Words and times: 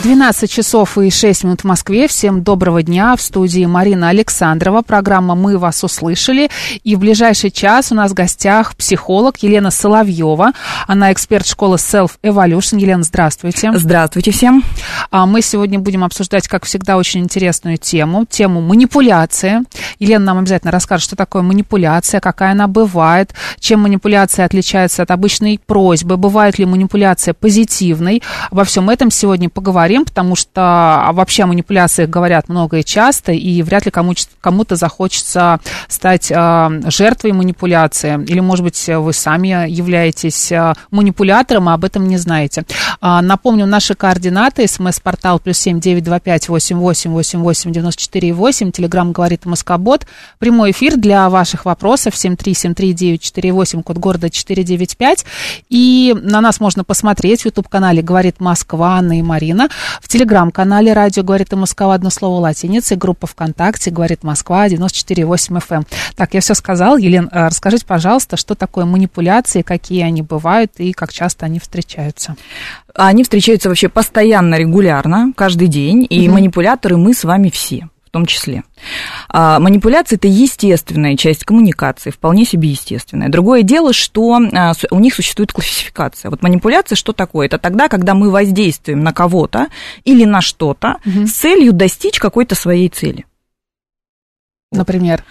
12 0.00 0.48
часов 0.48 0.96
и 0.96 1.10
6 1.10 1.42
минут 1.42 1.62
в 1.62 1.64
Москве. 1.64 2.06
Всем 2.06 2.44
доброго 2.44 2.84
дня. 2.84 3.16
В 3.16 3.20
студии 3.20 3.64
Марина 3.66 4.10
Александрова. 4.10 4.82
Программа 4.82 5.34
«Мы 5.34 5.58
вас 5.58 5.82
услышали». 5.82 6.50
И 6.84 6.94
в 6.94 7.00
ближайший 7.00 7.50
час 7.50 7.90
у 7.90 7.96
нас 7.96 8.12
в 8.12 8.14
гостях 8.14 8.76
психолог 8.76 9.38
Елена 9.38 9.72
Соловьева. 9.72 10.52
Она 10.86 11.12
эксперт 11.12 11.48
школы 11.48 11.78
Self 11.78 12.12
Evolution. 12.22 12.78
Елена, 12.78 13.02
здравствуйте. 13.02 13.72
Здравствуйте 13.74 14.30
всем. 14.30 14.62
А 15.10 15.26
мы 15.26 15.42
сегодня 15.42 15.80
будем 15.80 16.04
обсуждать, 16.04 16.46
как 16.46 16.64
всегда, 16.64 16.96
очень 16.96 17.22
интересную 17.22 17.76
тему. 17.76 18.24
Тему 18.24 18.60
манипуляции. 18.60 19.62
Елена 19.98 20.26
нам 20.26 20.38
обязательно 20.38 20.70
расскажет, 20.70 21.06
что 21.06 21.16
такое 21.16 21.42
манипуляция, 21.42 22.20
какая 22.20 22.52
она 22.52 22.68
бывает, 22.68 23.34
чем 23.58 23.80
манипуляция 23.80 24.44
отличается 24.44 25.02
от 25.02 25.10
обычной 25.10 25.58
просьбы, 25.66 26.16
бывает 26.16 26.56
ли 26.56 26.66
манипуляция 26.66 27.34
позитивной. 27.34 28.22
Обо 28.52 28.62
всем 28.62 28.90
этом 28.90 29.10
сегодня 29.10 29.50
поговорим 29.50 29.87
поговорим, 29.88 30.04
потому 30.04 30.36
что 30.36 30.60
а, 30.60 31.12
вообще 31.12 31.44
о 31.44 31.46
манипуляциях 31.46 32.10
говорят 32.10 32.48
много 32.48 32.78
и 32.78 32.84
часто, 32.84 33.32
и 33.32 33.62
вряд 33.62 33.86
ли 33.86 33.90
кому- 33.90 34.12
кому-то 34.40 34.76
захочется 34.76 35.60
стать 35.88 36.30
э, 36.30 36.80
жертвой 36.90 37.32
манипуляции. 37.32 38.22
Или, 38.26 38.40
может 38.40 38.64
быть, 38.64 38.86
вы 38.86 39.12
сами 39.12 39.68
являетесь 39.70 40.52
э, 40.52 40.74
манипулятором, 40.90 41.70
а 41.70 41.74
об 41.74 41.84
этом 41.84 42.06
не 42.06 42.18
знаете. 42.18 42.64
Напомню, 43.00 43.66
наши 43.66 43.94
координаты. 43.94 44.66
СМС-портал 44.66 45.38
плюс 45.38 45.58
семь 45.58 45.80
девять 45.80 46.04
два 46.04 46.20
пять 46.20 46.48
восемь 46.48 46.78
восемь 46.78 47.12
восемь 47.12 47.40
восемь 47.40 47.72
девяносто 47.72 48.02
четыре 48.02 48.32
восемь. 48.32 48.72
Телеграмм 48.72 49.12
говорит 49.12 49.46
Москобот. 49.46 50.06
Прямой 50.38 50.72
эфир 50.72 50.96
для 50.96 51.30
ваших 51.30 51.64
вопросов. 51.64 52.14
Семь 52.16 52.36
три 52.36 52.54
семь 52.54 52.74
три 52.74 52.92
девять 52.92 53.22
четыре 53.22 53.52
восемь. 53.52 53.82
Код 53.82 53.96
города 53.96 54.28
четыре 54.28 54.64
девять 54.64 54.96
пять. 54.96 55.24
И 55.68 56.14
на 56.20 56.40
нас 56.40 56.60
можно 56.60 56.84
посмотреть 56.84 57.42
в 57.42 57.46
YouTube-канале 57.46 58.02
«Говорит 58.02 58.40
Москва» 58.40 58.96
Анна 58.98 59.18
и 59.18 59.22
Марина. 59.22 59.68
В 60.00 60.08
телеграм-канале 60.08 60.92
«Радио 60.92 61.22
говорит 61.22 61.52
и 61.52 61.56
Москва» 61.56 61.94
одно 61.94 62.10
слово 62.10 62.40
латиницей, 62.40 62.96
группа 62.96 63.26
ВКонтакте 63.26 63.90
«Говорит 63.90 64.22
Москва» 64.24 64.66
94,8 64.68 65.62
FM. 65.68 65.86
Так, 66.16 66.34
я 66.34 66.40
все 66.40 66.54
сказал. 66.54 66.96
Елен, 66.96 67.28
э, 67.30 67.46
расскажите, 67.46 67.86
пожалуйста, 67.86 68.36
что 68.36 68.54
такое 68.54 68.84
манипуляции, 68.84 69.62
какие 69.62 70.02
они 70.02 70.22
бывают 70.22 70.72
и 70.78 70.92
как 70.92 71.12
часто 71.12 71.46
они 71.46 71.58
встречаются? 71.58 72.36
Они 72.94 73.22
встречаются 73.22 73.68
вообще 73.68 73.88
постоянно, 73.88 74.56
регулярно, 74.56 75.32
каждый 75.36 75.68
день, 75.68 76.06
и 76.08 76.26
угу. 76.26 76.34
манипуляторы 76.34 76.96
мы 76.96 77.14
с 77.14 77.24
вами 77.24 77.50
все 77.50 77.88
в 78.08 78.10
том 78.10 78.24
числе. 78.24 78.62
А, 79.28 79.58
манипуляция 79.58 80.16
это 80.16 80.28
естественная 80.28 81.16
часть 81.16 81.44
коммуникации, 81.44 82.10
вполне 82.10 82.46
себе 82.46 82.70
естественная. 82.70 83.28
Другое 83.28 83.62
дело, 83.62 83.92
что 83.92 84.40
а, 84.54 84.72
у 84.90 84.98
них 84.98 85.14
существует 85.14 85.52
классификация. 85.52 86.30
Вот 86.30 86.42
манипуляция 86.42 86.96
что 86.96 87.12
такое? 87.12 87.46
Это 87.46 87.58
тогда, 87.58 87.88
когда 87.88 88.14
мы 88.14 88.30
воздействуем 88.30 89.00
на 89.00 89.12
кого-то 89.12 89.68
или 90.04 90.24
на 90.24 90.40
что-то 90.40 90.96
угу. 91.04 91.26
с 91.26 91.32
целью 91.32 91.74
достичь 91.74 92.18
какой-то 92.18 92.54
своей 92.54 92.88
цели. 92.88 93.26
Например? 94.72 95.22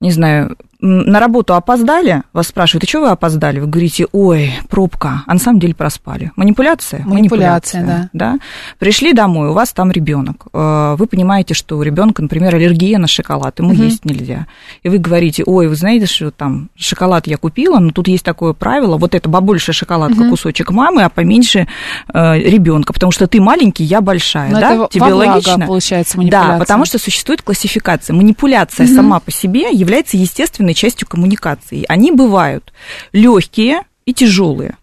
Не 0.00 0.10
знаю, 0.10 0.56
на 0.80 1.18
работу 1.18 1.54
опоздали, 1.54 2.22
вас 2.32 2.48
спрашивают, 2.48 2.84
и 2.84 2.86
что 2.86 3.00
вы 3.00 3.08
опоздали? 3.08 3.58
Вы 3.58 3.66
говорите, 3.66 4.06
ой, 4.12 4.52
пробка, 4.68 5.24
а 5.26 5.34
на 5.34 5.40
самом 5.40 5.58
деле 5.58 5.74
проспали. 5.74 6.30
Манипуляция? 6.36 7.02
Манипуляция, 7.04 7.80
Манипуляция 7.80 8.10
да. 8.12 8.32
да. 8.34 8.38
Пришли 8.78 9.12
домой, 9.12 9.48
у 9.48 9.54
вас 9.54 9.72
там 9.72 9.90
ребенок. 9.90 10.46
Э, 10.52 10.94
вы 10.96 11.06
понимаете, 11.08 11.54
что 11.54 11.78
у 11.78 11.82
ребенка, 11.82 12.22
например, 12.22 12.54
аллергия 12.54 12.98
на 12.98 13.08
шоколад, 13.08 13.58
ему 13.58 13.70
угу. 13.70 13.82
есть 13.82 14.04
нельзя. 14.04 14.46
И 14.84 14.88
вы 14.88 14.98
говорите, 14.98 15.42
ой, 15.44 15.66
вы 15.66 15.74
знаете, 15.74 16.06
что 16.06 16.30
там 16.30 16.70
шоколад 16.76 17.26
я 17.26 17.38
купила, 17.38 17.80
но 17.80 17.90
тут 17.90 18.06
есть 18.06 18.24
такое 18.24 18.52
правило, 18.52 18.98
вот 18.98 19.16
это 19.16 19.28
побольше 19.28 19.72
шоколадка, 19.72 20.20
угу. 20.20 20.30
кусочек 20.30 20.70
мамы, 20.70 21.02
а 21.02 21.08
поменьше 21.08 21.66
э, 22.12 22.38
ребенка, 22.38 22.92
потому 22.92 23.10
что 23.10 23.26
ты 23.26 23.40
маленький, 23.40 23.82
я 23.82 24.00
большая, 24.00 24.50
но 24.50 24.60
да? 24.60 24.74
Это 24.74 24.88
Тебе 24.92 25.12
логично? 25.12 25.66
получается, 25.66 26.18
манипуляция. 26.18 26.52
Да, 26.52 26.58
потому 26.58 26.84
что 26.84 26.98
существует 26.98 27.42
классификация. 27.42 28.14
Манипуляция 28.14 28.86
угу. 28.86 28.94
сама 28.94 29.18
по 29.18 29.32
себе 29.32 29.72
является 29.72 30.16
естественной 30.16 30.67
естественной 30.68 30.74
частью 30.74 31.08
коммуникации. 31.08 31.84
Они 31.88 32.12
бывают 32.12 32.72
легкие 33.12 33.82
и 34.06 34.14
тяжелые, 34.14 34.76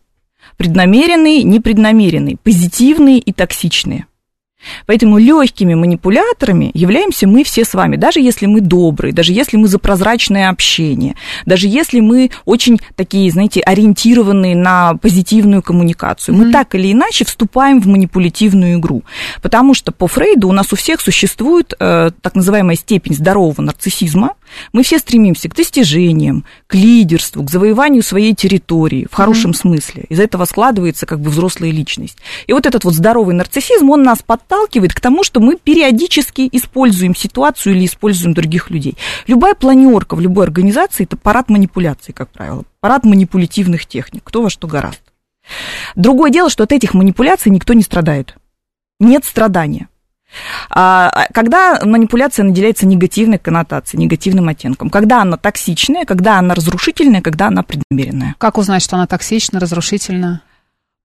преднамеренные, 0.57 1.44
непреднамеренные, 1.44 2.38
позитивные 2.44 3.19
и 3.19 3.31
токсичные. 3.31 4.06
Поэтому 4.85 5.18
легкими 5.18 5.73
манипуляторами 5.75 6.72
являемся 6.73 7.28
мы 7.28 7.44
все 7.44 7.63
с 7.63 7.73
вами, 7.73 7.97
даже 7.97 8.19
если 8.19 8.46
мы 8.46 8.62
добрые, 8.62 9.13
даже 9.13 9.34
если 9.34 9.57
мы 9.57 9.68
за 9.68 9.79
прозрачное 9.79 10.50
общение, 10.50 11.16
даже 11.46 11.68
если 11.68 12.00
мы 12.00 12.31
очень 12.46 12.79
такие, 12.96 13.29
знаете, 13.31 13.62
ориентированные 13.62 14.56
на 14.56 14.96
позитивную 14.96 15.62
коммуникацию. 15.62 16.35
Mm-hmm. 16.35 16.46
Мы 16.46 16.52
так 16.52 16.75
или 16.75 16.91
иначе 16.91 17.25
вступаем 17.25 17.81
в 17.81 17.88
манипулятивную 17.88 18.79
игру. 18.79 19.03
Потому 19.41 19.73
что 19.73 19.91
по 19.91 20.07
Фрейду 20.07 20.47
у 20.47 20.52
нас 20.52 20.72
у 20.73 20.75
всех 20.75 21.02
существует 21.02 21.73
э, 21.79 22.12
так 22.22 22.35
называемая 22.35 22.75
степень 22.75 23.16
здорового 23.16 23.62
нарциссизма. 23.62 24.34
Мы 24.74 24.84
все 24.84 25.00
стремимся 25.00 25.50
к 25.50 25.56
достижениям, 25.56 26.46
к 26.68 26.76
лидерству, 26.76 27.44
к 27.44 27.50
завоеванию 27.50 28.04
своей 28.04 28.34
территории 28.34 29.08
в 29.10 29.14
хорошем 29.16 29.52
mm-hmm. 29.52 29.56
смысле. 29.56 30.06
Из 30.10 30.20
этого 30.20 30.46
складывается 30.46 31.06
как 31.06 31.20
бы 31.20 31.30
взрослая 31.30 31.72
личность. 31.72 32.18
И 32.48 32.54
вот 32.54 32.66
этот 32.66 32.84
вот 32.84 32.94
здоровый 32.94 33.36
нарциссизм, 33.36 33.90
он 33.90 34.04
нас 34.04 34.20
подталкивает 34.22 34.94
к 34.94 35.00
тому, 35.00 35.24
что 35.24 35.40
мы 35.40 35.58
периодически 35.58 36.48
используем 36.52 37.16
ситуацию 37.16 37.76
или 37.76 37.86
используем 37.86 38.34
других 38.34 38.70
людей. 38.70 38.98
Любая 39.28 39.56
планерка 39.56 40.16
в 40.16 40.22
любой 40.22 40.46
организации– 40.46 41.04
это 41.06 41.18
парад 41.18 41.50
манипуляций, 41.50 42.14
как 42.14 42.30
правило, 42.30 42.64
парад 42.80 43.06
манипулятивных 43.06 43.86
техник, 43.86 44.22
кто 44.24 44.42
во 44.42 44.50
что 44.50 44.68
гораст. 44.68 45.02
Другое 45.96 46.32
дело, 46.32 46.50
что 46.50 46.64
от 46.64 46.72
этих 46.72 46.94
манипуляций 46.94 47.52
никто 47.52 47.74
не 47.74 47.84
страдает. 47.84 48.36
Нет 49.00 49.26
страдания. 49.26 49.88
А, 50.69 51.09
а 51.13 51.28
когда 51.34 51.79
манипуляция 51.84 52.44
наделяется 52.44 52.85
негативной 52.85 53.38
коннотацией, 53.38 54.03
негативным 54.03 54.47
оттенком, 54.47 54.90
когда 54.90 55.22
она 55.22 55.38
токсичная, 55.38 56.06
когда 56.06 56.40
она 56.40 56.56
разрушительная, 56.56 57.22
когда 57.22 57.47
она 57.47 57.63
преднамеренная. 57.63 58.35
Как 58.38 58.57
узнать, 58.57 58.81
что 58.81 58.96
она 58.96 59.07
токсична, 59.07 59.59
разрушительна? 59.59 60.41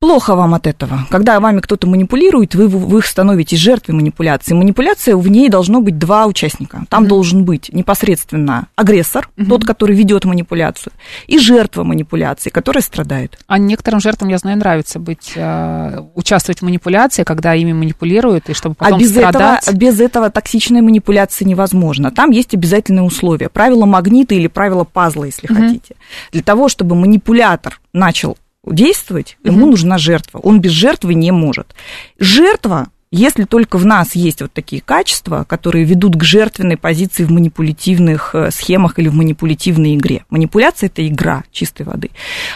Плохо 0.00 0.34
вам 0.34 0.54
от 0.54 0.66
этого. 0.66 1.06
Когда 1.10 1.38
вами 1.40 1.60
кто-то 1.60 1.86
манипулирует, 1.86 2.54
вы, 2.54 2.68
вы 2.68 3.02
становитесь 3.02 3.58
жертвой 3.58 3.94
манипуляции. 3.96 4.54
Манипуляция, 4.54 5.14
в 5.14 5.28
ней 5.28 5.50
должно 5.50 5.82
быть 5.82 5.98
два 5.98 6.24
участника. 6.24 6.86
Там 6.88 7.04
mm-hmm. 7.04 7.08
должен 7.08 7.44
быть 7.44 7.68
непосредственно 7.70 8.68
агрессор, 8.76 9.28
mm-hmm. 9.36 9.46
тот, 9.46 9.66
который 9.66 9.94
ведет 9.94 10.24
манипуляцию, 10.24 10.94
и 11.26 11.38
жертва 11.38 11.84
манипуляции, 11.84 12.48
которая 12.48 12.82
страдает. 12.82 13.38
А 13.46 13.58
некоторым 13.58 14.00
жертвам, 14.00 14.30
я 14.30 14.38
знаю, 14.38 14.56
нравится 14.56 14.98
быть, 14.98 15.32
э, 15.36 16.00
участвовать 16.14 16.60
в 16.60 16.62
манипуляции, 16.62 17.22
когда 17.22 17.54
ими 17.54 17.74
манипулируют, 17.74 18.48
и 18.48 18.54
чтобы 18.54 18.76
потом 18.76 18.96
а 18.96 18.98
без 19.00 19.10
страдать. 19.10 19.64
Этого, 19.64 19.76
без 19.76 20.00
этого 20.00 20.30
токсичная 20.30 20.80
манипуляция 20.80 21.46
невозможна. 21.46 22.10
Там 22.10 22.30
есть 22.30 22.54
обязательные 22.54 23.02
условия. 23.02 23.50
Правило 23.50 23.84
магнита 23.84 24.34
или 24.34 24.46
правило 24.46 24.84
пазла, 24.84 25.24
если 25.24 25.46
mm-hmm. 25.46 25.66
хотите. 25.66 25.96
Для 26.32 26.42
того, 26.42 26.70
чтобы 26.70 26.96
манипулятор 26.96 27.78
начал 27.92 28.38
действовать, 28.66 29.36
угу. 29.42 29.52
ему 29.52 29.66
нужна 29.66 29.98
жертва. 29.98 30.38
Он 30.38 30.60
без 30.60 30.72
жертвы 30.72 31.14
не 31.14 31.30
может. 31.30 31.74
Жертва, 32.18 32.88
если 33.10 33.44
только 33.44 33.76
в 33.76 33.84
нас 33.84 34.14
есть 34.14 34.40
вот 34.40 34.52
такие 34.52 34.80
качества, 34.80 35.44
которые 35.48 35.84
ведут 35.84 36.16
к 36.16 36.22
жертвенной 36.22 36.76
позиции 36.76 37.24
в 37.24 37.30
манипулятивных 37.32 38.34
э, 38.34 38.50
схемах 38.52 38.98
или 38.98 39.08
в 39.08 39.14
манипулятивной 39.14 39.96
игре. 39.96 40.24
Манипуляция 40.30 40.86
это 40.86 41.06
игра 41.06 41.42
чистой 41.50 41.82
воды. 41.82 42.10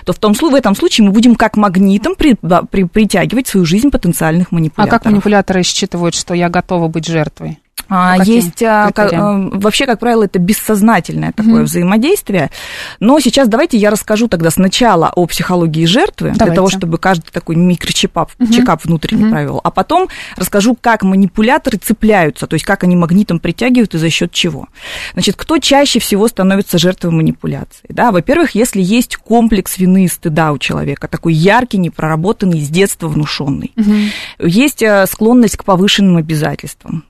То 0.05 0.13
в, 0.13 0.19
том, 0.19 0.35
в 0.35 0.55
этом 0.55 0.77
случае 0.77 1.07
мы 1.07 1.13
будем 1.13 1.35
как 1.35 1.57
магнитом 1.57 2.15
при, 2.15 2.37
при, 2.71 2.85
притягивать 2.85 3.49
в 3.49 3.51
свою 3.51 3.67
жизнь 3.67 3.91
потенциальных 3.91 4.53
манипуляторов. 4.53 4.95
А 4.95 4.99
как 4.99 5.11
манипуляторы 5.11 5.65
считывают, 5.65 6.15
что 6.15 6.35
я 6.35 6.49
готова 6.49 6.87
быть 6.87 7.07
жертвой? 7.07 7.59
А, 7.89 8.19
какие 8.19 8.37
Есть 8.37 8.63
а, 8.63 8.91
ка- 8.93 9.03
критерии? 9.03 9.21
а, 9.21 9.59
вообще, 9.59 9.87
как 9.87 9.99
правило, 9.99 10.25
это 10.25 10.39
бессознательное 10.39 11.33
такое 11.33 11.65
взаимодействие. 11.65 12.51
Но 13.01 13.21
сейчас 13.21 13.49
давайте 13.49 13.77
я 13.77 13.91
расскажу 13.91 14.29
тогда 14.29 14.51
сначала 14.51 15.11
о 15.15 15.27
психологии 15.27 15.85
жертвы, 15.85 16.31
для 16.31 16.39
Давайте. 16.39 16.57
того, 16.57 16.71
чтобы 16.71 16.99
каждый 16.99 17.31
такой 17.31 17.57
микрочекап 17.57 18.33
чекап 18.53 18.85
внутренний 18.85 19.31
провел. 19.31 19.61
А 19.63 19.71
потом 19.71 20.09
расскажу, 20.37 20.77
как 20.81 21.03
манипуляторы 21.03 21.79
цепляются, 21.79 22.47
то 22.47 22.55
есть 22.55 22.65
как 22.65 22.85
они 22.85 22.97
магнитом 22.97 23.39
притягивают 23.39 23.95
и 23.95 23.99
за 23.99 24.11
счет 24.11 24.33
чего. 24.33 24.69
Значит, 25.13 25.37
кто 25.37 25.59
чаще 25.59 25.99
всего 25.99 26.27
становится 26.29 26.79
жертвой 26.79 27.11
манипуляции? 27.11 27.85
Да, 27.89 28.13
во-первых, 28.13 28.55
если 28.55 28.81
есть 28.81 29.17
комплекс 29.17 29.79
вины 29.79 30.05
и 30.05 30.09
стыда 30.09 30.53
у 30.53 30.59
человека, 30.59 31.09
такой 31.09 31.35
яркий, 31.35 31.79
непроработанный, 31.79 32.61
с 32.61 32.69
детства 32.69 33.09
внушенный. 33.09 33.73
Есть 34.39 34.83
э, 34.83 35.07
склонность 35.07 35.57
к 35.57 35.65
повышенным 35.65 36.17
обязательствам. 36.17 37.05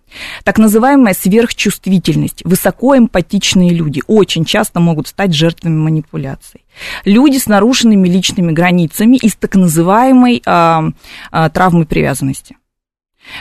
Так 0.45 0.59
называемая 0.59 1.15
сверхчувствительность. 1.15 2.45
Высокоэмпатичные 2.45 3.71
люди 3.71 4.03
очень 4.07 4.45
часто 4.45 4.81
могут 4.81 5.09
стать 5.09 5.35
жертвами 5.35 5.77
манипуляций. 5.77 6.65
Люди 7.05 7.39
с 7.39 7.47
нарушенными 7.47 8.09
личными 8.09 8.53
границами 8.53 9.17
и 9.17 9.29
с 9.29 9.37
так 9.37 9.55
называемой 9.55 10.43
а, 10.47 10.85
а, 11.31 11.49
травмой 11.51 11.87
привязанности. 11.87 12.57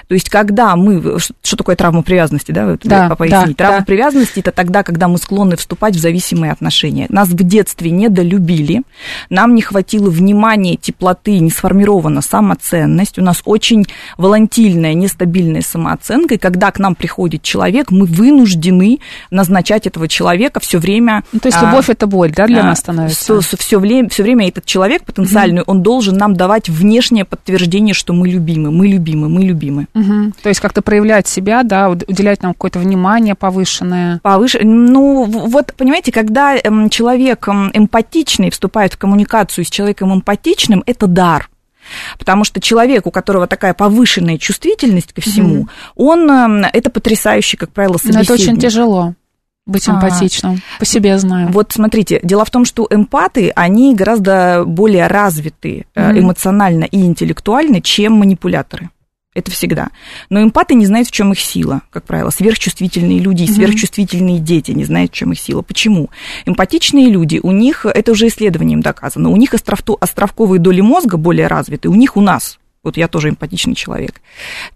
То 0.07 0.13
есть, 0.13 0.29
когда 0.29 0.75
мы... 0.75 1.17
Что 1.19 1.57
такое 1.57 1.75
травма 1.75 2.03
привязанности, 2.03 2.51
да? 2.51 2.77
Да, 2.83 3.09
по- 3.09 3.15
пояснить. 3.15 3.57
да, 3.57 3.65
травма 3.65 3.79
да. 3.79 3.85
привязанности– 3.85 4.39
это 4.41 4.51
тогда, 4.51 4.83
когда 4.83 5.07
мы 5.07 5.17
склонны 5.17 5.55
вступать 5.55 5.95
в 5.95 5.99
зависимые 5.99 6.51
отношения. 6.51 7.07
Нас 7.09 7.29
в 7.29 7.35
детстве 7.35 7.91
недолюбили, 7.91 8.83
нам 9.29 9.55
не 9.55 9.61
хватило 9.61 10.09
внимания, 10.09 10.75
теплоты, 10.75 11.39
не 11.39 11.49
сформирована 11.49 12.21
самоценность, 12.21 13.19
у 13.19 13.21
нас 13.21 13.41
очень 13.45 13.85
волатильная, 14.17 14.93
нестабильная 14.93 15.61
самооценка, 15.61 16.35
и 16.35 16.37
когда 16.37 16.71
к 16.71 16.79
нам 16.79 16.95
приходит 16.95 17.41
человек, 17.41 17.91
мы 17.91 18.05
вынуждены 18.05 18.99
назначать 19.31 19.87
этого 19.87 20.07
человека 20.07 20.59
все 20.59 20.77
время... 20.77 21.23
Ну, 21.31 21.39
то 21.39 21.47
есть 21.47 21.57
а, 21.61 21.65
любовь 21.65 21.89
это 21.89 22.07
боль, 22.07 22.31
да, 22.31 22.47
для 22.47 22.61
а, 22.61 22.63
нас 22.63 22.79
становится? 22.79 23.41
Все, 23.41 23.79
время, 23.79 24.09
все 24.09 24.23
время 24.23 24.47
этот 24.47 24.65
человек 24.65 25.03
потенциальный, 25.03 25.63
он 25.63 25.81
должен 25.81 26.15
нам 26.15 26.35
давать 26.35 26.69
внешнее 26.69 27.25
подтверждение, 27.25 27.93
что 27.93 28.13
мы 28.13 28.27
любимы, 28.27 28.71
мы 28.71 28.87
любимы, 28.87 29.29
мы 29.29 29.43
любимы. 29.43 29.72
Мгм. 29.93 30.33
То 30.41 30.49
есть 30.49 30.61
как-то 30.61 30.81
проявлять 30.81 31.27
себя, 31.27 31.63
да, 31.63 31.89
уд- 31.89 32.03
уделять 32.07 32.41
нам 32.43 32.53
какое-то 32.53 32.79
внимание 32.79 33.35
повышенное. 33.35 34.19
Повыше, 34.23 34.59
ну, 34.63 35.25
вот, 35.25 35.73
понимаете, 35.75 36.11
когда 36.11 36.55
эм, 36.55 36.89
человек 36.89 37.47
эм, 37.47 37.69
эмпатичный 37.73 38.49
вступает 38.49 38.93
в 38.93 38.97
коммуникацию 38.97 39.65
с 39.65 39.69
человеком 39.69 40.13
эмпатичным, 40.13 40.83
это 40.85 41.07
дар. 41.07 41.49
Потому 42.17 42.45
что 42.45 42.61
человек, 42.61 43.05
у 43.07 43.11
которого 43.11 43.45
такая 43.45 43.73
повышенная 43.73 44.37
чувствительность 44.37 45.11
ко 45.13 45.19
всему, 45.21 45.67
он, 45.95 46.29
эм, 46.31 46.65
это 46.71 46.89
потрясающий, 46.89 47.57
как 47.57 47.71
правило, 47.71 47.93
Но 47.93 47.97
собеседник. 47.97 48.23
это 48.23 48.33
очень 48.33 48.57
тяжело 48.57 49.13
быть 49.65 49.87
А. 49.87 49.93
эмпатичным. 49.93 50.61
По 50.79 50.85
себе 50.85 51.17
знаю. 51.17 51.49
Вот 51.51 51.71
смотрите, 51.71 52.19
дело 52.23 52.43
в 52.45 52.49
том, 52.49 52.65
что 52.65 52.85
эмпаты, 52.89 53.51
они 53.55 53.95
гораздо 53.95 54.63
более 54.65 55.07
развиты 55.07 55.85
Мгм. 55.95 56.19
эмоционально 56.19 56.83
и 56.85 57.01
интеллектуально, 57.05 57.79
чем 57.81 58.13
манипуляторы. 58.13 58.89
Это 59.33 59.49
всегда. 59.49 59.89
Но 60.29 60.41
эмпаты 60.43 60.75
не 60.75 60.85
знают, 60.85 61.07
в 61.07 61.11
чем 61.11 61.31
их 61.31 61.39
сила, 61.39 61.81
как 61.89 62.03
правило. 62.03 62.29
Сверхчувствительные 62.29 63.19
люди 63.19 63.43
Мгм. 63.43 63.53
сверхчувствительные 63.53 64.39
дети 64.39 64.71
не 64.71 64.85
знают, 64.85 65.11
в 65.11 65.15
чем 65.15 65.31
их 65.31 65.39
сила. 65.39 65.61
Почему? 65.63 66.09
Эмпатичные 66.45 67.09
люди, 67.09 67.39
у 67.41 67.51
них, 67.51 67.85
это 67.85 68.11
уже 68.11 68.27
исследованием 68.27 68.81
доказано, 68.81 69.29
у 69.29 69.35
них 69.37 69.53
островто- 69.53 69.97
островковые 69.99 70.59
доли 70.59 70.81
мозга 70.81 71.17
более 71.17 71.47
развиты, 71.47 71.89
у 71.89 71.95
них 71.95 72.15
у 72.15 72.21
нас. 72.21 72.59
Вот 72.83 72.97
я 72.97 73.07
тоже 73.07 73.29
эмпатичный 73.29 73.75
человек. 73.75 74.21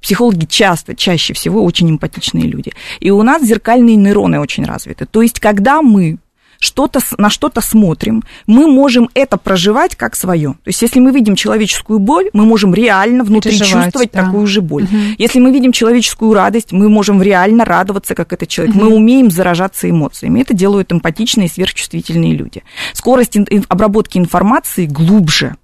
Психологи 0.01 0.45
часто, 0.45 0.95
чаще 0.95 1.33
всего 1.33 1.63
очень 1.63 1.89
эмпатичные 1.91 2.45
люди. 2.45 2.71
И 3.01 3.11
у 3.11 3.21
нас 3.21 3.43
зеркальные 3.43 3.97
нейроны 3.97 4.39
очень 4.39 4.65
развиты. 4.65 5.05
То 5.05 5.21
есть, 5.21 5.39
когда 5.41 5.81
мы 5.81 6.17
что-то, 6.59 6.99
на 7.17 7.29
что-то 7.29 7.61
смотрим, 7.61 8.23
мы 8.45 8.67
можем 8.67 9.09
это 9.13 9.37
проживать 9.37 9.95
как 9.95 10.15
свое. 10.15 10.53
То 10.63 10.67
есть, 10.67 10.81
если 10.81 10.99
мы 10.99 11.11
видим 11.11 11.35
человеческую 11.35 11.99
боль, 11.99 12.29
мы 12.33 12.45
можем 12.45 12.73
реально 12.73 13.23
внутри 13.23 13.51
Переживать, 13.51 13.85
чувствовать 13.85 14.11
да. 14.13 14.25
такую 14.25 14.47
же 14.47 14.61
боль. 14.61 14.83
Мгм. 14.83 15.15
Если 15.17 15.39
мы 15.39 15.51
видим 15.51 15.71
человеческую 15.71 16.33
радость, 16.33 16.71
мы 16.71 16.89
можем 16.89 17.21
реально 17.21 17.65
радоваться, 17.65 18.15
как 18.15 18.33
этот 18.33 18.49
человек. 18.49 18.75
Мы 18.75 18.93
умеем 18.93 19.31
заражаться 19.31 19.89
эмоциями. 19.89 20.41
Это 20.41 20.53
делают 20.53 20.91
эмпатичные 20.91 21.47
и 21.47 21.49
сверхчувствительные 21.49 22.33
люди. 22.33 22.63
Скорость 22.93 23.37
обработки 23.67 24.17
информации 24.17 24.85
глубже. 24.85 25.55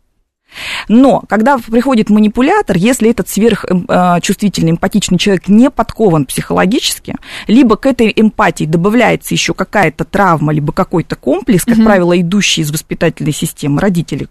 Но 0.87 1.23
когда 1.27 1.57
приходит 1.57 2.09
манипулятор, 2.09 2.77
если 2.77 3.09
этот 3.09 3.29
сверхчувствительный, 3.29 4.71
эмпатичный 4.71 5.17
человек 5.17 5.47
не 5.47 5.69
подкован 5.69 6.25
психологически, 6.25 7.15
либо 7.47 7.75
к 7.75 7.85
этой 7.85 8.13
эмпатии 8.15 8.65
добавляется 8.65 9.33
еще 9.33 9.53
какая-то 9.53 10.05
травма, 10.05 10.53
либо 10.53 10.73
какой-то 10.73 11.15
комплекс, 11.15 11.65
как 11.65 11.83
правило, 11.83 12.19
идущий 12.19 12.61
из 12.61 12.71
воспитательной 12.71 13.33
системы, 13.33 13.81
родители 13.81 14.27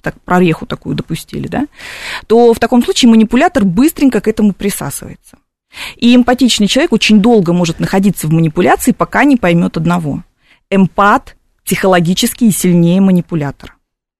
так, 0.00 0.20
прореху 0.22 0.66
такую 0.66 0.96
допустили, 0.96 1.48
да, 1.48 1.66
то 2.26 2.52
в 2.52 2.58
таком 2.58 2.82
случае 2.82 3.10
манипулятор 3.10 3.64
быстренько 3.64 4.20
к 4.20 4.28
этому 4.28 4.52
присасывается. 4.52 5.36
И 5.96 6.14
эмпатичный 6.16 6.66
человек 6.66 6.92
очень 6.92 7.20
долго 7.20 7.52
может 7.52 7.78
находиться 7.78 8.26
в 8.26 8.32
манипуляции, 8.32 8.92
пока 8.92 9.24
не 9.24 9.36
поймет 9.36 9.76
одного. 9.76 10.22
Эмпат 10.70 11.36
психологически 11.64 12.50
сильнее 12.50 13.00
манипулятора. 13.00 13.74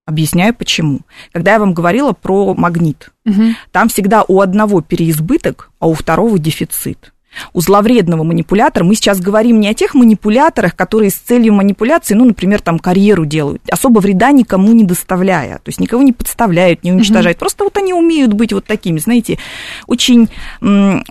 Объясняю 0.09 0.55
почему. 0.55 1.01
Когда 1.33 1.53
я 1.53 1.59
вам 1.59 1.75
говорила 1.75 2.13
про 2.15 2.55
магнит, 2.55 3.11
Мгм. 3.27 3.57
там 3.73 3.91
всегда 3.91 4.25
у 4.27 4.41
одного 4.41 4.81
переизбыток, 4.81 5.71
а 5.81 5.87
у 5.87 5.93
второго 5.93 6.39
дефицит. 6.39 7.13
У 7.53 7.61
зловредного 7.61 8.23
манипулятора, 8.23 8.85
мы 8.85 8.95
сейчас 8.95 9.21
говорим 9.21 9.61
не 9.61 9.69
о 9.69 9.75
тех 9.75 9.95
манипуляторах, 9.95 10.75
которые 10.77 11.11
с 11.11 11.15
целью 11.15 11.55
манипуляции, 11.55 12.15
ну, 12.15 12.25
например, 12.25 12.61
там 12.61 12.79
карьеру 12.79 13.25
делают, 13.25 13.63
особо 13.71 14.01
вреда 14.01 14.31
никому 14.33 14.73
не 14.73 14.85
доставляя, 14.85 15.57
то 15.57 15.69
есть 15.69 15.81
никого 15.81 16.03
не 16.03 16.13
подставляют, 16.13 16.85
не 16.85 16.93
уничтожают, 16.93 17.39
просто 17.39 17.65
вот 17.65 17.77
они 17.77 17.93
умеют 17.93 18.33
быть 18.33 18.53
вот 18.53 18.65
такими, 18.65 18.99
знаете, 18.99 19.39
очень 19.87 20.29
эм, 20.61 21.05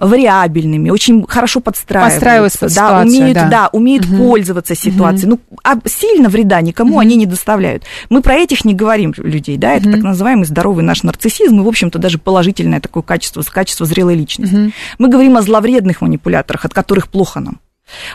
вариабельными, 0.00 0.90
очень 0.90 1.24
хорошо 1.26 1.60
подстраиваются. 1.60 2.16
Подстраиваются 2.16 2.58
под 2.58 2.68
да, 2.68 2.74
ситуацию, 2.74 3.20
умеют, 3.20 3.34
да. 3.34 3.48
да, 3.48 3.68
умеют 3.72 4.06
Мгм. 4.06 4.18
пользоваться 4.18 4.74
ситуацией. 4.74 5.28
Ну, 5.30 5.40
а 5.64 5.76
сильно 5.86 6.28
вреда 6.28 6.60
никому 6.60 6.98
они 6.98 7.16
не 7.16 7.26
доставляют. 7.26 7.84
Мы 8.08 8.22
про 8.22 8.34
этих 8.34 8.64
не 8.64 8.74
говорим 8.74 9.14
людей, 9.16 9.56
да, 9.56 9.74
это 9.74 9.90
так 9.90 10.02
называемый 10.02 10.44
здоровый 10.44 10.84
наш 10.84 11.02
нарциссизм 11.02 11.60
и, 11.60 11.64
в 11.64 11.68
общем-то, 11.68 11.98
даже 11.98 12.18
положительное 12.18 12.80
такое 12.80 13.02
качество, 13.02 13.42
качество 13.42 13.86
зрелой 13.86 14.16
личности. 14.16 14.72
Мы 14.98 15.08
говорим 15.08 15.36
о 15.36 15.42
зловредных 15.70 16.00
манипуляторах, 16.00 16.64
от 16.64 16.74
которых 16.74 17.08
плохо 17.08 17.40
нам. 17.40 17.60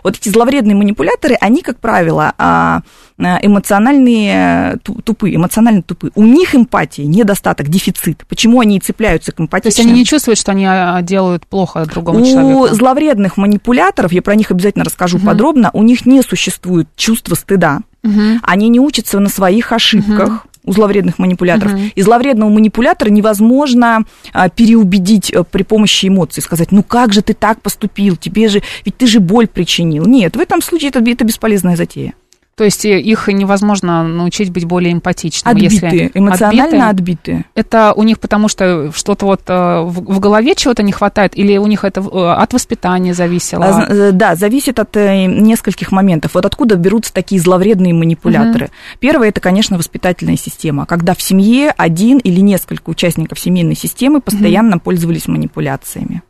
Вот 0.04 0.16
эти 0.16 0.30
зловредные 0.30 0.76
манипуляторы, 0.76 1.36
они, 1.42 1.62
как 1.62 1.80
правило, 1.80 2.34
а, 2.38 2.82
а, 3.20 3.40
эмоциональные 3.42 4.78
ту- 4.84 5.02
тупые, 5.02 5.36
эмоционально 5.36 5.82
тупые. 5.84 6.12
У 6.16 6.24
них 6.24 6.56
эмпатии 6.56 7.02
недостаток, 7.02 7.68
дефицит. 7.68 8.24
Почему 8.30 8.62
они 8.62 8.78
и 8.78 8.80
цепляются 8.80 9.32
к 9.34 9.36
То 9.36 9.44
эмпатичным? 9.44 9.70
есть 9.70 9.80
они 9.80 9.92
не 10.00 10.06
чувствуют, 10.06 10.40
что 10.40 10.52
они 10.52 10.66
а, 10.66 11.02
делают 11.02 11.46
плохо 11.46 11.86
другому 11.86 12.22
У 12.22 12.26
человеку. 12.26 12.74
зловредных 12.76 13.36
манипуляторов, 13.38 14.14
я 14.14 14.22
про 14.22 14.36
них 14.36 14.50
обязательно 14.52 14.86
расскажу 14.86 15.20
подробно, 15.20 15.72
у 15.74 15.84
них 15.84 16.06
не 16.06 16.22
существует 16.22 16.88
чувства 16.96 17.36
стыда. 17.36 17.82
Мгм. 18.04 18.40
Они 18.44 18.70
не 18.70 18.80
учатся 18.80 19.20
на 19.20 19.30
своих 19.30 19.72
ошибках. 19.74 20.46
У 20.66 20.74
зловредных 20.74 21.20
манипуляторов. 21.20 21.74
И 21.96 22.02
зловредного 22.02 22.50
манипулятора 22.50 23.10
невозможно 23.10 24.04
а, 24.34 24.50
переубедить 24.50 25.32
а, 25.32 25.44
при 25.44 25.64
помощи 25.64 26.08
эмоций, 26.08 26.42
сказать, 26.42 26.72
ну 26.72 26.84
как 26.84 27.14
же 27.14 27.22
ты 27.22 27.34
так 27.34 27.62
поступил, 27.62 28.16
тебе 28.16 28.50
же, 28.50 28.62
ведь 28.84 28.98
ты 28.98 29.08
же 29.08 29.20
боль 29.20 29.48
причинил. 29.48 30.06
Нет, 30.06 30.36
в 30.36 30.40
этом 30.40 30.62
случае 30.62 30.90
это, 30.90 31.00
это 31.00 31.24
бесполезная 31.24 31.76
затея. 31.76 32.14
То 32.56 32.64
есть 32.64 32.86
э, 32.86 33.02
их 33.02 33.28
невозможно 33.28 34.08
научить 34.08 34.50
быть 34.50 34.64
более 34.64 34.94
эмпатичным. 34.94 35.52
Отбитые, 35.52 35.92
если 35.92 36.12
эмоционально 36.14 36.90
отбитые. 36.90 37.36
отбитые. 37.38 37.46
Это 37.54 37.94
у 37.94 38.04
них 38.04 38.20
потому 38.20 38.48
что 38.48 38.92
что-то 38.94 39.26
вот 39.26 39.42
э, 39.48 39.82
в 39.82 40.16
в 40.16 40.20
голове 40.20 40.56
чего-то 40.56 40.82
не 40.82 40.94
хватает, 40.94 41.38
или 41.38 41.58
у 41.58 41.68
них 41.68 41.84
это 41.84 42.00
э, 42.00 42.32
от 42.32 42.54
воспитания 42.54 43.14
зависело? 43.14 43.66
А, 43.66 44.12
Да, 44.12 44.36
зависит 44.36 44.80
от 44.80 44.96
нескольких 44.96 45.92
моментов. 45.92 46.34
Вот 46.34 46.46
откуда 46.46 46.76
берутся 46.76 47.14
такие 47.14 47.42
зловредные 47.42 47.94
манипуляторы. 47.94 48.70
Первое, 49.00 49.30
это, 49.30 49.42
конечно, 49.42 49.78
воспитательная 49.78 50.38
система, 50.38 50.86
когда 50.86 51.14
в 51.14 51.22
семье 51.22 51.74
один 51.76 52.20
или 52.20 52.40
несколько 52.40 52.90
участников 52.90 53.40
семейной 53.40 53.76
системы 53.76 54.22
постоянно 54.22 54.80
пользовались 54.80 55.28
манипуляциями. 55.28 56.22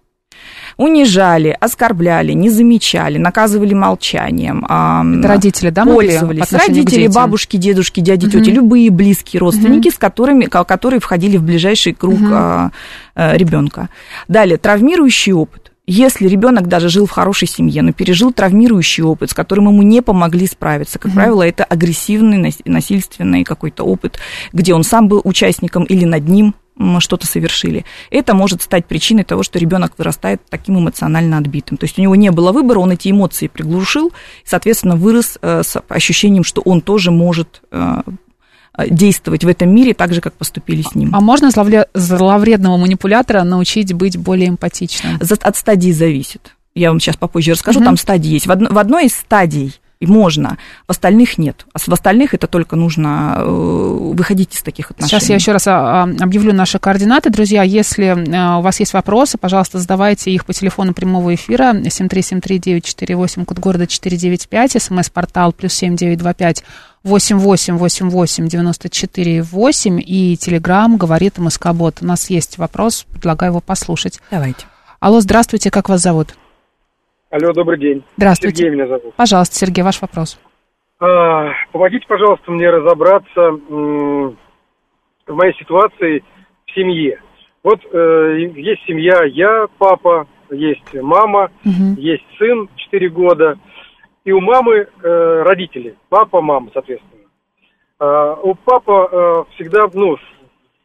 Унижали, 0.77 1.55
оскорбляли, 1.59 2.33
не 2.33 2.49
замечали, 2.49 3.17
наказывали 3.17 3.73
молчанием. 3.73 4.65
а, 4.67 5.03
Это 5.19 5.27
родители, 5.27 5.69
да, 5.69 5.83
пользовались. 5.95 6.39
Родители, 6.67 7.07
бабушки, 7.15 7.57
дедушки, 7.57 7.99
дяди, 8.01 8.27
тети, 8.29 8.49
любые 8.49 8.89
близкие 8.89 9.39
родственники, 9.39 9.89
с 9.89 9.97
которыми, 9.97 10.45
ко- 10.45 10.63
которые 10.65 10.99
входили 10.99 11.37
в 11.37 11.43
ближайший 11.43 11.93
круг 11.93 12.19
ребенка. 13.15 13.89
Далее, 14.27 14.57
травмирующий 14.57 15.33
опыт. 15.33 15.71
Если 15.87 16.27
ребенок 16.27 16.67
даже 16.67 16.89
жил 16.89 17.05
в 17.05 17.11
хорошей 17.11 17.47
семье, 17.47 17.83
но 17.83 17.93
пережил 17.93 18.33
травмирующий 18.33 19.03
опыт, 19.03 19.29
с 19.29 19.33
которым 19.35 19.67
ему 19.67 19.83
не 19.83 20.01
помогли 20.01 20.47
справиться, 20.47 20.97
как 20.97 21.11
правило, 21.13 21.43
это 21.43 21.63
агрессивный, 21.63 22.37
нас- 22.39 22.59
насильственный 22.65 23.43
какой-то 23.43 23.83
опыт, 23.83 24.17
где 24.51 24.73
он 24.73 24.83
сам 24.83 25.07
был 25.07 25.21
участником 25.23 25.83
или 25.83 26.03
над 26.05 26.27
ним 26.27 26.55
что-то 26.99 27.25
совершили, 27.25 27.85
это 28.11 28.33
может 28.33 28.61
стать 28.61 28.85
причиной 28.85 29.23
того, 29.23 29.43
что 29.43 29.59
ребенок 29.59 29.93
вырастает 29.97 30.41
таким 30.49 30.77
эмоционально 30.79 31.37
отбитым. 31.37 31.77
То 31.77 31.85
есть 31.85 31.97
у 31.97 32.01
него 32.01 32.15
не 32.15 32.31
было 32.31 32.51
выбора, 32.51 32.79
он 32.79 32.91
эти 32.91 33.09
эмоции 33.11 33.47
приглушил, 33.47 34.09
и, 34.09 34.11
соответственно, 34.47 34.95
вырос 34.95 35.37
э, 35.41 35.63
с 35.63 35.79
ощущением, 35.87 36.43
что 36.43 36.61
он 36.61 36.81
тоже 36.81 37.11
может 37.11 37.61
э, 37.71 38.01
действовать 38.89 39.43
в 39.45 39.47
этом 39.47 39.73
мире 39.73 39.93
так 39.93 40.13
же, 40.13 40.19
как 40.21 40.33
поступили 40.33 40.81
с 40.81 40.95
ним. 40.95 41.15
А 41.15 41.21
можно 41.21 41.49
зловредного 41.93 42.77
манипулятора 42.77 43.43
научить 43.43 43.93
быть 43.93 44.17
более 44.17 44.49
эмпатичным? 44.49 45.17
От 45.21 45.55
стадии 45.55 45.91
зависит. 45.91 46.55
Я 46.73 46.89
вам 46.89 46.99
сейчас 46.99 47.15
попозже 47.15 47.51
расскажу, 47.51 47.79
Мгм. 47.79 47.85
там 47.85 47.97
стадии 47.97 48.31
есть. 48.31 48.47
В, 48.47 48.51
одно- 48.51 48.69
в 48.69 48.77
одной 48.77 49.05
из 49.05 49.13
стадий 49.15 49.79
и 50.05 50.07
можно, 50.07 50.57
в 50.87 50.91
остальных 50.91 51.37
нет. 51.37 51.65
А 51.73 51.79
в 51.79 51.89
остальных 51.89 52.33
это 52.33 52.47
только 52.47 52.75
нужно 52.75 53.35
э, 53.37 53.45
выходить 53.45 54.55
из 54.55 54.61
таких 54.61 54.91
отношений. 54.91 55.19
Сейчас 55.19 55.29
я 55.29 55.35
еще 55.35 55.51
раз 55.51 55.67
а, 55.67 56.03
а, 56.03 56.09
объявлю 56.21 56.53
наши 56.53 56.79
координаты. 56.79 57.29
Друзья, 57.29 57.63
если 57.63 58.15
а, 58.33 58.59
у 58.59 58.61
вас 58.61 58.79
есть 58.79 58.93
вопросы, 58.93 59.37
пожалуйста, 59.37 59.79
задавайте 59.79 60.31
их 60.31 60.45
по 60.45 60.53
телефону 60.53 60.93
прямого 60.93 61.33
эфира 61.33 61.73
7373948, 61.73 63.45
код 63.45 63.59
города 63.59 63.87
495, 63.87 64.81
смс-портал 64.81 65.51
плюс 65.51 65.73
7925 65.73 66.63
8888 67.03 70.01
и 70.03 70.37
телеграм 70.37 70.97
говорит 70.97 71.37
МСК-бот. 71.37 71.97
У 72.01 72.05
нас 72.05 72.31
есть 72.31 72.57
вопрос, 72.57 73.05
предлагаю 73.11 73.51
его 73.51 73.61
послушать. 73.61 74.19
Давайте. 74.31 74.65
Алло, 74.99 75.21
здравствуйте, 75.21 75.69
как 75.69 75.89
вас 75.89 76.01
зовут? 76.01 76.33
Алло, 77.31 77.53
добрый 77.53 77.79
день. 77.79 78.03
Здравствуйте. 78.17 78.55
Сергей 78.57 78.71
меня 78.75 78.87
зовут. 78.87 79.13
Пожалуйста, 79.15 79.55
Сергей, 79.55 79.83
ваш 79.83 80.01
вопрос. 80.01 80.39
А, 80.99 81.51
помогите, 81.71 82.05
пожалуйста, 82.07 82.51
мне 82.51 82.69
разобраться 82.69 83.41
м, 83.41 84.37
в 85.27 85.33
моей 85.35 85.53
ситуации 85.55 86.23
в 86.67 86.71
семье. 86.73 87.21
Вот 87.63 87.79
э, 87.91 88.37
есть 88.55 88.83
семья, 88.85 89.23
я, 89.25 89.65
папа, 89.77 90.27
есть 90.51 90.93
мама, 90.93 91.49
Мгм. 91.63 91.95
есть 91.97 92.23
сын 92.37 92.69
4 92.75 93.09
года, 93.09 93.57
и 94.23 94.31
у 94.31 94.39
мамы 94.39 94.87
э, 95.03 95.41
родители, 95.43 95.95
папа, 96.09 96.41
мама, 96.41 96.69
соответственно. 96.73 97.23
А, 97.99 98.35
у 98.35 98.53
папа 98.53 99.09
э, 99.11 99.55
всегда, 99.55 99.87
ну, 99.93 100.15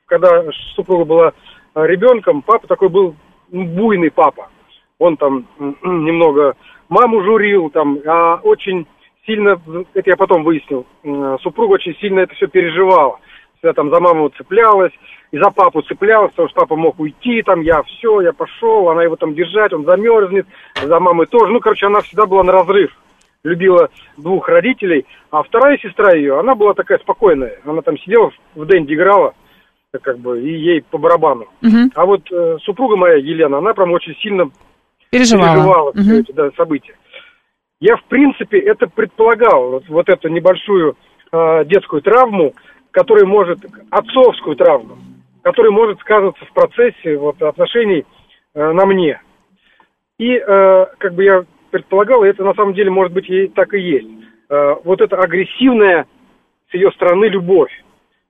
когда 0.06 0.42
супруга 0.74 1.04
была 1.04 1.32
ребенком, 1.74 2.42
папа 2.42 2.66
такой 2.66 2.88
был 2.88 3.14
ну, 3.50 3.64
буйный 3.66 4.10
папа. 4.10 4.48
Он 5.00 5.16
там 5.16 5.46
немного 5.82 6.54
маму 6.88 7.24
журил, 7.24 7.70
там, 7.70 7.98
а 8.06 8.36
очень 8.42 8.86
сильно, 9.26 9.60
это 9.94 10.10
я 10.10 10.16
потом 10.16 10.44
выяснил, 10.44 10.86
супруга 11.42 11.72
очень 11.72 11.96
сильно 11.96 12.20
это 12.20 12.34
все 12.34 12.46
переживала. 12.46 13.18
Всегда 13.56 13.72
там 13.72 13.90
за 13.90 13.98
маму 13.98 14.28
цеплялась, 14.36 14.92
и 15.32 15.38
за 15.38 15.50
папу 15.50 15.82
цеплялась, 15.82 16.30
потому 16.32 16.48
что 16.48 16.60
папа 16.60 16.76
мог 16.76 17.00
уйти, 17.00 17.42
там, 17.42 17.62
я 17.62 17.82
все, 17.82 18.20
я 18.20 18.32
пошел, 18.32 18.90
она 18.90 19.02
его 19.02 19.16
там 19.16 19.34
держать, 19.34 19.72
он 19.72 19.84
замерзнет, 19.84 20.46
за 20.82 21.00
мамой 21.00 21.26
тоже. 21.26 21.52
Ну, 21.52 21.60
короче, 21.60 21.86
она 21.86 22.00
всегда 22.00 22.26
была 22.26 22.42
на 22.42 22.52
разрыв. 22.52 22.90
Любила 23.42 23.88
двух 24.18 24.50
родителей, 24.50 25.06
а 25.30 25.42
вторая 25.42 25.78
сестра 25.78 26.12
ее, 26.12 26.38
она 26.38 26.54
была 26.54 26.74
такая 26.74 26.98
спокойная. 26.98 27.58
Она 27.64 27.80
там 27.80 27.96
сидела 27.96 28.30
в 28.54 28.66
Дэнди 28.66 28.92
играла, 28.92 29.32
как 30.02 30.18
бы, 30.18 30.42
и 30.42 30.52
ей 30.52 30.82
по 30.82 30.98
барабану. 30.98 31.46
Мгм. 31.62 31.90
А 31.94 32.04
вот 32.04 32.30
э, 32.30 32.58
супруга 32.62 32.96
моя, 32.96 33.16
Елена, 33.16 33.58
она 33.58 33.72
прям 33.72 33.92
очень 33.92 34.14
сильно 34.16 34.50
Переживала. 35.10 35.54
переживала 35.54 35.92
Мгм. 35.92 36.02
все 36.02 36.18
эти 36.20 36.32
да, 36.32 36.50
события. 36.56 36.94
Я, 37.80 37.96
в 37.96 38.04
принципе, 38.04 38.58
это 38.58 38.86
предполагал, 38.86 39.70
вот, 39.70 39.88
вот 39.88 40.08
эту 40.08 40.28
небольшую 40.28 40.96
э, 41.32 41.64
детскую 41.64 42.02
травму, 42.02 42.54
которая 42.90 43.24
может, 43.24 43.58
отцовскую 43.90 44.56
травму, 44.56 44.98
которая 45.42 45.72
может 45.72 45.98
сказываться 46.00 46.44
в 46.44 46.52
процессе 46.52 47.16
вот, 47.16 47.40
отношений 47.42 48.04
э, 48.54 48.72
на 48.72 48.86
мне. 48.86 49.20
И, 50.18 50.34
э, 50.34 50.86
как 50.98 51.14
бы 51.14 51.24
я 51.24 51.44
предполагал, 51.70 52.24
и 52.24 52.28
это 52.28 52.44
на 52.44 52.54
самом 52.54 52.74
деле, 52.74 52.90
может 52.90 53.12
быть, 53.12 53.28
и 53.30 53.48
так 53.48 53.72
и 53.74 53.80
есть. 53.80 54.08
Э, 54.50 54.74
вот 54.84 55.00
эта 55.00 55.16
агрессивная 55.16 56.06
с 56.70 56.74
ее 56.74 56.90
стороны 56.92 57.24
любовь. 57.26 57.72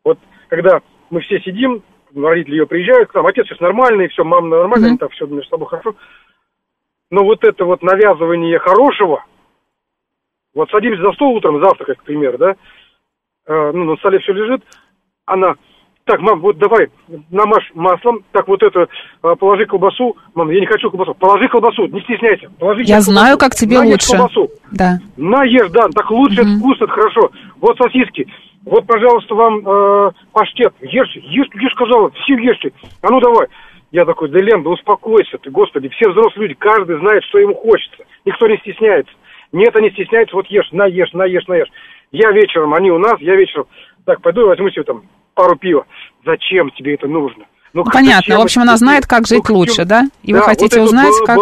Вот 0.05 0.19
когда 0.49 0.81
мы 1.11 1.21
все 1.21 1.41
сидим, 1.41 1.83
родители 2.15 2.57
ее 2.57 2.67
приезжают 2.67 3.11
к 3.11 3.15
нам, 3.15 3.27
отец 3.27 3.47
сейчас 3.47 3.61
нормальный, 3.61 4.09
все, 4.09 4.25
мама 4.25 4.49
нормальная, 4.49 4.91
Мгм. 4.91 4.99
там 4.99 5.09
все 5.11 5.27
между 5.27 5.49
собой 5.49 5.69
хорошо. 5.69 5.95
Но 7.11 7.25
вот 7.25 7.43
это 7.45 7.65
вот 7.65 7.83
навязывание 7.83 8.59
хорошего, 8.61 9.25
вот 10.55 10.71
садимся 10.71 11.03
за 11.03 11.13
стол 11.13 11.37
утром, 11.37 11.63
завтракать, 11.63 11.99
к 11.99 12.05
примеру, 12.05 12.39
да, 12.39 12.55
э, 13.47 13.71
ну, 13.73 13.85
на 13.85 13.97
столе 13.97 14.21
все 14.21 14.33
лежит, 14.33 14.63
она, 15.27 15.55
так, 16.05 16.21
мам, 16.21 16.41
вот 16.41 16.59
давай, 16.59 16.89
намажь 17.31 17.69
маслом, 17.75 18.21
так, 18.31 18.47
вот 18.47 18.63
это, 18.63 18.83
э, 19.23 19.35
положи 19.41 19.67
колбасу, 19.67 20.17
мам, 20.37 20.51
я 20.51 20.61
не 20.61 20.67
хочу 20.67 20.89
колбасу, 20.89 21.15
положи 21.15 21.49
колбасу, 21.49 21.87
не 21.87 22.01
стесняйся, 22.03 22.49
положи 22.61 22.83
Я 22.85 23.01
знаю, 23.01 23.37
колбасу. 23.37 23.39
как 23.39 23.55
тебе 23.57 23.79
На, 23.79 23.85
ешь 23.85 23.93
лучше. 23.93 24.17
колбасу. 24.17 24.49
Да. 24.71 24.99
На, 25.17 25.43
ешь, 25.45 25.71
да, 25.71 25.89
так 25.93 26.09
лучше, 26.13 26.43
это 26.43 26.59
вкусно, 26.59 26.87
хорошо. 26.87 27.31
Вот 27.61 27.77
сосиски. 27.77 28.27
Вот, 28.65 28.87
пожалуйста, 28.87 29.35
вам 29.35 29.67
э, 29.67 30.11
паштет. 30.33 30.75
Ешьте, 30.81 31.21
ешь, 31.25 31.49
ешь, 31.55 31.73
сказала, 31.73 32.11
все 32.11 32.35
ешьте. 32.35 32.73
А 33.03 33.11
ну 33.11 33.19
давай. 33.19 33.49
Я 33.91 34.05
такой, 34.05 34.29
да, 34.29 34.39
Лен, 34.39 34.63
да 34.63 34.71
успокойся 34.71 35.39
ты, 35.39 35.51
господи, 35.51 35.89
все 35.89 36.11
взрослые 36.11 36.49
люди, 36.49 36.59
каждый 36.59 36.99
знает, 36.99 37.25
что 37.25 37.39
ему 37.39 37.55
хочется. 37.55 38.05
Никто 38.25 38.47
не 38.47 38.57
стесняется. 38.59 39.13
Нет, 39.53 39.75
они 39.75 39.91
стесняются, 39.91 40.37
вот 40.37 40.47
ешь, 40.47 40.71
на, 40.71 40.87
ешь, 40.87 41.13
на, 41.13 41.25
ешь, 41.25 41.47
на, 41.49 41.55
ешь. 41.55 41.71
Я 42.13 42.31
вечером, 42.31 42.75
они 42.75 42.91
у 42.91 42.99
нас, 42.99 43.21
я 43.21 43.35
вечером, 43.35 43.67
так, 44.05 44.21
пойду 44.23 44.43
и 44.43 44.47
возьму 44.47 44.71
себе 44.71 44.85
там 44.85 45.03
пару 45.35 45.57
пива. 45.57 45.87
Зачем 46.25 46.71
тебе 46.71 46.95
это 46.95 47.09
нужно? 47.09 47.45
Ну, 47.73 47.85
как, 47.85 47.95
понятно. 47.95 48.39
В 48.39 48.43
общем, 48.43 48.63
она 48.63 48.77
знает, 48.77 49.07
как 49.07 49.27
жить 49.27 49.49
Ну, 49.49 49.57
лучше, 49.57 49.85
да? 49.85 50.05
И 50.23 50.33
вы 50.33 50.41
Да, 50.41 50.45
хотите 50.45 50.81
вот 50.81 50.87
узнать, 50.87 51.15
как... 51.25 51.39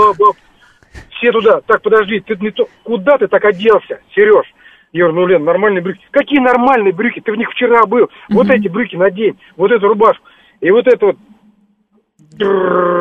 Все 1.10 1.32
туда. 1.32 1.60
Так, 1.66 1.82
подожди, 1.82 2.20
ты 2.20 2.36
не 2.36 2.50
то... 2.50 2.68
Куда 2.82 3.18
ты 3.18 3.28
так 3.28 3.44
оделся, 3.44 4.00
Сереж? 4.14 4.46
Я 4.92 5.04
говорю, 5.04 5.20
ну, 5.20 5.26
Лен, 5.26 5.44
нормальные 5.44 5.82
брюки. 5.82 6.00
Какие 6.10 6.40
нормальные 6.40 6.92
брюки? 6.92 7.20
Ты 7.20 7.32
в 7.32 7.36
них 7.36 7.50
вчера 7.50 7.84
был. 7.86 8.08
Вот 8.30 8.48
эти 8.50 8.68
брюки 8.68 8.96
надень, 8.96 9.38
вот 9.56 9.70
эту 9.70 9.88
рубашку. 9.88 10.24
И 10.60 10.70
вот 10.70 10.86
это 10.86 11.06
вот... 11.06 11.16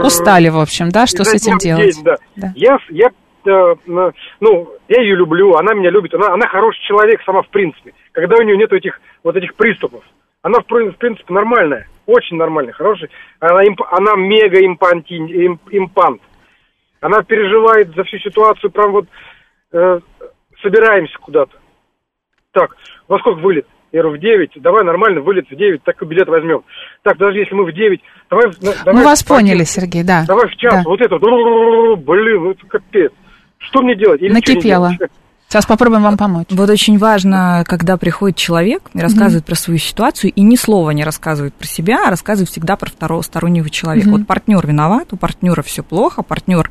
Устали, 0.04 0.50
в 0.50 0.58
общем, 0.58 0.90
да, 0.90 1.06
что 1.06 1.24
с 1.24 1.34
этим 1.34 1.58
делать? 1.58 1.96
день, 1.96 2.04
да. 2.04 2.16
Да. 2.36 2.52
Я, 2.56 2.78
я 2.90 3.08
э, 3.46 3.76
ну, 4.40 4.70
я 4.88 5.02
ее 5.02 5.16
люблю, 5.16 5.56
она 5.56 5.74
меня 5.74 5.90
любит, 5.90 6.14
она, 6.14 6.34
она 6.34 6.48
хороший 6.48 6.82
человек 6.88 7.22
сама 7.26 7.42
в 7.42 7.50
принципе. 7.50 7.94
Когда 8.12 8.38
у 8.38 8.42
нее 8.42 8.58
нет 8.58 8.72
этих 8.72 9.00
вот 9.24 9.36
этих 9.36 9.56
приступов. 9.56 10.04
Она, 10.42 10.60
в, 10.60 10.66
при- 10.66 10.90
в 10.90 10.98
принципе, 10.98 11.34
нормальная, 11.34 11.88
очень 12.06 12.38
нормальная, 12.38 12.74
хорошая. 12.74 13.10
Она, 13.40 13.64
имп- 13.66 13.88
она 13.92 14.16
мега 14.16 14.66
импанти, 14.66 15.14
им- 15.14 15.60
импант. 15.72 16.22
Она 17.02 17.22
переживает 17.24 17.94
за 17.96 18.04
всю 18.06 18.18
ситуацию, 18.20 18.72
прям 18.72 18.92
вот 18.92 19.06
э, 19.74 20.00
собираемся 20.62 21.18
куда-то. 21.20 21.58
Так, 22.52 22.76
во 23.08 23.20
сколько 23.20 23.40
вылет? 23.40 23.68
Я 23.98 24.04
говорю, 24.04 24.18
в 24.20 24.22
9, 24.22 24.52
давай 24.58 24.84
нормально, 24.84 25.22
вылет 25.22 25.50
в 25.50 25.56
9, 25.56 25.82
так 25.84 26.00
и 26.00 26.06
билет 26.06 26.28
возьмем. 26.28 26.62
Так, 27.02 27.18
даже 27.18 27.40
если 27.40 27.56
мы 27.56 27.64
в 27.66 27.72
9, 27.74 28.00
давай... 28.30 28.46
на- 28.46 28.54
давай 28.86 28.94
Мы 28.94 29.04
вас 29.04 29.24
один. 29.24 29.36
поняли, 29.36 29.64
Сергей, 29.64 30.04
да. 30.04 30.24
Давай 30.28 30.48
в 30.48 30.56
час, 30.56 30.76
Да. 30.76 30.84
вот 30.86 31.02
это, 31.02 31.18
блин, 31.98 32.44
ну 32.44 32.52
это 32.52 32.68
капец. 32.68 33.12
Что 33.58 33.82
мне 33.82 33.96
делать? 33.96 34.22
Или 34.22 34.32
Накипело. 34.34 34.90
делать? 35.00 35.12
Сейчас 35.50 35.66
попробуем 35.66 36.04
вам 36.04 36.18
помочь. 36.18 36.48
Вот 36.50 36.70
очень 36.70 36.98
важно, 36.98 37.64
когда 37.66 37.96
приходит 37.96 38.36
человек 38.36 38.90
и 38.94 39.00
рассказывает 39.00 39.46
про 39.46 39.56
свою 39.56 39.80
ситуацию, 39.80 40.34
и 40.34 40.42
ни 40.42 40.58
слова 40.58 40.92
не 40.92 41.06
рассказывает 41.06 41.54
про 41.54 41.66
себя, 41.66 42.06
а 42.06 42.10
рассказывает 42.10 42.50
всегда 42.50 42.76
про 42.76 42.90
второго 42.90 43.22
стороннего 43.22 43.70
человека. 43.70 44.10
Мгм. 44.10 44.18
Вот 44.18 44.28
партнер 44.28 44.68
виноват, 44.68 45.14
у 45.14 45.18
партнера 45.18 45.62
все 45.62 45.84
плохо, 45.84 46.22
партнер 46.22 46.70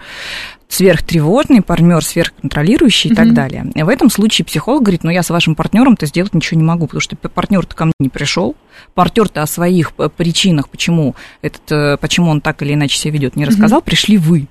сверхтревожный, 0.68 1.62
партнер 1.62 2.04
сверхконтролирующий 2.04 3.12
и 3.12 3.14
так 3.14 3.32
далее. 3.32 3.70
И 3.74 3.82
в 3.82 3.88
этом 3.88 4.10
случае 4.10 4.44
психолог 4.44 4.82
говорит, 4.82 5.04
ну 5.04 5.10
я 5.10 5.22
с 5.22 5.30
вашим 5.30 5.54
партнером-то 5.54 6.04
сделать 6.04 6.34
ничего 6.34 6.60
не 6.60 6.66
могу, 6.66 6.86
потому 6.86 7.00
что 7.00 7.16
партнер-то 7.16 7.74
ко 7.74 7.86
мне 7.86 7.94
не 7.98 8.08
пришел, 8.10 8.56
партнер-то 8.94 9.42
о 9.42 9.46
своих 9.46 9.92
э, 9.96 10.10
причинах, 10.14 10.68
почему, 10.68 11.14
этот, 11.40 11.72
э, 11.72 11.96
почему 11.96 12.30
он 12.30 12.42
так 12.42 12.60
или 12.62 12.74
иначе 12.74 12.98
себя 12.98 13.14
ведет, 13.14 13.36
не 13.36 13.46
рассказал, 13.46 13.80
пришли 13.80 14.18
вы. 14.18 14.48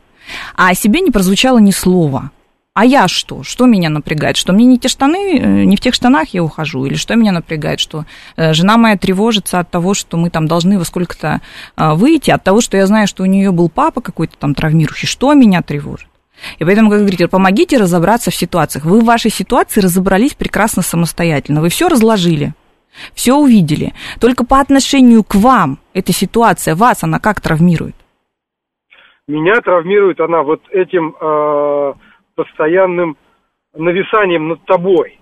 А 0.56 0.70
о 0.70 0.74
себе 0.74 1.02
не 1.02 1.12
прозвучало 1.12 1.60
ни 1.60 1.72
слова. 1.72 2.32
А 2.76 2.84
я 2.84 3.08
что? 3.08 3.42
Что 3.44 3.68
меня 3.68 3.90
напрягает? 3.90 4.36
Что 4.36 4.52
мне 4.52 4.66
не 4.66 4.78
те 4.78 4.90
штаны, 4.90 5.40
э, 5.40 5.64
не 5.64 5.78
в 5.78 5.80
тех 5.80 5.94
штанах 5.94 6.34
я 6.34 6.44
ухожу? 6.44 6.84
Или 6.86 6.96
что 6.96 7.16
меня 7.16 7.32
напрягает? 7.32 7.80
Что 7.80 8.04
э, 8.36 8.52
жена 8.52 8.76
моя 8.76 8.98
тревожится 8.98 9.60
от 9.60 9.72
того, 9.72 9.94
что 9.94 10.18
мы 10.18 10.30
там 10.30 10.46
должны 10.46 10.78
во 10.78 10.84
сколько-то 10.84 11.40
э, 11.78 11.94
выйти, 11.94 12.32
от 12.32 12.44
того, 12.44 12.60
что 12.60 12.76
я 12.76 12.86
знаю, 12.86 13.08
что 13.08 13.24
у 13.24 13.28
нее 13.28 13.54
был 13.54 13.70
папа 13.70 14.02
какой-то 14.02 14.38
там 14.38 14.54
травмирующий. 14.54 15.08
Что 15.08 15.34
меня 15.34 15.62
тревожит? 15.62 16.10
И 16.60 16.66
поэтому, 16.66 16.90
как 16.90 17.00
говорите, 17.00 17.30
помогите 17.30 17.78
разобраться 17.78 18.30
в 18.30 18.36
ситуациях. 18.36 18.84
Вы 18.84 19.00
в 19.00 19.06
вашей 19.06 19.32
ситуации 19.32 19.80
разобрались 19.80 20.34
прекрасно 20.34 20.82
самостоятельно. 20.82 21.62
Вы 21.62 21.70
все 21.70 21.88
разложили, 21.88 22.56
все 23.14 23.36
увидели. 23.38 23.94
Только 24.20 24.46
по 24.46 24.60
отношению 24.60 25.24
к 25.24 25.36
вам 25.36 25.80
эта 25.94 26.12
ситуация, 26.12 26.76
вас 26.76 27.06
она 27.06 27.20
как 27.20 27.40
травмирует? 27.40 27.96
Меня 29.30 29.62
травмирует 29.62 30.20
она 30.20 30.44
вот 30.44 30.62
этим 30.72 31.16
э, 31.22 31.94
постоянным 32.36 33.18
нависанием 33.74 34.50
над 34.50 34.64
тобой. 34.66 35.20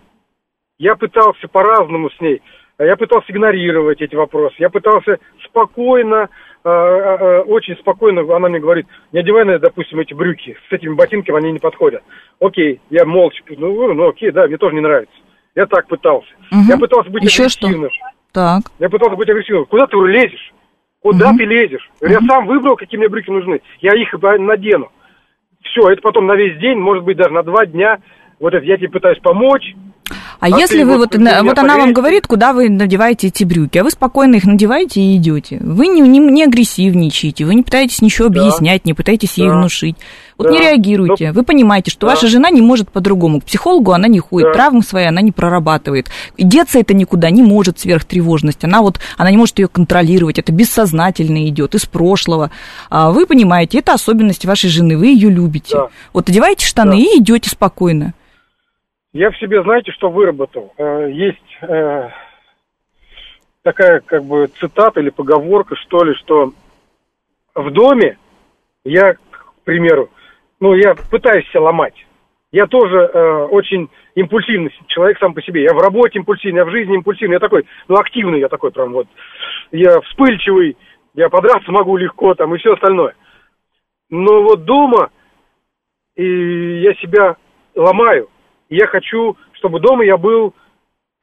Я 0.78 0.96
пытался 0.96 1.48
по-разному 1.48 2.10
с 2.10 2.20
ней 2.20 2.42
Я 2.80 2.98
пытался 2.98 3.32
игнорировать 3.32 4.02
эти 4.02 4.16
вопросы. 4.16 4.56
Я 4.58 4.70
пытался 4.70 5.20
спокойно, 5.46 6.30
э, 6.64 6.70
э, 6.70 7.40
очень 7.42 7.78
спокойно, 7.78 8.22
она 8.36 8.50
мне 8.50 8.60
говорит, 8.60 8.88
не 9.12 9.20
одевай, 9.20 9.46
на, 9.46 9.60
допустим, 9.60 10.00
эти 10.00 10.14
брюки, 10.14 10.58
с 10.70 10.74
этими 10.74 10.94
ботинками 10.96 11.38
они 11.38 11.52
не 11.52 11.60
подходят. 11.60 12.04
Окей, 12.40 12.82
я 12.90 13.06
молча, 13.06 13.44
ну, 13.50 13.94
ну 13.94 14.10
окей, 14.10 14.32
да, 14.32 14.48
мне 14.48 14.58
тоже 14.58 14.76
не 14.76 14.82
нравится. 14.82 15.16
Я 15.56 15.68
так 15.68 15.88
пытался. 15.88 16.30
Мгм. 16.52 16.66
Я 16.68 16.78
пытался 16.78 17.12
быть 17.12 17.24
Еще 17.24 17.48
что? 17.48 17.68
агрессивным. 17.68 17.92
Так. 18.32 18.64
Я 18.80 18.90
пытался 18.90 19.16
быть 19.16 19.30
агрессивным. 19.30 19.66
Куда 19.66 19.86
ты 19.86 19.98
лезешь? 19.98 20.54
Куда 21.00 21.32
ты 21.34 21.46
лезешь? 21.46 21.88
Я 22.02 22.20
сам 22.22 22.48
выбрал, 22.48 22.76
какие 22.76 22.98
мне 22.98 23.10
брюки 23.10 23.30
нужны. 23.30 23.62
Я 23.82 23.94
их 23.94 24.14
надену. 24.40 24.92
Все, 25.64 25.90
это 25.90 26.02
потом 26.02 26.28
на 26.28 26.36
весь 26.36 26.60
день, 26.60 26.78
может 26.78 27.04
быть, 27.04 27.18
даже 27.18 27.32
на 27.32 27.44
два 27.44 27.66
дня. 27.66 28.00
Вот 28.40 28.54
это 28.54 28.66
я 28.66 28.78
тебе 28.78 28.90
пытаюсь 28.90 29.20
помочь. 29.20 29.74
А, 30.44 30.48
А 30.48 30.60
если 30.60 30.84
вы 30.84 30.98
вот 30.98 31.16
вот, 31.16 31.58
она 31.58 31.78
вам 31.78 31.94
говорит, 31.94 32.28
куда 32.28 32.52
вы 32.52 32.68
надеваете 32.70 33.28
эти 33.28 33.46
брюки, 33.46 33.78
а 33.78 33.84
вы 33.86 33.92
спокойно 33.92 34.36
их 34.36 34.44
надеваете 34.44 35.00
и 35.00 35.16
идете. 35.16 35.58
Вы 35.62 35.88
не, 35.88 36.02
не, 36.02 36.20
не 36.20 36.44
агрессивничаете, 36.44 37.46
вы 37.46 37.56
не 37.56 37.64
пытаетесь 37.64 38.02
ничего 38.02 38.28
Да. 38.28 38.42
объяснять, 38.42 38.84
не 38.84 38.94
пытаетесь 38.94 39.38
ей 39.38 39.48
Да. 39.48 39.56
внушить. 39.56 39.96
Вот 40.38 40.48
Да. 40.48 40.52
не 40.52 40.60
реагируйте. 40.60 41.32
Вы 41.32 41.44
понимаете, 41.44 41.92
что 41.92 42.08
Да. 42.08 42.14
ваша 42.16 42.28
жена 42.28 42.50
не 42.50 42.60
может 42.62 42.92
по-другому. 42.92 43.40
К 43.40 43.46
психологу 43.46 43.94
она 43.94 44.10
не 44.10 44.20
ходит, 44.20 44.50
Да. 44.50 44.54
травмы 44.54 44.84
свои 44.84 45.06
она 45.06 45.22
не 45.22 45.32
прорабатывает. 45.32 46.10
И 46.36 46.44
деться 46.44 46.78
это 46.78 46.94
никуда 46.94 47.30
не 47.30 47.42
может 47.42 47.80
сверхтревожность. 47.80 48.66
Она 48.66 48.82
вот, 48.82 49.00
она 49.18 49.32
не 49.32 49.38
может 49.38 49.60
ее 49.60 49.70
контролировать. 49.70 50.40
Это 50.40 50.52
бессознательно 50.52 51.48
идет 51.48 51.74
из 51.74 51.86
прошлого. 51.86 52.52
А 52.90 53.12
вы 53.12 53.28
понимаете, 53.28 53.78
это 53.80 53.94
особенность 53.94 54.46
вашей 54.46 54.70
жены, 54.70 54.98
вы 54.98 55.08
ее 55.08 55.30
любите. 55.30 55.74
Да. 55.78 55.88
Вот 56.12 56.28
одеваете 56.28 56.66
штаны 56.66 56.98
Да. 56.98 56.98
и 56.98 57.20
идете 57.20 57.50
спокойно. 57.50 58.14
Я 59.14 59.30
в 59.30 59.38
себе, 59.38 59.62
знаете, 59.62 59.92
что 59.92 60.10
выработал? 60.10 60.74
Э, 60.78 61.08
Есть 61.12 61.58
э, 61.62 62.10
такая, 63.62 64.00
как 64.00 64.24
бы, 64.24 64.48
цитата 64.48 65.00
или 65.00 65.12
поговорка, 65.12 65.76
что 65.76 66.04
ли, 66.04 66.16
что 66.16 66.52
в 67.54 67.72
доме 67.72 68.18
я, 68.84 69.14
к 69.14 69.54
примеру, 69.64 70.10
ну, 70.60 70.74
я 70.74 70.96
пытаюсь 71.12 71.48
себя 71.50 71.62
ломать. 71.62 71.94
Я 72.52 72.66
тоже 72.66 72.98
э, 72.98 73.44
очень 73.52 73.90
импульсивный 74.16 74.72
человек 74.88 75.20
сам 75.20 75.36
по 75.36 75.42
себе. 75.44 75.64
Я 75.64 75.74
в 75.74 75.80
работе 75.80 76.18
импульсивный, 76.18 76.60
я 76.60 76.66
в 76.66 76.72
жизни 76.72 76.96
импульсивный. 76.96 77.36
Я 77.36 77.40
такой, 77.40 77.66
ну, 77.88 77.96
активный 77.96 78.40
я 78.40 78.50
такой 78.50 78.72
прям 78.72 78.94
вот. 78.94 79.08
Я 79.72 80.02
вспыльчивый, 80.02 80.76
я 81.14 81.30
подраться 81.30 81.72
могу 81.72 81.98
легко 81.98 82.34
там 82.34 82.54
и 82.54 82.58
все 82.58 82.74
остальное. 82.74 83.14
Но 84.10 84.42
вот 84.44 84.66
дома 84.66 85.12
и 86.16 86.82
я 86.82 86.94
себя 86.96 87.36
ломаю. 87.76 88.30
И 88.74 88.76
я 88.76 88.88
хочу, 88.88 89.38
чтобы 89.52 89.80
дома 89.80 90.04
я 90.04 90.18
был... 90.18 90.56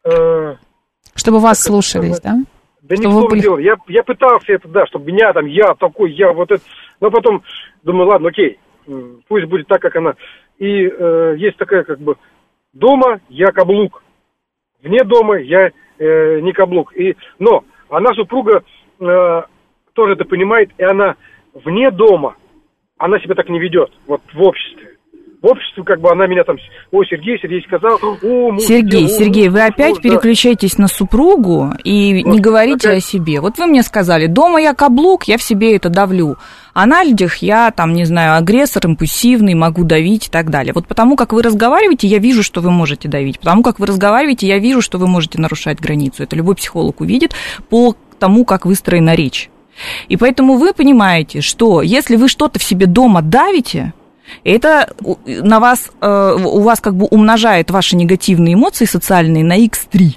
э, 0.05 0.55
Чтобы 1.17 1.41
вас 1.41 1.61
слушались, 1.61 2.19
сказать? 2.19 2.45
да? 2.47 2.53
да 2.83 2.95
не 2.95 3.03
Чтобы 3.03 3.13
в 3.13 3.17
вы 3.17 3.21
том 3.23 3.31
были- 3.31 3.41
дело. 3.41 3.59
Я, 3.59 3.75
я 3.89 4.05
пытался 4.05 4.53
это, 4.53 4.69
да, 4.69 4.87
чтобы 4.87 5.07
меня 5.11 5.33
там, 5.33 5.47
я 5.47 5.75
такой, 5.75 6.13
я 6.13 6.33
вот 6.33 6.53
это... 6.53 6.63
Но 7.01 7.11
потом 7.11 7.43
думаю, 7.83 8.07
ладно, 8.09 8.29
окей, 8.29 8.61
пусть 9.27 9.47
будет 9.47 9.67
так, 9.67 9.83
как 9.83 9.97
она. 9.97 10.15
И 10.59 10.87
э, 10.87 11.35
есть 11.39 11.57
такая 11.57 11.83
как 11.83 11.99
бы... 11.99 12.15
Дома 12.73 13.21
я 13.29 13.51
каблук. 13.51 14.05
Вне 14.81 15.03
дома 15.03 15.41
я 15.41 15.73
э, 15.99 16.39
не 16.43 16.53
каблук. 16.53 16.95
И, 16.95 17.17
но 17.41 17.65
она 17.89 18.15
супруга 18.15 18.63
э, 19.01 19.43
тоже 19.95 20.13
это 20.13 20.25
понимает, 20.25 20.71
и 20.79 20.85
она 20.85 21.17
вне 21.53 21.91
дома, 21.91 22.37
она 22.97 23.19
себя 23.19 23.35
так 23.35 23.49
не 23.49 23.59
ведет, 23.59 23.91
вот 24.07 24.21
в 24.33 24.41
обществе. 24.41 24.90
В 25.43 25.47
обществе, 25.47 25.83
как 25.85 26.01
бы 26.01 26.11
она 26.11 26.27
меня 26.27 26.45
там, 26.45 26.57
о, 26.91 27.03
Сергей, 27.05 27.39
Сергей 27.41 27.63
сказал, 27.63 27.99
о, 28.03 28.53
муж 28.53 28.63
Сергей, 28.63 29.07
о, 29.07 29.09
Сергей, 29.09 29.49
вы 29.49 29.65
опять 29.65 29.95
да». 29.95 30.01
переключаетесь 30.03 30.77
на 30.77 30.87
супругу 30.87 31.73
и 31.83 32.23
Вот, 32.23 32.35
не 32.35 32.41
говорите 32.41 32.91
опять. 32.91 33.03
о 33.03 33.07
себе. 33.07 33.41
Вот 33.41 33.57
вы 33.57 33.67
мне 33.67 33.83
сказали, 33.83 34.27
дома 34.27 34.61
я 34.61 34.75
каблук, 34.75 35.25
я 35.25 35.39
в 35.39 35.43
себе 35.43 35.75
это 35.77 35.89
давлю. 35.89 36.37
А 36.75 36.85
на 36.85 37.03
людях 37.03 37.39
я, 37.39 37.71
там, 37.71 37.95
не 37.95 38.05
знаю, 38.05 38.37
агрессор, 38.37 38.87
импульсивный, 38.87 39.55
могу 39.55 39.85
давить 39.85 40.29
и 40.29 40.31
так 40.31 40.51
далее. 40.51 40.75
Вот 40.75 40.87
потому 40.87 41.17
как 41.17 41.33
вы 41.33 41.43
разговариваете, 41.43 42.07
я 42.07 42.19
вижу, 42.19 42.43
что 42.43 42.61
вы 42.61 42.71
можете 42.71 43.09
давить. 43.09 43.39
Потому 43.39 43.63
как 43.63 43.79
вы 43.79 43.87
разговариваете, 43.87 44.47
я 44.47 44.59
вижу, 44.59 44.83
что 44.83 44.99
вы 44.99 45.07
можете 45.07 45.41
нарушать 45.41 45.81
границу. 45.81 46.23
Это 46.23 46.37
любой 46.37 46.55
психолог 46.55 47.01
увидит 47.01 47.35
по 47.71 47.97
тому, 48.19 48.45
как 48.45 48.67
выстроена 48.67 49.15
речь. 49.15 49.49
И 50.09 50.19
поэтому 50.19 50.59
вы 50.59 50.75
понимаете, 50.75 51.41
что 51.41 51.81
если 51.81 52.17
вы 52.17 52.29
что-то 52.29 52.59
в 52.59 52.63
себе 52.63 52.85
дома 52.85 53.23
давите, 53.23 53.95
это 54.45 54.93
на 55.27 55.61
вас, 55.61 55.91
э, 56.01 56.37
у 56.43 56.61
вас 56.61 56.81
как 56.81 56.95
бы 56.95 57.07
умножает 57.07 57.71
ваши 57.71 57.97
негативные 57.97 58.55
эмоции 58.55 58.85
социальные 58.85 59.45
на 59.45 59.59
x3. 59.59 60.17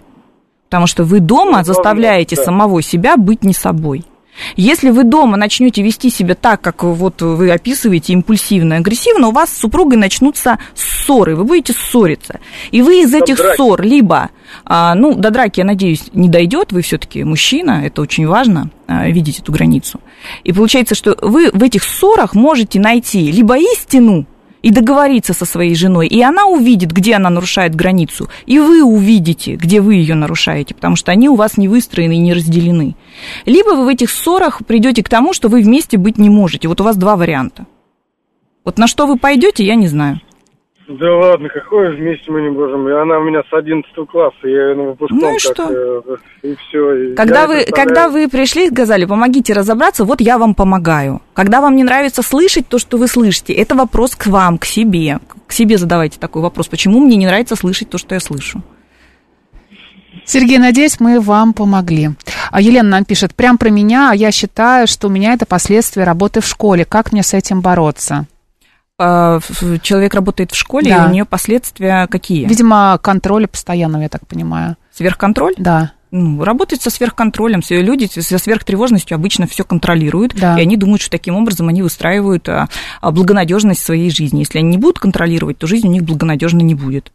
Потому 0.70 0.88
что 0.88 1.04
вы 1.04 1.20
дома 1.20 1.60
Ну, 1.60 1.64
заставляете 1.66 2.36
да. 2.36 2.44
самого 2.44 2.82
себя 2.82 3.16
быть 3.18 3.44
не 3.44 3.54
собой. 3.54 4.06
Если 4.56 4.90
вы 4.90 5.04
дома 5.04 5.38
начнете 5.38 5.82
вести 5.82 6.10
себя 6.10 6.36
так, 6.36 6.62
как 6.62 6.84
вот 6.84 7.22
вы 7.22 7.52
описываете, 7.52 8.14
импульсивно, 8.14 8.78
агрессивно, 8.78 9.30
у 9.30 9.32
вас 9.32 9.50
с 9.52 9.58
супругой 9.58 9.98
начнутся 9.98 10.60
ссоры, 10.76 11.36
вы 11.36 11.44
будете 11.44 11.74
ссориться. 11.74 12.40
И 12.72 12.82
вы 12.82 13.02
из 13.02 13.14
этих 13.14 13.38
драки. 13.38 13.56
ссор 13.56 13.82
либо, 13.82 14.30
а, 14.66 14.96
ну, 14.96 15.14
до 15.16 15.30
драки, 15.30 15.60
я 15.60 15.66
надеюсь, 15.66 16.06
не 16.14 16.30
дойдет, 16.30 16.72
вы 16.72 16.82
все-таки 16.82 17.24
мужчина, 17.24 17.84
это 17.86 18.02
очень 18.02 18.28
важно, 18.28 18.70
а, 18.88 19.08
видеть 19.08 19.40
эту 19.40 19.52
границу. 19.52 20.00
И 20.44 20.52
получается, 20.52 20.96
что 20.96 21.18
вы 21.22 21.50
в 21.52 21.64
этих 21.64 21.84
ссорах 21.84 22.34
можете 22.34 22.80
найти 22.80 23.32
либо 23.32 23.58
истину, 23.58 24.26
и 24.64 24.72
договориться 24.72 25.34
со 25.34 25.46
своей 25.46 25.76
женой, 25.76 26.08
и 26.08 26.22
она 26.22 26.46
увидит, 26.46 26.92
где 26.92 27.16
она 27.16 27.30
нарушает 27.30 27.76
границу, 27.76 28.30
и 28.48 28.58
вы 28.58 28.82
увидите, 28.82 29.56
где 29.56 29.82
вы 29.82 29.96
ее 29.96 30.16
нарушаете, 30.16 30.74
потому 30.74 30.96
что 30.96 31.12
они 31.12 31.30
у 31.30 31.36
вас 31.36 31.58
не 31.58 31.68
выстроены 31.68 32.14
и 32.14 32.20
не 32.20 32.34
разделены. 32.34 32.96
Либо 33.46 33.76
вы 33.76 33.86
в 33.86 33.88
этих 33.90 34.10
ссорах 34.10 34.66
придете 34.66 35.04
к 35.04 35.10
тому, 35.10 35.34
что 35.34 35.50
вы 35.50 35.62
вместе 35.62 35.98
быть 35.98 36.18
не 36.18 36.30
можете. 36.30 36.68
Вот 36.68 36.82
у 36.82 36.84
вас 36.84 36.98
два 36.98 37.16
варианта. 37.16 37.68
Вот 38.66 38.78
на 38.78 38.88
что 38.88 39.06
вы 39.06 39.18
пойдете, 39.18 39.66
я 39.66 39.76
не 39.76 39.88
знаю. 39.88 40.22
Да 41.00 41.12
ладно, 41.16 41.50
какое 41.50 41.92
вместе 41.92 42.32
мы 42.32 42.42
не 42.42 42.50
можем. 42.50 42.86
Она 42.86 43.18
у 43.18 43.24
меня 43.24 43.42
с 43.50 43.54
11 43.54 43.92
класса, 44.08 44.36
я 44.44 44.70
ее 44.70 44.76
на 44.76 44.84
выпускном 44.84 45.22
Ну 45.22 45.30
и 45.30 45.32
как, 45.32 45.40
что? 45.42 45.70
э, 45.72 46.02
и 46.44 46.56
все. 46.56 47.16
Когда 47.16 47.48
вы, 47.48 47.66
когда 47.66 48.10
вы 48.10 48.30
пришли 48.30 48.68
и 48.68 48.70
сказали, 48.70 49.06
помогите 49.06 49.54
разобраться, 49.54 50.06
вот 50.06 50.22
я 50.22 50.38
вам 50.38 50.54
помогаю. 50.54 51.22
Когда 51.34 51.62
вам 51.62 51.76
не 51.76 51.84
нравится 51.84 52.22
слышать 52.22 52.68
то, 52.68 52.78
что 52.78 52.98
вы 52.98 53.08
слышите, 53.08 53.54
это 53.54 53.74
вопрос 53.74 54.16
к 54.16 54.28
вам, 54.28 54.60
к 54.60 54.66
себе. 54.66 55.20
К 55.48 55.52
себе 55.52 55.80
задавайте 55.80 56.20
такой 56.20 56.44
вопрос. 56.44 56.68
Почему 56.68 57.00
мне 57.00 57.16
не 57.16 57.26
нравится 57.26 57.56
слышать 57.56 57.90
то, 57.90 57.98
что 57.98 58.14
я 58.14 58.20
слышу? 58.20 58.62
Сергей, 60.26 60.60
надеюсь, 60.60 61.00
мы 61.00 61.20
вам 61.20 61.54
помогли. 61.54 62.12
А 62.52 62.62
Елена 62.62 62.88
нам 62.88 63.06
пишет, 63.06 63.34
прям 63.34 63.58
про 63.58 63.70
меня, 63.70 64.12
а 64.12 64.16
я 64.16 64.32
считаю, 64.32 64.86
что 64.86 65.08
у 65.08 65.10
меня 65.10 65.34
это 65.34 65.48
последствия 65.48 66.04
работы 66.04 66.40
в 66.40 66.46
школе. 66.46 66.86
Как 66.86 67.12
мне 67.12 67.24
с 67.24 67.34
этим 67.34 67.62
бороться? 67.62 68.28
В- 69.00 69.80
Человек 69.82 70.14
работает 70.14 70.52
в 70.52 70.56
школе, 70.56 70.90
Да. 70.92 71.06
и 71.06 71.08
у 71.10 71.12
нее 71.12 71.26
последствия 71.26 72.08
какие? 72.08 72.46
Видимо, 72.46 73.00
контроля 73.02 73.48
постоянного, 73.48 74.04
я 74.04 74.10
так 74.10 74.28
понимаю. 74.28 74.78
Сверхконтроль? 74.92 75.54
Да. 75.58 75.94
Ну, 76.12 76.44
работает 76.44 76.84
со 76.84 76.92
сверхконтролем. 76.92 77.62
Люди 77.72 78.06
со 78.06 78.38
сверхтревожностью 78.38 79.16
обычно 79.16 79.48
все 79.48 79.64
контролируют. 79.64 80.36
Да. 80.36 80.60
И 80.60 80.62
они 80.62 80.78
думают, 80.78 81.02
что 81.02 81.10
таким 81.10 81.36
образом 81.36 81.70
они 81.70 81.82
выстраивают 81.82 82.48
а, 82.48 82.70
а, 83.02 83.10
благонадежность 83.12 83.84
своей 83.84 84.12
жизни. 84.12 84.40
Если 84.40 84.60
они 84.60 84.70
не 84.70 84.78
будут 84.78 85.00
контролировать, 85.00 85.58
то 85.58 85.66
жизнь 85.66 85.88
у 85.88 85.92
них 85.92 86.04
благонадежной 86.04 86.62
не 86.62 86.76
будет. 86.76 87.12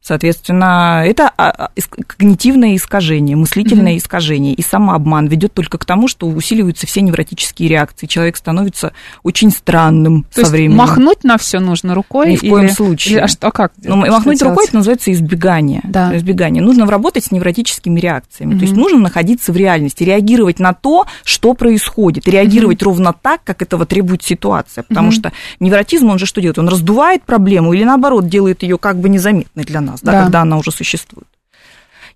Соответственно, 0.00 1.02
это 1.06 1.30
а, 1.36 1.50
а, 1.50 1.70
когнитивное 2.06 2.76
искажение, 2.76 3.36
мыслительное 3.36 3.96
искажение. 3.96 4.52
И 4.54 4.62
самообман 4.62 5.26
ведет 5.28 5.52
только 5.54 5.78
к 5.78 5.84
тому, 5.84 6.08
что 6.08 6.26
усиливаются 6.26 6.86
все 6.86 7.00
невротические 7.00 7.68
реакции. 7.68 8.06
Человек 8.06 8.36
становится 8.36 8.92
очень 9.22 9.50
странным 9.50 10.24
То 10.24 10.34
со 10.34 10.40
есть 10.40 10.50
временем. 10.52 10.76
махнуть 10.76 11.24
на 11.24 11.38
все 11.38 11.60
нужно 11.60 11.94
рукой? 11.94 12.32
Ни 12.32 12.36
в 12.36 12.40
коем 12.40 12.68
случае. 12.70 13.14
или- 13.14 13.20
а 13.22 13.28
что, 13.28 13.50
как? 13.50 13.72
Ну, 13.82 13.96
махнуть 13.96 14.38
делать? 14.38 14.42
рукой 14.52 14.64
это 14.66 14.76
называется 14.76 15.12
избегание. 15.12 15.80
Да. 15.84 16.16
Избегание. 16.16 16.62
Нужно 16.62 16.86
работать 16.86 17.24
с 17.24 17.30
невротическими 17.30 17.98
реакциями. 18.00 18.54
То 18.56 18.62
есть 18.62 18.74
нужно 18.76 18.98
находиться 18.98 19.52
в 19.52 19.56
реальности, 19.56 20.02
реагировать 20.04 20.58
на 20.58 20.72
то, 20.74 21.06
что 21.24 21.54
происходит, 21.54 22.26
реагировать 22.28 22.82
ровно 22.82 23.12
так, 23.12 23.42
как 23.44 23.62
этого 23.62 23.86
требует 23.86 24.22
ситуация. 24.22 24.82
Потому 24.84 25.08
Мгм. 25.08 25.16
что 25.16 25.32
невротизм, 25.60 26.10
он 26.10 26.18
же 26.18 26.26
что 26.26 26.40
делает? 26.40 26.58
Он 26.58 26.68
раздувает 26.68 27.22
проблему 27.22 27.72
или 27.72 27.84
наоборот 27.84 28.28
делает 28.28 28.62
ее 28.62 28.78
как 28.78 28.98
бы 28.98 29.08
незаметной 29.08 29.61
для 29.64 29.80
нас, 29.80 30.00
да, 30.02 30.12
Да. 30.12 30.22
когда 30.24 30.42
она 30.42 30.58
уже 30.58 30.70
существует. 30.70 31.26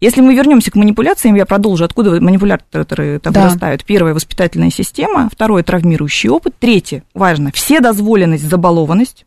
Если 0.00 0.20
мы 0.20 0.34
вернемся 0.34 0.70
к 0.70 0.74
манипуляциям, 0.74 1.36
я 1.36 1.46
продолжу, 1.46 1.84
откуда 1.84 2.20
манипуляторы 2.20 3.16
это 3.16 3.30
Да. 3.30 3.42
вырастают. 3.44 3.84
Первое– 3.84 4.12
воспитательная 4.14 4.70
система, 4.70 5.30
второе– 5.32 5.62
травмирующий 5.64 6.28
опыт, 6.28 6.54
третье– 6.58 7.02
важно, 7.14 7.50
вседозволенность, 7.52 8.44
забалованность. 8.44 9.24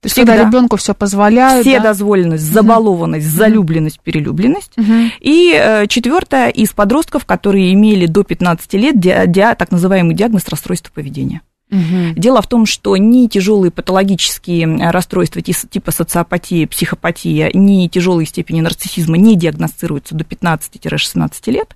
То 0.00 0.06
есть, 0.06 0.16
когда 0.16 0.36
ребенку 0.36 0.76
все 0.76 0.94
позволяют. 0.94 1.64
Все 1.64 1.76
да? 1.78 1.84
дозволенность, 1.90 2.42
забалованность, 2.42 3.24
залюбленность, 3.26 4.00
перелюбленность. 4.00 4.72
Мгм. 4.76 5.12
И 5.20 5.54
э, 5.56 5.86
четвертое 5.86 6.48
из 6.48 6.70
подростков, 6.72 7.24
которые 7.24 7.72
имели 7.72 8.06
до 8.06 8.24
15 8.24 8.76
лет 8.78 8.98
ди- 8.98 9.14
ди- 9.26 9.54
так 9.56 9.70
называемый 9.70 10.16
диагноз 10.16 10.48
расстройства 10.48 10.90
поведения. 10.92 11.42
Мгм. 11.72 12.14
Дело 12.16 12.42
в 12.42 12.46
том, 12.46 12.66
что 12.66 12.94
ни 12.98 13.26
тяжелые 13.28 13.70
патологические 13.70 14.66
э, 14.68 14.90
расстройства 14.90 15.40
типа 15.40 15.90
социопатия, 15.90 16.66
психопатия, 16.66 17.50
ни 17.54 17.88
тяжелые 17.88 18.26
степени 18.26 18.60
нарциссизма 18.60 19.16
не 19.16 19.36
диагностируются 19.36 20.14
до 20.14 20.24
15-16 20.24 21.50
лет. 21.50 21.74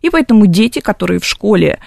И 0.00 0.10
поэтому 0.10 0.46
дети, 0.46 0.78
которые 0.78 1.18
в 1.18 1.24
школе 1.24 1.80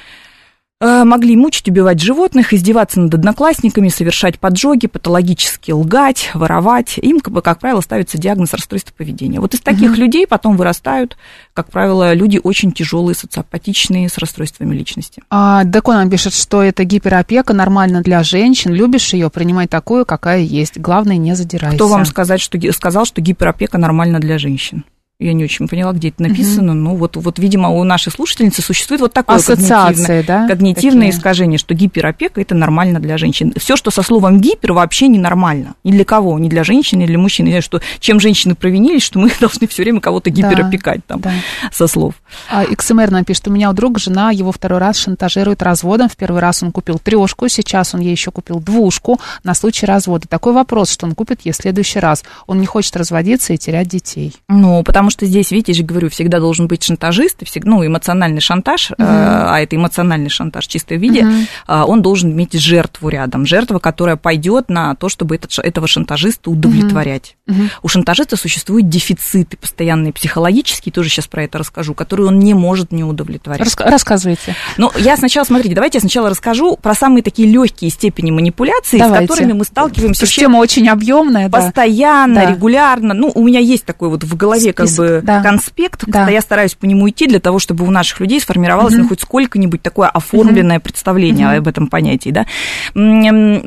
могли 0.82 1.36
мучить, 1.36 1.70
убивать 1.70 2.02
животных, 2.02 2.54
издеваться 2.54 3.00
над 3.00 3.14
одноклассниками, 3.14 3.88
совершать 3.88 4.40
поджоги, 4.40 4.88
патологически 4.88 5.72
лгать, 5.72 6.32
воровать. 6.34 6.98
Им, 6.98 7.20
как 7.20 7.60
правило, 7.60 7.82
ставится 7.82 8.18
диагноз 8.18 8.54
расстройства 8.54 8.94
поведения. 8.96 9.40
Вот 9.40 9.54
из 9.54 9.62
таких 9.62 9.98
людей 9.98 10.28
потом 10.28 10.58
вырастают, 10.58 11.18
как 11.54 11.72
правило, 11.72 12.14
люди 12.14 12.40
очень 12.44 12.72
тяжелые, 12.72 13.16
социопатичные, 13.16 14.10
с 14.10 14.18
расстройствами 14.18 14.76
личности. 14.76 15.24
А, 15.30 15.64
Декона 15.64 16.10
пишет, 16.10 16.34
что 16.34 16.62
это 16.62 16.84
гиперопека, 16.84 17.54
нормально 17.54 18.02
для 18.02 18.24
женщин. 18.24 18.74
Любишь 18.74 19.14
ее, 19.14 19.30
принимай 19.30 19.68
такую, 19.68 20.06
какая 20.06 20.42
есть. 20.42 20.80
Главное, 20.80 21.18
не 21.18 21.36
задирайся. 21.36 21.78
Кто 21.78 21.88
вам 21.88 22.06
сказать, 22.06 22.42
что, 22.42 22.60
сказал, 22.74 23.06
что 23.06 23.22
гиперопека 23.22 23.78
нормально 23.78 24.20
для 24.20 24.38
женщин? 24.38 24.84
Я 25.18 25.32
не 25.32 25.46
очень 25.46 25.70
поняла, 25.70 25.94
где 25.94 26.10
это 26.10 26.22
написано, 26.22 26.74
но 26.74 26.94
вот, 26.96 27.16
вот, 27.16 27.40
видимо, 27.40 27.70
у 27.70 27.82
нашей 27.86 28.12
слушательницы 28.12 28.62
существует 28.62 29.00
вот 29.00 29.14
такое 29.14 29.38
Ассоциации, 29.38 30.24
да? 30.24 30.46
когнитивное 30.46 31.08
такие? 31.08 31.18
искажение, 31.18 31.58
что 31.58 31.74
гиперопека 31.74 32.42
это 32.42 32.54
нормально 32.54 33.00
для 33.00 33.18
женщин. 33.18 33.54
Все, 33.56 33.78
что 33.78 33.92
со 33.92 34.04
словом 34.04 34.42
гипер, 34.42 34.74
вообще 34.74 35.08
не 35.08 35.18
нормально. 35.18 35.76
Ни 35.86 35.92
для 35.92 36.04
кого, 36.04 36.38
ни 36.38 36.50
для 36.50 36.66
женщин, 36.66 37.00
ни 37.00 37.06
для 37.06 37.18
мужчин. 37.18 37.46
Я 37.46 37.62
что 37.62 37.80
чем 38.00 38.20
женщины 38.20 38.56
провинились, 38.56 39.04
что 39.04 39.20
мы 39.20 39.32
должны 39.40 39.68
все 39.68 39.84
время 39.84 40.02
кого-то 40.02 40.30
Да, 40.30 40.36
гиперопекать 40.36 41.06
там 41.06 41.22
да. 41.22 41.32
со 41.72 41.88
слов. 41.88 42.16
А, 42.52 42.66
XMR 42.66 43.10
нам 43.10 43.24
пишет, 43.24 43.48
у 43.48 43.52
меня 43.52 43.70
у 43.70 43.74
друга 43.74 44.02
жена 44.02 44.32
его 44.32 44.52
второй 44.52 44.80
раз 44.80 44.98
шантажирует 44.98 45.64
разводом. 45.64 46.10
В 46.10 46.18
первый 46.18 46.42
раз 46.42 46.62
он 46.62 46.74
купил 46.74 47.00
трешку, 47.00 47.48
сейчас 47.48 47.94
он 47.94 48.02
ей 48.02 48.12
еще 48.12 48.32
купил 48.32 48.60
двушку 48.60 49.22
на 49.46 49.54
случай 49.54 49.86
развода. 49.86 50.28
Такой 50.28 50.52
вопрос, 50.52 50.92
что 50.92 51.06
он 51.06 51.16
купит 51.16 51.42
ей 51.46 51.54
в 51.54 51.56
следующий 51.56 52.00
раз. 52.00 52.26
Он 52.48 52.60
не 52.60 52.66
хочет 52.66 52.98
разводиться 52.98 53.54
и 53.54 53.58
терять 53.58 53.88
детей. 53.88 54.34
Ну, 54.50 54.84
потому 54.84 55.05
что 55.10 55.26
здесь, 55.26 55.52
видите, 55.52 55.72
я 55.72 55.78
же 55.78 55.84
говорю, 55.84 56.10
всегда 56.10 56.40
должен 56.40 56.68
быть 56.68 56.84
шантажист, 56.84 57.42
и 57.42 57.46
всегда, 57.46 57.72
ну, 57.72 57.86
эмоциональный 57.86 58.42
шантаж, 58.42 58.92
э, 58.92 58.94
а 59.00 59.60
это 59.60 59.76
эмоциональный 59.76 60.30
шантаж 60.30 60.66
в 60.66 60.70
чистом 60.70 60.98
виде, 60.98 61.26
а, 61.68 61.86
он 61.86 62.02
должен 62.02 62.32
иметь 62.32 62.54
жертву 62.54 63.10
рядом, 63.10 63.46
жертва, 63.46 63.80
которая 63.80 64.16
пойдет 64.16 64.70
на 64.70 64.96
то, 64.96 65.10
чтобы 65.10 65.36
этот, 65.36 65.58
этого 65.60 65.88
шантажиста 65.88 66.50
удовлетворять. 66.50 67.36
У 67.84 67.88
шантажиста 67.88 68.38
существуют 68.38 68.90
дефициты 68.90 69.58
постоянные 69.58 70.12
психологические, 70.14 70.92
тоже 70.92 71.10
сейчас 71.10 71.28
про 71.28 71.44
это 71.44 71.58
расскажу, 71.58 71.94
которые 71.94 72.28
он 72.28 72.40
не 72.40 72.54
может 72.54 72.92
не 72.92 73.04
удовлетворять. 73.04 73.68
Раска- 73.68 73.90
рассказывайте. 73.90 74.56
Ну, 74.78 74.92
я 74.98 75.16
сначала, 75.18 75.46
смотрите, 75.46 75.76
давайте 75.76 75.98
я 75.98 76.00
сначала 76.02 76.30
расскажу 76.30 76.78
про 76.78 76.94
самые 76.96 77.24
такие 77.24 77.48
легкие 77.48 77.92
степени 77.92 78.32
манипуляции, 78.32 78.98
Давайте. 78.98 79.26
с 79.26 79.30
которыми 79.30 79.54
мы 79.54 79.64
сталкиваемся 79.66 79.96
Потому 80.06 80.16
что 80.16 80.26
вообще 80.26 80.42
тема 80.42 80.58
очень 80.58 80.90
объемная, 80.90 81.50
да. 81.50 81.60
постоянно, 81.62 82.36
Да. 82.36 82.52
регулярно. 82.52 83.14
Ну, 83.14 83.32
у 83.34 83.44
меня 83.44 83.60
есть 83.60 83.86
такой 83.86 84.10
вот 84.10 84.24
в 84.24 84.36
голове 84.36 84.74
как 84.74 84.88
бы 84.96 85.22
да. 85.24 85.42
конспект. 85.42 86.04
Да. 86.08 86.30
Я 86.30 86.42
стараюсь 86.42 86.74
по 86.76 86.86
нему 86.86 87.10
идти 87.10 87.28
для 87.28 87.40
того, 87.40 87.60
чтобы 87.60 87.86
у 87.86 87.92
наших 87.92 88.20
людей 88.20 88.40
сформировалось 88.40 88.94
Мгм. 88.94 89.04
ну, 89.04 89.10
хоть 89.10 89.22
сколько-нибудь 89.22 89.82
такое 89.82 90.08
оформленное 90.10 90.80
представление 90.80 91.50
об 91.58 91.68
этом 91.68 91.88
понятии, 91.88 92.30
да. 92.30 92.46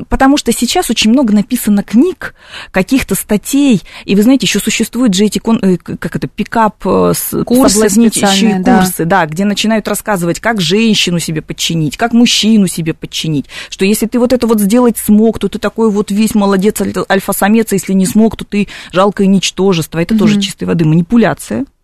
Потому 0.09 0.37
что 0.37 0.51
сейчас 0.51 0.89
очень 0.89 1.11
много 1.11 1.33
написано 1.33 1.83
книг, 1.83 2.33
каких-то 2.71 3.15
статей, 3.15 3.81
и 4.05 4.15
вы 4.15 4.23
знаете, 4.23 4.45
еще 4.45 4.59
существуют 4.59 5.13
же 5.13 5.25
эти, 5.25 5.39
э, 5.61 5.77
как 5.77 6.15
это, 6.15 6.27
пикап, 6.27 6.75
э, 6.85 7.13
Курсы 7.45 7.69
соблазнительные 7.73 8.59
да. 8.59 8.77
курсы, 8.79 9.05
да, 9.05 9.25
где 9.25 9.45
начинают 9.45 9.87
рассказывать, 9.87 10.39
как 10.39 10.61
женщину 10.61 11.19
себе 11.19 11.41
подчинить, 11.41 11.97
как 11.97 12.13
мужчину 12.13 12.67
себе 12.67 12.93
подчинить, 12.93 13.45
что 13.69 13.85
если 13.85 14.05
ты 14.07 14.19
вот 14.19 14.33
это 14.33 14.47
вот 14.47 14.59
сделать 14.59 14.97
смог, 14.97 15.39
то 15.39 15.47
ты 15.47 15.59
такой 15.59 15.89
вот 15.89 16.11
весь 16.11 16.35
молодец, 16.35 16.81
аль- 16.81 16.93
альфа-самец, 17.09 17.71
а 17.71 17.75
если 17.75 17.93
не 17.93 18.05
смог, 18.05 18.35
то 18.35 18.45
ты 18.45 18.67
жалкое 18.91 19.27
ничтожество. 19.27 19.99
Это 19.99 20.17
тоже 20.17 20.41
чистой 20.41 20.65
воды 20.65 20.85
манипуляция. 20.85 21.18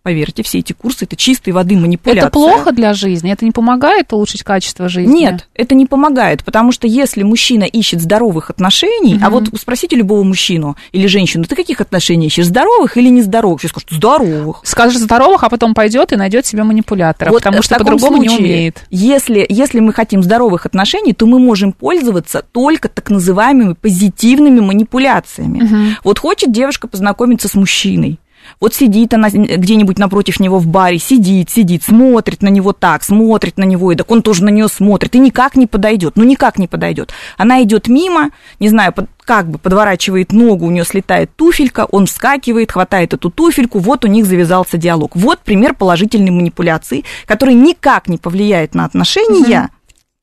Поверьте, 0.06 0.44
все 0.44 0.60
эти 0.60 0.72
курсы 0.72 1.04
это 1.04 1.16
чистой 1.16 1.50
воды 1.50 1.74
манипуляция. 1.74 2.28
Это 2.28 2.30
плохо 2.30 2.70
для 2.70 2.94
жизни? 2.94 3.32
Это 3.32 3.44
не 3.44 3.50
помогает 3.50 4.12
улучшить 4.12 4.44
качество 4.44 4.88
жизни? 4.88 5.12
Нет, 5.12 5.48
это 5.52 5.74
не 5.74 5.84
помогает, 5.84 6.44
потому 6.44 6.70
что 6.70 6.86
если 6.86 7.24
мужчина 7.24 7.64
ищет 7.64 8.00
здоровых 8.00 8.48
отношений, 8.48 9.18
а 9.20 9.30
вот 9.30 9.48
спросите 9.60 9.96
любого 9.96 10.22
мужчину 10.22 10.76
или 10.92 11.08
женщину, 11.08 11.42
ты 11.42 11.56
каких 11.56 11.80
отношений 11.80 12.28
ищешь, 12.28 12.46
здоровых 12.46 12.96
или 12.96 13.08
нездоровых? 13.08 13.58
Все 13.58 13.66
скажут, 13.66 13.90
здоровых. 13.90 14.60
Скажет 14.62 15.02
здоровых, 15.02 15.42
а 15.42 15.48
потом 15.48 15.74
пойдет 15.74 16.12
и 16.12 16.16
найдет 16.16 16.46
себе 16.46 16.62
манипулятора, 16.62 17.30
Вот 17.30 17.42
потому 17.42 17.60
в 17.60 17.64
что 17.64 17.74
по-другому 17.74 18.18
не 18.18 18.28
умеет. 18.28 18.86
Если, 18.90 19.44
если 19.48 19.80
мы 19.80 19.92
хотим 19.92 20.22
здоровых 20.22 20.66
отношений, 20.66 21.14
то 21.14 21.26
мы 21.26 21.40
можем 21.40 21.72
пользоваться 21.72 22.44
только 22.52 22.88
так 22.88 23.10
называемыми 23.10 23.72
позитивными 23.72 24.60
манипуляциями. 24.60 25.96
Вот 26.04 26.20
хочет 26.20 26.52
девушка 26.52 26.86
познакомиться 26.86 27.48
с 27.48 27.54
мужчиной. 27.54 28.20
Вот 28.60 28.74
сидит 28.74 29.14
она 29.14 29.28
где-нибудь 29.30 29.98
напротив 29.98 30.40
него 30.40 30.58
в 30.58 30.66
баре, 30.66 30.98
сидит, 30.98 31.50
сидит, 31.50 31.84
смотрит 31.84 32.42
на 32.42 32.48
него 32.48 32.72
так, 32.72 33.02
смотрит 33.02 33.58
на 33.58 33.64
него, 33.64 33.92
и 33.92 33.96
так 33.96 34.10
он 34.10 34.22
тоже 34.22 34.44
на 34.44 34.48
нее 34.50 34.68
смотрит, 34.68 35.14
и 35.14 35.18
никак 35.18 35.56
не 35.56 35.66
подойдет, 35.66 36.14
ну 36.16 36.24
никак 36.24 36.58
не 36.58 36.68
подойдет. 36.68 37.12
Она 37.36 37.62
идет 37.62 37.88
мимо, 37.88 38.30
не 38.60 38.68
знаю, 38.68 38.92
под- 38.92 39.08
как 39.24 39.48
бы 39.50 39.58
подворачивает 39.58 40.32
ногу, 40.32 40.66
у 40.66 40.70
нее 40.70 40.84
слетает 40.84 41.30
туфелька, 41.36 41.86
он 41.90 42.06
вскакивает, 42.06 42.72
хватает 42.72 43.12
эту 43.12 43.30
туфельку, 43.30 43.78
вот 43.80 44.04
у 44.04 44.08
них 44.08 44.24
завязался 44.26 44.76
диалог. 44.78 45.16
Вот 45.16 45.40
пример 45.40 45.74
положительной 45.74 46.30
манипуляции, 46.30 47.04
который 47.26 47.54
никак 47.54 48.08
не 48.08 48.18
повлияет 48.18 48.74
на 48.74 48.84
отношения, 48.84 49.70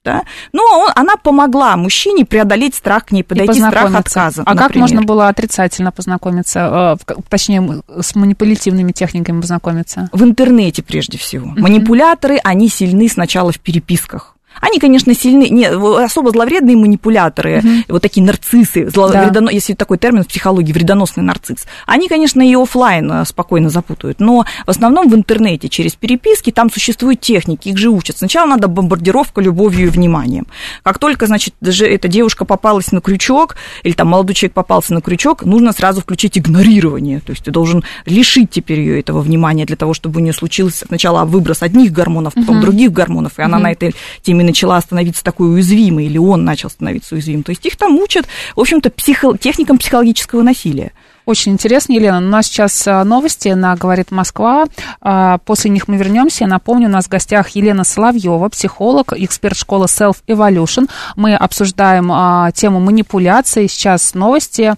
да, 0.04 0.24
но 0.52 0.62
он- 0.64 0.92
она 0.96 1.16
помогла 1.16 1.78
мужчине 1.78 2.26
преодолеть 2.26 2.76
страх 2.76 3.06
к 3.06 3.12
ней, 3.12 3.24
подойти 3.24 3.62
страх 3.62 3.96
отказа. 3.96 4.42
А 4.46 4.52
как 4.52 4.62
например. 4.62 4.82
можно 4.82 5.02
было 5.04 5.28
отрицательно 5.30 5.92
познакомиться, 5.92 6.98
э, 7.08 7.14
точнее, 7.30 7.82
с 8.02 8.16
манипулятивными 8.16 8.92
техниками 8.92 9.40
познакомиться? 9.42 10.10
В 10.12 10.24
интернете 10.24 10.84
прежде 10.84 11.18
всего. 11.18 11.48
Манипуляторы, 11.56 12.38
они 12.44 12.68
сильны 12.70 13.08
сначала 13.08 13.52
в 13.52 13.60
переписках. 13.60 14.33
Они, 14.62 14.80
конечно, 14.80 15.14
сильны, 15.14 15.50
не, 15.50 15.66
особо 15.66 16.32
зловредные 16.32 16.76
манипуляторы, 16.78 17.62
вот 17.90 18.02
такие 18.02 18.26
нарциссы, 18.26 18.84
зло- 18.88 19.12
Да. 19.12 19.24
вредоно- 19.30 19.52
если 19.52 19.74
такой 19.74 19.98
термин 19.98 20.24
в 20.24 20.28
психологии, 20.28 20.72
вредоносный 20.74 21.24
нарцисс, 21.24 21.66
они, 21.86 22.08
конечно, 22.08 22.42
и 22.42 22.56
офлайн 22.56 23.12
э, 23.12 23.26
спокойно 23.26 23.70
запутают, 23.70 24.20
но 24.20 24.46
в 24.66 24.70
основном 24.70 25.10
в 25.10 25.16
интернете, 25.16 25.70
через 25.70 25.94
переписки, 25.96 26.52
там 26.52 26.72
существуют 26.72 27.20
техники, 27.20 27.70
их 27.70 27.78
же 27.78 27.90
учат. 27.90 28.18
Сначала 28.18 28.48
надо 28.48 28.68
бомбардировка 28.68 29.42
любовью 29.42 29.88
и 29.88 29.90
вниманием. 29.90 30.48
Как 30.84 31.00
только, 31.00 31.28
значит, 31.28 31.54
даже 31.62 31.86
эта 31.86 32.08
девушка 32.08 32.46
попалась 32.46 32.92
на 32.92 33.02
крючок, 33.02 33.56
или 33.84 33.94
там 33.94 34.08
молодой 34.10 34.34
человек 34.36 34.54
попался 34.54 34.94
на 34.94 35.02
крючок, 35.02 35.44
нужно 35.44 35.74
сразу 35.74 36.02
включить 36.02 36.38
игнорирование, 36.38 37.20
то 37.20 37.32
есть 37.32 37.44
ты 37.44 37.52
должен 37.52 37.84
лишить 38.06 38.50
теперь 38.52 38.80
ее 38.80 39.00
этого 39.00 39.22
внимания 39.22 39.66
для 39.66 39.76
того, 39.76 39.94
чтобы 39.94 40.20
у 40.20 40.24
нее 40.24 40.34
случился 40.34 40.86
сначала 40.88 41.26
выброс 41.26 41.62
одних 41.62 41.92
гормонов, 41.92 42.34
потом 42.34 42.62
других 42.62 42.92
гормонов, 42.92 43.34
и 43.40 43.42
она 43.42 43.58
на 43.60 43.72
этой 43.72 43.96
теме 44.22 44.43
начала 44.44 44.80
становиться 44.82 45.24
такой 45.24 45.54
уязвимой, 45.54 46.06
или 46.06 46.18
он 46.18 46.44
начал 46.44 46.70
становиться 46.70 47.16
уязвимым. 47.16 47.44
То 47.44 47.52
есть 47.52 47.66
их 47.66 47.76
там 47.78 47.96
учат, 47.96 48.28
в 48.56 48.60
общем-то, 48.60 48.90
психо- 48.92 49.38
техникам 49.38 49.78
психологического 49.78 50.42
насилия. 50.42 50.92
Очень 51.26 51.54
интересно, 51.54 51.94
Елена. 51.94 52.18
У 52.18 52.30
нас 52.30 52.48
сейчас 52.48 52.86
а, 52.86 53.04
новости 53.06 53.48
на 53.48 53.76
«Говорит 53.76 54.12
Москва». 54.12 54.66
А, 55.02 55.38
После 55.46 55.72
них 55.72 55.88
мы 55.88 55.96
вернемся. 55.96 56.44
Я 56.44 56.50
напомню, 56.50 56.90
у 56.90 56.92
нас 56.92 57.06
в 57.06 57.10
гостях 57.10 57.50
Елена 57.52 57.86
Соловьева, 57.86 58.50
психолог, 58.50 59.14
эксперт 59.16 59.56
школы 59.56 59.86
Self 59.86 60.18
Evolution. 60.28 60.90
Мы 61.16 61.34
обсуждаем 61.36 62.12
а, 62.12 62.52
тему 62.52 62.82
манипуляции. 62.82 63.68
Сейчас 63.68 64.14
новости 64.16 64.76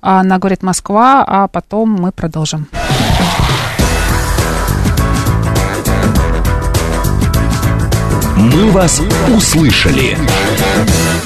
а, 0.00 0.22
на 0.22 0.38
«Говорит 0.38 0.62
Москва», 0.62 1.24
а 1.26 1.48
потом 1.48 1.90
мы 1.90 2.12
продолжим. 2.12 2.68
«Мы 8.38 8.70
вас 8.70 9.02
услышали». 9.34 10.16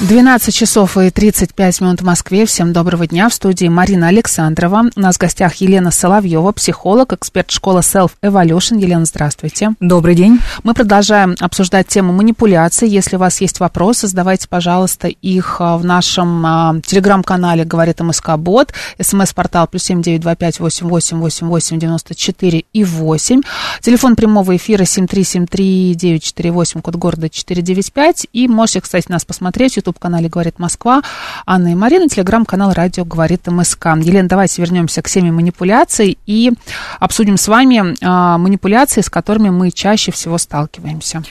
12 0.01 0.53
часов 0.53 0.97
и 0.97 1.09
35 1.09 1.81
минут 1.81 2.01
в 2.01 2.05
Москве. 2.05 2.45
Всем 2.45 2.73
доброго 2.73 3.07
дня. 3.07 3.29
В 3.29 3.33
студии 3.33 3.67
Марина 3.67 4.07
Александрова. 4.07 4.85
У 4.95 4.99
нас 4.99 5.15
в 5.15 5.19
гостях 5.19 5.55
Елена 5.55 5.91
Соловьева, 5.91 6.51
психолог, 6.51 7.13
эксперт 7.13 7.51
школы 7.51 7.79
Self 7.79 8.11
Evolution. 8.21 8.79
Елена, 8.79 9.05
здравствуйте. 9.05 9.75
Добрый 9.79 10.15
день. 10.15 10.39
Мы 10.63 10.73
продолжаем 10.73 11.35
обсуждать 11.39 11.87
тему 11.87 12.11
манипуляций. 12.11 12.89
Если 12.89 13.15
у 13.15 13.19
вас 13.19 13.39
есть 13.39 13.59
вопросы, 13.59 14.07
задавайте, 14.07 14.49
пожалуйста, 14.49 15.07
их 15.07 15.57
а, 15.59 15.77
в 15.77 15.85
нашем 15.85 16.45
а, 16.45 16.75
телеграм-канале 16.85 17.63
«Говорит 17.63 18.01
МСК 18.01 18.35
Бот», 18.35 18.73
смс-портал 18.99 19.67
плюс 19.67 19.83
семь 19.83 20.01
девять 20.01 20.21
два 20.21 20.35
пять 20.35 20.59
восемь 20.59 20.87
восемь 20.87 21.19
восемь 21.19 21.47
восемь 21.47 21.79
девяносто 21.79 22.13
четыре 22.13 22.65
и 22.73 22.83
восемь. 22.83 23.41
Телефон 23.79 24.15
прямого 24.15 24.55
эфира 24.57 24.83
семь 24.85 25.07
три 25.07 25.23
семь 25.23 25.47
три 25.47 25.93
девять 25.93 26.23
четыре 26.23 26.51
восемь, 26.51 26.81
код 26.81 26.95
города 26.95 27.29
четыре 27.29 27.61
девять 27.61 27.93
пять. 27.93 28.27
И 28.33 28.47
можете, 28.47 28.81
кстати, 28.81 29.09
нас 29.09 29.23
посмотреть 29.23 29.73
в 29.73 29.77
YouTube 29.77 29.92
YouTube-канале 29.93 30.27
«Говорит 30.29 30.59
Москва». 30.59 31.01
Анна 31.45 31.71
и 31.71 31.75
Марина, 31.75 32.07
телеграм-канал 32.09 32.73
«Радио 32.73 33.05
говорит 33.05 33.47
МСК». 33.47 33.85
Елена, 33.97 34.27
давайте 34.27 34.61
вернемся 34.61 35.01
к 35.01 35.09
теме 35.09 35.31
манипуляций 35.31 36.17
и 36.25 36.51
обсудим 36.99 37.37
с 37.37 37.47
вами 37.47 37.95
а, 38.01 38.37
манипуляции, 38.37 39.01
с 39.01 39.09
которыми 39.09 39.49
мы 39.49 39.71
чаще 39.71 40.11
всего 40.11 40.37
сталкиваемся. 40.37 41.23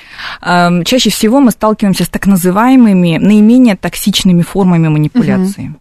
Чаще 0.85 1.11
всего 1.11 1.41
мы 1.41 1.51
сталкиваемся 1.51 2.05
с 2.05 2.09
так 2.09 2.27
называемыми 2.27 3.19
наименее 3.19 3.77
токсичными 3.77 4.43
формами 4.43 4.89
манипуляции. 4.89 5.75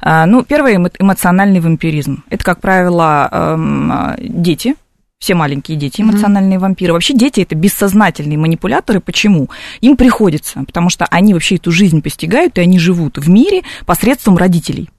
А, 0.00 0.26
Ну, 0.26 0.42
первое 0.44 0.76
эмо- 0.76 0.92
эмоциональный 0.98 1.60
вампиризм. 1.60 2.22
Это, 2.30 2.44
как 2.44 2.60
правило, 2.60 3.28
а, 3.30 4.14
дети. 4.18 4.74
Все 5.18 5.34
маленькие 5.34 5.78
дети, 5.78 6.02
эмоциональные 6.02 6.58
вампиры. 6.58 6.92
Вообще 6.92 7.14
дети 7.14 7.40
это 7.40 7.54
бессознательные 7.54 8.36
манипуляторы. 8.36 9.00
Почему? 9.00 9.48
Им 9.80 9.96
приходится, 9.96 10.62
потому 10.64 10.90
что 10.90 11.06
они 11.06 11.32
вообще 11.32 11.56
эту 11.56 11.72
жизнь 11.72 12.02
постигают, 12.02 12.58
и 12.58 12.60
они 12.60 12.78
живут 12.78 13.16
в 13.16 13.28
мире 13.28 13.62
посредством 13.86 14.36
родителей. 14.36 14.90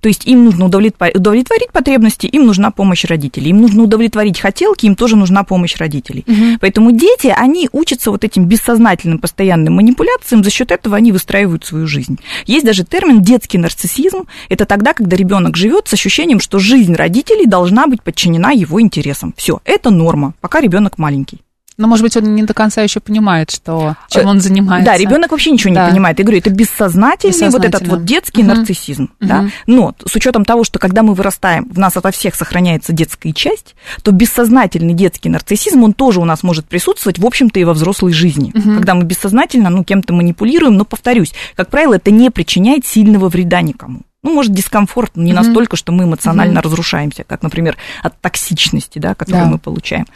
То 0.00 0.08
есть 0.08 0.26
им 0.26 0.44
нужно 0.44 0.64
удовлетво- 0.64 1.16
удовлетворить 1.16 1.72
потребности, 1.72 2.26
им 2.26 2.46
нужна 2.46 2.70
помощь 2.70 3.04
родителей. 3.04 3.50
Им 3.50 3.60
нужно 3.60 3.82
удовлетворить 3.84 4.40
хотелки, 4.40 4.86
им 4.86 4.94
тоже 4.94 5.16
нужна 5.16 5.44
помощь 5.44 5.76
родителей. 5.76 6.24
Поэтому 6.60 6.92
дети, 6.92 7.32
они 7.34 7.68
учатся 7.72 8.10
вот 8.10 8.24
этим 8.24 8.46
бессознательным 8.46 9.18
постоянным 9.18 9.74
манипуляциям, 9.74 10.44
за 10.44 10.50
счет 10.50 10.70
этого 10.70 10.96
они 10.96 11.12
выстраивают 11.12 11.64
свою 11.64 11.86
жизнь. 11.86 12.18
Есть 12.46 12.66
даже 12.66 12.84
термин 12.84 13.22
детский 13.22 13.58
нарциссизм. 13.58 14.24
Это 14.48 14.66
тогда, 14.66 14.92
когда 14.92 15.16
ребенок 15.16 15.56
живет 15.56 15.88
с 15.88 15.94
ощущением, 15.94 16.40
что 16.40 16.58
жизнь 16.58 16.94
родителей 16.94 17.46
должна 17.46 17.86
быть 17.86 18.02
подчинена 18.02 18.50
его 18.50 18.80
интересам. 18.80 19.34
Все, 19.36 19.60
это 19.64 19.90
норма, 19.90 20.34
пока 20.40 20.60
ребенок 20.60 20.98
маленький. 20.98 21.40
Но, 21.78 21.88
может 21.88 22.02
быть, 22.02 22.16
он 22.16 22.34
не 22.34 22.42
до 22.42 22.54
конца 22.54 22.82
еще 22.82 23.00
понимает, 23.00 23.50
что, 23.50 23.96
чем 24.08 24.26
он 24.26 24.40
занимается. 24.40 24.90
Да, 24.90 24.96
ребенок 24.98 25.30
вообще 25.30 25.50
ничего 25.50 25.74
Да. 25.74 25.84
не 25.86 25.90
понимает. 25.92 26.18
Я 26.18 26.24
говорю, 26.24 26.38
это 26.38 26.50
бессознательный, 26.50 27.48
вот 27.50 27.64
этот 27.64 27.86
вот 27.88 28.04
детский 28.04 28.42
Мгм. 28.42 28.54
нарциссизм. 28.54 29.10
Да? 29.20 29.42
Мгм. 29.42 29.52
Но 29.66 29.94
с 30.04 30.14
учетом 30.14 30.44
того, 30.44 30.64
что 30.64 30.78
когда 30.78 31.02
мы 31.02 31.14
вырастаем, 31.14 31.66
в 31.70 31.78
нас 31.78 31.96
ото 31.96 32.10
всех 32.10 32.34
сохраняется 32.34 32.92
детская 32.92 33.32
часть, 33.32 33.74
то 34.02 34.10
бессознательный 34.12 34.94
детский 34.94 35.28
нарциссизм, 35.28 35.82
он 35.82 35.92
тоже 35.94 36.20
у 36.20 36.24
нас 36.24 36.42
может 36.42 36.66
присутствовать, 36.66 37.18
в 37.18 37.26
общем-то, 37.26 37.58
и 37.58 37.64
во 37.64 37.72
взрослой 37.72 38.12
жизни. 38.12 38.52
Когда 38.52 38.94
мы 38.94 39.04
бессознательно, 39.04 39.70
ну, 39.70 39.84
кем-то 39.84 40.12
манипулируем, 40.12 40.76
но, 40.76 40.84
повторюсь, 40.84 41.32
как 41.56 41.68
правило, 41.70 41.94
это 41.94 42.10
не 42.10 42.30
причиняет 42.30 42.86
сильного 42.86 43.28
вреда 43.28 43.62
никому. 43.62 44.02
Ну, 44.24 44.32
может, 44.34 44.52
дискомфорт, 44.52 45.12
но 45.16 45.22
не 45.24 45.32
Мгм. 45.32 45.42
настолько, 45.42 45.76
что 45.76 45.90
мы 45.90 46.04
эмоционально 46.04 46.62
разрушаемся, 46.62 47.24
как, 47.24 47.42
например, 47.42 47.76
от 48.02 48.20
токсичности, 48.20 48.98
да, 49.00 49.14
которую 49.16 49.44
Да. 49.44 49.50
мы 49.50 49.58
получаем. 49.58 50.06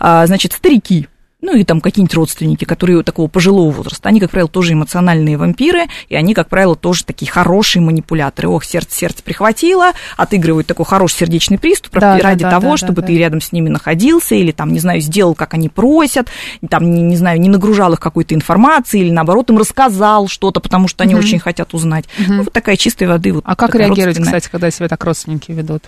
А, 0.00 0.26
значит, 0.26 0.52
старики, 0.52 1.06
ну 1.42 1.54
и 1.56 1.64
там 1.64 1.80
какие-нибудь 1.80 2.14
родственники, 2.14 2.64
которые 2.64 3.02
такого 3.02 3.26
пожилого 3.28 3.70
возраста, 3.70 4.08
они, 4.08 4.20
как 4.20 4.30
правило, 4.30 4.48
тоже 4.48 4.72
эмоциональные 4.72 5.36
вампиры, 5.36 5.86
и 6.08 6.14
они, 6.14 6.34
как 6.34 6.48
правило, 6.48 6.76
тоже 6.76 7.04
такие 7.04 7.30
хорошие 7.30 7.82
манипуляторы. 7.82 8.48
Ох, 8.48 8.64
сердце, 8.64 8.96
сердце 8.96 9.22
прихватило, 9.22 9.92
отыгрывают 10.16 10.66
такой 10.66 10.86
хороший 10.86 11.16
сердечный 11.18 11.58
приступ 11.58 11.94
Да, 11.94 12.18
ради 12.18 12.44
да, 12.44 12.50
того, 12.50 12.70
да, 12.70 12.76
чтобы 12.76 13.02
да, 13.02 13.08
ты 13.08 13.14
да. 13.14 13.18
рядом 13.18 13.40
с 13.40 13.52
ними 13.52 13.68
находился, 13.68 14.34
или 14.36 14.52
там, 14.52 14.72
не 14.72 14.78
знаю, 14.78 15.00
сделал, 15.00 15.34
как 15.34 15.54
они 15.54 15.68
просят, 15.68 16.28
там, 16.70 16.94
не, 16.94 17.02
не 17.02 17.16
знаю, 17.16 17.40
не 17.40 17.48
нагружал 17.48 17.92
их 17.92 18.00
какой-то 18.00 18.34
информацией, 18.34 19.04
или 19.04 19.10
наоборот 19.10 19.50
им 19.50 19.58
рассказал 19.58 20.28
что-то, 20.28 20.60
потому 20.60 20.86
что 20.88 21.02
они 21.02 21.14
Мгм. 21.14 21.24
очень 21.24 21.38
хотят 21.40 21.74
узнать. 21.74 22.04
Ну, 22.18 22.44
вот 22.44 22.52
такая 22.52 22.76
чистой 22.76 23.08
воды. 23.08 23.32
Вот 23.32 23.42
А 23.46 23.56
как 23.56 23.74
реагировать, 23.74 24.20
кстати, 24.20 24.48
когда 24.50 24.70
себя 24.70 24.88
так 24.88 25.02
родственники 25.04 25.50
ведут? 25.50 25.82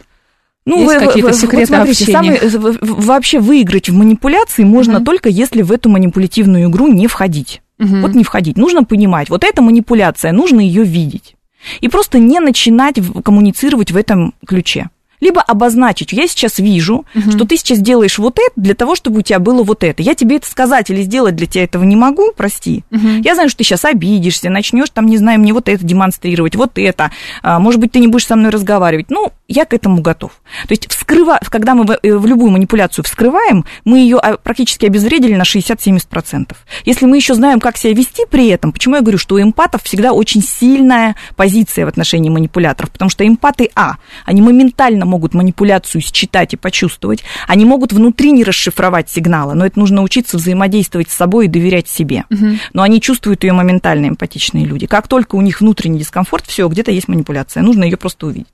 Ну, 0.66 0.80
Есть 0.80 0.94
вы- 0.94 1.06
какие-то 1.06 1.32
секреты 1.34 1.72
вот 1.72 1.76
смотрите, 1.76 2.04
общения? 2.16 2.36
самый- 2.50 2.78
в- 2.80 3.04
вообще 3.06 3.38
выиграть 3.38 3.88
в 3.90 3.94
манипуляции 3.94 4.64
можно 4.64 4.94
Мгм. 4.94 5.04
только 5.04 5.28
если 5.28 5.62
в 5.62 5.70
эту 5.70 5.90
манипулятивную 5.90 6.70
игру 6.70 6.88
не 6.88 7.06
входить. 7.06 7.60
Мгм. 7.78 8.02
Вот 8.02 8.14
не 8.14 8.24
входить. 8.24 8.56
Нужно 8.56 8.84
понимать, 8.84 9.28
вот 9.28 9.44
эта 9.44 9.60
манипуляция, 9.60 10.32
нужно 10.32 10.60
ее 10.60 10.84
видеть. 10.84 11.34
И 11.80 11.88
просто 11.88 12.18
не 12.18 12.40
начинать 12.40 12.96
коммуницировать 13.24 13.90
в 13.90 13.96
этом 13.96 14.32
ключе. 14.46 14.88
Либо 15.20 15.40
обозначить, 15.40 16.12
я 16.12 16.26
сейчас 16.28 16.58
вижу, 16.58 17.06
что 17.30 17.46
ты 17.46 17.56
сейчас 17.56 17.78
делаешь 17.78 18.18
вот 18.18 18.38
это 18.38 18.52
для 18.56 18.74
того, 18.74 18.94
чтобы 18.94 19.20
у 19.20 19.22
тебя 19.22 19.38
было 19.38 19.62
вот 19.62 19.82
это. 19.82 20.02
Я 20.02 20.14
тебе 20.14 20.36
это 20.36 20.46
сказать 20.46 20.90
или 20.90 21.00
сделать 21.02 21.34
для 21.34 21.46
тебя 21.46 21.64
этого 21.64 21.82
не 21.84 21.96
могу, 21.96 22.32
прости. 22.36 22.84
Я 22.90 23.34
знаю, 23.34 23.48
что 23.48 23.58
ты 23.58 23.64
сейчас 23.64 23.86
обидишься, 23.86 24.50
начнешь 24.50 24.90
там, 24.90 25.06
не 25.06 25.16
знаю, 25.16 25.40
мне 25.40 25.54
вот 25.54 25.68
это 25.70 25.82
демонстрировать, 25.82 26.56
вот 26.56 26.72
это. 26.76 27.10
А, 27.42 27.58
Может 27.58 27.80
быть, 27.80 27.92
ты 27.92 28.00
не 28.00 28.08
будешь 28.08 28.26
со 28.26 28.36
мной 28.36 28.50
разговаривать. 28.50 29.06
Ну, 29.08 29.32
я 29.48 29.66
к 29.66 29.74
этому 29.74 30.00
готов. 30.00 30.32
То 30.66 30.72
есть, 30.72 30.90
вскрыва... 30.90 31.38
когда 31.50 31.74
мы 31.74 31.84
в, 31.84 31.90
э, 31.90 31.98
любую 32.02 32.50
манипуляцию 32.50 33.04
вскрываем, 33.04 33.64
мы 33.84 33.98
ее 33.98 34.16
а, 34.16 34.36
практически 34.38 34.86
обезвредили 34.86 35.34
на 35.34 35.42
60-70%. 35.42 36.54
Если 36.84 37.04
мы 37.04 37.16
еще 37.16 37.34
знаем, 37.34 37.60
как 37.60 37.76
себя 37.76 37.92
вести 37.92 38.24
при 38.30 38.48
этом, 38.48 38.72
почему 38.72 38.96
я 38.96 39.02
говорю, 39.02 39.18
что 39.18 39.34
у 39.34 39.40
эмпатов 39.40 39.82
всегда 39.82 40.12
очень 40.12 40.42
сильная 40.42 41.14
позиция 41.36 41.84
в 41.84 41.88
отношении 41.88 42.30
манипуляторов, 42.30 42.90
потому 42.90 43.10
что 43.10 43.26
эмпаты, 43.26 43.70
а, 43.74 43.96
они 44.24 44.40
моментально 44.40 45.04
могут 45.04 45.34
манипуляцию 45.34 46.00
считать 46.00 46.54
и 46.54 46.56
почувствовать, 46.56 47.22
они 47.46 47.66
могут 47.66 47.92
внутри 47.92 48.32
не 48.32 48.44
расшифровать 48.44 49.10
сигналы, 49.10 49.54
но 49.54 49.66
это 49.66 49.78
нужно 49.78 50.02
учиться 50.02 50.38
взаимодействовать 50.38 51.10
с 51.10 51.14
собой 51.14 51.46
и 51.46 51.48
доверять 51.48 51.88
себе. 51.88 52.24
Но 52.72 52.82
они 52.82 53.00
чувствуют 53.00 53.44
ее 53.44 53.52
моментально, 53.52 54.08
эмпатичные 54.08 54.64
люди. 54.64 54.86
Как 54.86 55.08
только 55.08 55.36
у 55.36 55.40
них 55.40 55.60
внутренний 55.60 55.98
дискомфорт, 55.98 56.46
все, 56.46 56.66
где-то 56.68 56.90
есть 56.90 57.08
манипуляция, 57.08 57.62
нужно 57.62 57.84
ее 57.84 57.96
просто 57.96 58.26
увидеть. 58.26 58.46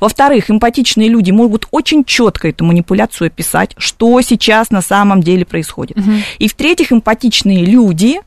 Во-вторых, 0.00 0.50
эмпатичные 0.50 1.08
люди 1.08 1.30
могут 1.30 1.66
очень 1.70 2.04
четко 2.04 2.48
эту 2.48 2.64
манипуляцию 2.64 3.26
описать, 3.28 3.74
что 3.78 4.20
сейчас 4.20 4.70
на 4.70 4.82
самом 4.82 5.22
деле 5.22 5.44
происходит. 5.44 5.96
И 6.38 6.48
в-третьих, 6.48 6.92
эмпатичные 6.92 7.64
люди 7.64 8.20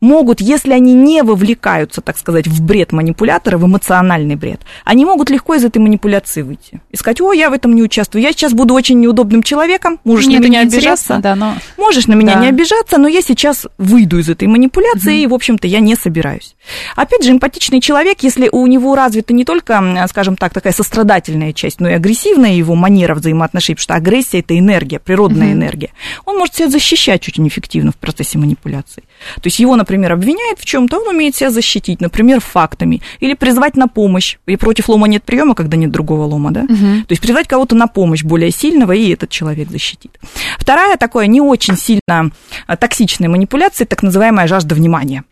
могут, 0.00 0.40
если 0.40 0.72
они 0.72 0.94
не 0.94 1.22
вовлекаются, 1.22 2.00
так 2.00 2.18
сказать, 2.18 2.46
в 2.46 2.62
бред 2.62 2.92
манипулятора, 2.92 3.58
в 3.58 3.66
эмоциональный 3.66 4.36
бред, 4.36 4.60
они 4.84 5.04
могут 5.04 5.30
легко 5.30 5.54
из 5.54 5.64
этой 5.64 5.78
манипуляции 5.78 6.42
выйти. 6.42 6.80
И 6.90 6.96
сказать, 6.96 7.20
о, 7.20 7.32
я 7.32 7.50
в 7.50 7.52
этом 7.52 7.74
не 7.74 7.82
участвую, 7.82 8.22
я 8.22 8.32
сейчас 8.32 8.52
буду 8.52 8.74
очень 8.74 9.00
неудобным 9.00 9.42
человеком, 9.42 9.98
можешь 10.04 10.26
Мне 10.26 10.38
на 10.38 10.44
меня 10.44 10.62
не 10.64 10.68
обижаться. 10.68 11.18
да, 11.18 11.34
но... 11.34 11.54
Можешь 11.76 12.06
на 12.06 12.14
меня 12.14 12.34
Да. 12.34 12.40
не 12.40 12.48
обижаться, 12.48 12.98
но 12.98 13.08
я 13.08 13.22
сейчас 13.22 13.66
выйду 13.78 14.18
из 14.18 14.28
этой 14.28 14.48
манипуляции, 14.48 15.22
и, 15.22 15.26
в 15.26 15.34
общем-то, 15.34 15.66
я 15.66 15.80
не 15.80 15.94
собираюсь. 15.96 16.54
Опять 16.96 17.24
же, 17.24 17.30
эмпатичный 17.32 17.80
человек, 17.80 18.22
если 18.22 18.48
у 18.50 18.66
него 18.66 18.94
развита 18.94 19.32
не 19.32 19.44
только, 19.44 20.06
скажем 20.08 20.36
так, 20.36 20.52
такая 20.52 20.72
сострадательная 20.72 21.52
часть, 21.52 21.80
но 21.80 21.88
и 21.88 21.92
агрессивная 21.92 22.52
его 22.52 22.74
манера 22.74 23.14
взаимоотношений, 23.14 23.76
потому 23.76 23.82
что 23.82 23.94
агрессия– 23.94 24.38
это 24.40 24.58
энергия, 24.58 24.98
природная 24.98 25.52
энергия, 25.52 25.90
он 26.24 26.36
может 26.38 26.54
себя 26.54 26.68
защищать 26.68 27.26
очень 27.28 27.46
эффективно 27.48 27.92
в 27.92 27.96
процессе 27.96 28.38
манипуляции. 28.38 29.04
То 29.36 29.42
есть 29.44 29.58
его, 29.58 29.76
например, 29.76 30.12
обвиняют 30.12 30.58
в 30.58 30.64
чем-то, 30.64 30.98
он 30.98 31.08
умеет 31.14 31.36
себя 31.36 31.50
защитить, 31.50 32.00
например, 32.00 32.40
фактами, 32.40 33.02
или 33.20 33.34
призвать 33.34 33.76
на 33.76 33.88
помощь. 33.88 34.38
И 34.46 34.56
против 34.56 34.88
лома 34.88 35.08
нет 35.08 35.22
приема, 35.24 35.54
когда 35.54 35.76
нет 35.76 35.90
другого 35.90 36.24
лома, 36.24 36.50
да? 36.50 36.66
То 37.06 37.12
есть 37.12 37.22
призвать 37.22 37.48
кого-то 37.48 37.74
на 37.74 37.86
помощь 37.86 38.24
более 38.24 38.50
сильного, 38.50 38.92
и 38.92 39.10
этот 39.12 39.30
человек 39.30 39.70
защитит. 39.70 40.18
Вторая 40.58 40.96
такая 40.96 41.26
не 41.26 41.40
очень 41.40 41.76
сильно 41.76 42.30
а, 42.66 42.76
токсичная 42.76 43.28
манипуляция, 43.28 43.86
так 43.86 44.02
называемая 44.02 44.46
жажда 44.46 44.74
внимания. 44.74 45.24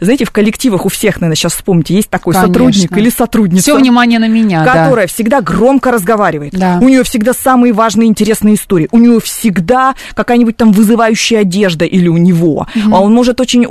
Знаете, 0.00 0.24
в 0.24 0.30
коллективах 0.30 0.86
у 0.86 0.88
всех, 0.88 1.16
наверное, 1.20 1.36
сейчас 1.36 1.54
вспомните, 1.54 1.94
есть 1.94 2.10
такой 2.10 2.34
Конечно. 2.34 2.52
сотрудник 2.52 2.96
или 2.96 3.08
сотрудница, 3.08 3.62
Все 3.62 3.76
внимание 3.76 4.18
на 4.18 4.28
меня, 4.28 4.64
да. 4.64 4.84
которая 4.84 5.06
всегда 5.06 5.40
громко 5.40 5.90
разговаривает. 5.90 6.52
Да. 6.52 6.78
У 6.80 6.88
нее 6.88 7.02
всегда 7.04 7.32
самые 7.32 7.72
важные 7.72 8.08
интересные 8.08 8.54
истории. 8.54 8.88
У 8.90 8.98
нее 8.98 9.20
всегда 9.20 9.94
какая-нибудь 10.14 10.56
там 10.56 10.72
вызывающая 10.72 11.40
одежда 11.40 11.84
или 11.84 12.08
у 12.08 12.16
него. 12.16 12.66
А 12.90 13.00
он 13.00 13.12
может 13.12 13.40
очень 13.40 13.66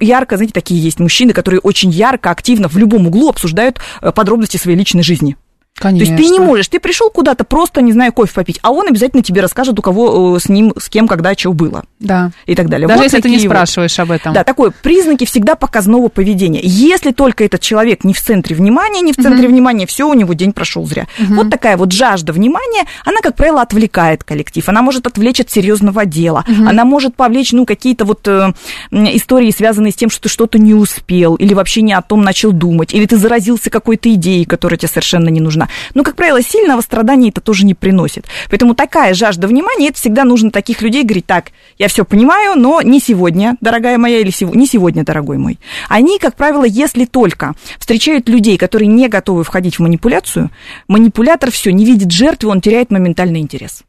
ярко, 0.00 0.36
знаете, 0.36 0.52
такие 0.54 0.80
есть 0.80 1.00
мужчины, 1.00 1.32
которые 1.32 1.60
очень 1.60 1.90
ярко, 1.90 2.30
активно 2.30 2.68
в 2.68 2.76
любом 2.76 3.06
углу 3.06 3.28
обсуждают 3.28 3.78
э, 4.00 4.12
подробности 4.12 4.56
своей 4.56 4.76
личной 4.78 5.02
жизни. 5.02 5.36
Конечно. 5.76 6.06
То 6.14 6.22
есть 6.22 6.28
ты 6.28 6.32
не 6.32 6.38
можешь, 6.38 6.68
ты 6.68 6.78
пришел 6.78 7.10
куда-то 7.10 7.44
просто, 7.44 7.82
не 7.82 7.92
знаю, 7.92 8.12
кофе 8.12 8.32
попить, 8.32 8.60
а 8.62 8.70
он 8.70 8.86
обязательно 8.88 9.22
тебе 9.24 9.40
расскажет, 9.40 9.76
у 9.78 9.82
кого 9.82 10.36
э, 10.36 10.40
с 10.40 10.48
ним, 10.48 10.72
с 10.78 10.88
кем, 10.88 11.08
когда, 11.08 11.34
что 11.34 11.52
было 11.52 11.82
Да. 11.98 12.30
и 12.46 12.54
так 12.54 12.68
далее. 12.68 12.86
Даже 12.86 12.98
Вот 12.98 13.04
если 13.04 13.20
ты 13.20 13.28
не 13.28 13.38
вот. 13.38 13.46
спрашиваешь 13.46 13.98
об 13.98 14.12
этом. 14.12 14.32
Да, 14.32 14.44
такое 14.44 14.70
признаки 14.70 15.24
всегда 15.26 15.56
показного 15.56 16.08
поведения. 16.08 16.60
Если 16.62 17.10
только 17.10 17.44
этот 17.44 17.60
человек 17.60 18.04
не 18.04 18.14
в 18.14 18.22
центре 18.22 18.54
внимания, 18.54 19.00
не 19.00 19.12
в 19.12 19.16
центре 19.16 19.48
внимания, 19.48 19.86
все, 19.86 20.08
у 20.08 20.14
него 20.14 20.32
день 20.34 20.52
прошел 20.52 20.86
зря. 20.86 21.06
Вот 21.18 21.50
такая 21.50 21.76
вот 21.76 21.92
жажда 21.92 22.32
внимания, 22.32 22.84
она, 23.04 23.20
как 23.20 23.34
правило, 23.34 23.60
отвлекает 23.60 24.22
коллектив. 24.22 24.66
Она 24.68 24.80
может 24.80 25.06
отвлечь 25.08 25.40
от 25.40 25.50
серьезного 25.50 26.04
дела. 26.06 26.44
Она 26.66 26.84
может 26.84 27.16
повлечь, 27.16 27.52
ну, 27.52 27.66
какие-то 27.66 28.04
вот 28.04 28.26
э, 28.28 28.52
истории, 28.92 29.50
связанные 29.50 29.90
с 29.92 29.96
тем, 29.96 30.08
что 30.08 30.22
ты 30.22 30.28
что-то 30.28 30.58
не 30.58 30.72
успел, 30.74 31.34
или 31.34 31.52
вообще 31.52 31.82
не 31.82 31.92
о 31.94 32.00
том 32.02 32.22
начал 32.22 32.52
думать, 32.52 32.94
или 32.94 33.06
ты 33.06 33.16
заразился 33.16 33.70
какой-то 33.70 34.12
идеей, 34.14 34.44
которая 34.44 34.78
тебе 34.78 34.88
совершенно 34.88 35.28
не 35.28 35.40
нужна. 35.40 35.63
Но, 35.94 36.02
как 36.02 36.16
правило, 36.16 36.42
сильного 36.42 36.80
страдания 36.80 37.28
это 37.28 37.40
тоже 37.40 37.64
не 37.64 37.74
приносит. 37.74 38.26
Поэтому 38.50 38.74
такая 38.74 39.14
жажда 39.14 39.46
внимания, 39.46 39.88
это 39.88 39.98
всегда 39.98 40.24
нужно 40.24 40.50
таких 40.50 40.82
людей 40.82 41.02
говорить, 41.02 41.26
так, 41.26 41.52
я 41.78 41.88
все 41.88 42.04
понимаю, 42.04 42.58
но 42.58 42.82
не 42.82 43.00
сегодня, 43.00 43.56
дорогая 43.60 43.98
моя, 43.98 44.18
или 44.18 44.30
сего- 44.30 44.54
не 44.54 44.66
сегодня, 44.66 45.04
дорогой 45.04 45.38
мой. 45.38 45.58
Они, 45.88 46.18
как 46.18 46.36
правило, 46.36 46.64
если 46.64 47.04
только 47.04 47.54
встречают 47.78 48.28
людей, 48.28 48.58
которые 48.58 48.88
не 48.88 49.08
готовы 49.08 49.44
входить 49.44 49.76
в 49.76 49.80
манипуляцию, 49.80 50.50
манипулятор 50.88 51.50
все, 51.50 51.72
не 51.72 51.84
видит 51.84 52.10
жертвы, 52.10 52.50
он 52.50 52.60
теряет 52.60 52.90
моментальный 52.90 53.40
интерес. 53.40 53.84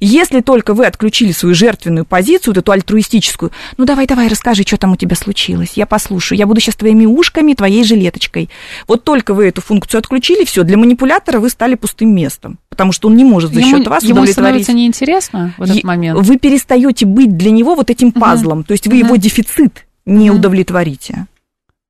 Если 0.00 0.40
только 0.40 0.74
вы 0.74 0.86
отключили 0.86 1.32
свою 1.32 1.54
жертвенную 1.54 2.04
позицию, 2.04 2.54
вот 2.54 2.58
эту 2.58 2.72
альтруистическую, 2.72 3.52
ну 3.76 3.84
давай, 3.84 4.06
давай, 4.06 4.28
расскажи, 4.28 4.62
что 4.62 4.76
там 4.76 4.92
у 4.92 4.96
тебя 4.96 5.16
случилось, 5.16 5.72
я 5.76 5.86
послушаю, 5.86 6.38
я 6.38 6.46
буду 6.46 6.60
сейчас 6.60 6.76
твоими 6.76 7.06
ушками, 7.06 7.54
твоей 7.54 7.84
жилеточкой. 7.84 8.50
Вот 8.88 9.04
только 9.04 9.34
вы 9.34 9.48
эту 9.48 9.60
функцию 9.60 9.98
отключили, 10.00 10.44
все, 10.44 10.62
для 10.62 10.76
манипулятора 10.76 11.38
вы 11.40 11.48
стали 11.50 11.74
пустым 11.74 12.14
местом, 12.14 12.58
потому 12.68 12.92
что 12.92 13.08
он 13.08 13.16
не 13.16 13.24
может 13.24 13.52
за 13.52 13.60
ему, 13.60 13.78
счет 13.78 13.86
вас 13.88 14.02
ему 14.02 14.12
удовлетворить. 14.14 14.32
становится 14.34 14.72
неинтересно 14.72 15.54
в 15.58 15.62
этот 15.62 15.84
момент. 15.84 16.18
Вы 16.20 16.38
перестаете 16.38 17.06
быть 17.06 17.36
для 17.36 17.50
него 17.50 17.74
вот 17.74 17.90
этим 17.90 18.12
пазлом, 18.12 18.64
то 18.64 18.72
есть 18.72 18.86
вы 18.86 18.96
его 18.96 19.16
дефицит 19.16 19.86
не 20.04 20.30
Мгм. 20.30 20.38
удовлетворите. 20.38 21.26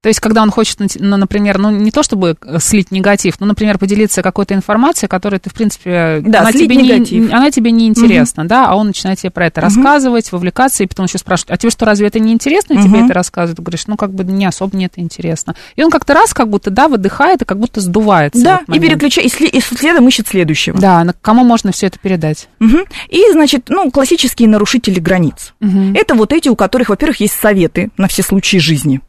То 0.03 0.09
есть, 0.09 0.19
когда 0.19 0.43
он 0.43 0.51
хочет, 0.51 0.79
ну, 0.99 1.17
например, 1.17 1.59
ну, 1.59 1.71
не 1.71 1.93
то 1.93 2.03
чтобы 2.03 2.37
э, 2.45 2.59
слить 2.59 2.91
негатив, 2.91 3.39
но, 3.39 3.47
например, 3.47 3.79
поделиться 3.79 4.21
какой-то 4.21 4.53
информацией, 4.53 5.09
которую 5.09 5.39
ты, 5.39 5.49
в 5.49 5.55
принципе, 5.55 6.21
Да, 6.27 6.41
она, 6.41 6.51
тебе 6.51 6.75
не, 6.75 7.33
она 7.33 7.53
тебе 7.53 7.71
не 7.71 7.87
интересна, 7.87 8.45
да, 8.49 8.67
а 8.67 8.75
он 8.75 8.89
начинает 8.89 9.21
тебе 9.21 9.31
про 9.31 9.47
это 9.47 9.61
рассказывать, 9.61 10.33
вовлекаться, 10.33 10.83
и 10.83 10.89
потом 10.89 11.07
еще 11.07 11.19
спрашивает, 11.19 11.53
а 11.53 11.57
тебе 11.57 11.71
что, 11.71 11.85
разве 11.85 12.09
это 12.09 12.19
не 12.19 12.33
интересно, 12.33 12.75
и 12.75 12.79
тебе 12.79 12.99
Мгм. 12.99 13.05
это 13.05 13.15
рассказывают? 13.15 13.59
Ты 13.59 13.63
говоришь, 13.63 13.87
ну, 13.87 13.97
как 13.97 14.13
бы 14.13 14.25
не 14.25 14.45
особо 14.45 14.75
мне 14.75 14.87
это 14.87 15.01
интересно. 15.01 15.55
И 15.77 15.85
он 15.85 15.91
как-то 15.93 16.15
раз, 16.15 16.35
как 16.35 16.49
будто, 16.49 16.71
да, 16.71 16.89
выдыхает 16.89 17.43
и 17.43 17.45
как 17.45 17.61
будто 17.61 17.81
сдувается. 17.81 18.43
Да, 18.43 18.61
и 18.75 18.81
переключает, 18.81 19.41
и, 19.41 19.47
и 19.47 19.61
следом 19.61 20.09
ищет 20.09 20.27
следующего. 20.27 20.81
Да, 20.81 21.05
на 21.05 21.13
кому 21.13 21.45
можно 21.45 21.71
все 21.71 21.87
это 21.87 22.01
передать? 22.01 22.49
Мгм. 22.59 22.87
И, 23.09 23.23
значит, 23.31 23.67
ну, 23.69 23.89
классические 23.93 24.49
нарушители 24.49 24.99
границ. 24.99 25.55
Мгм. 25.61 25.95
Это 25.95 26.17
вот 26.17 26.33
эти, 26.33 26.49
у 26.49 26.57
которых, 26.57 26.89
во-первых, 26.89 27.21
есть 27.21 27.35
советы 27.35 27.91
на 27.97 28.09
все 28.09 28.25
случаи 28.25 28.57
жизни. 28.57 29.01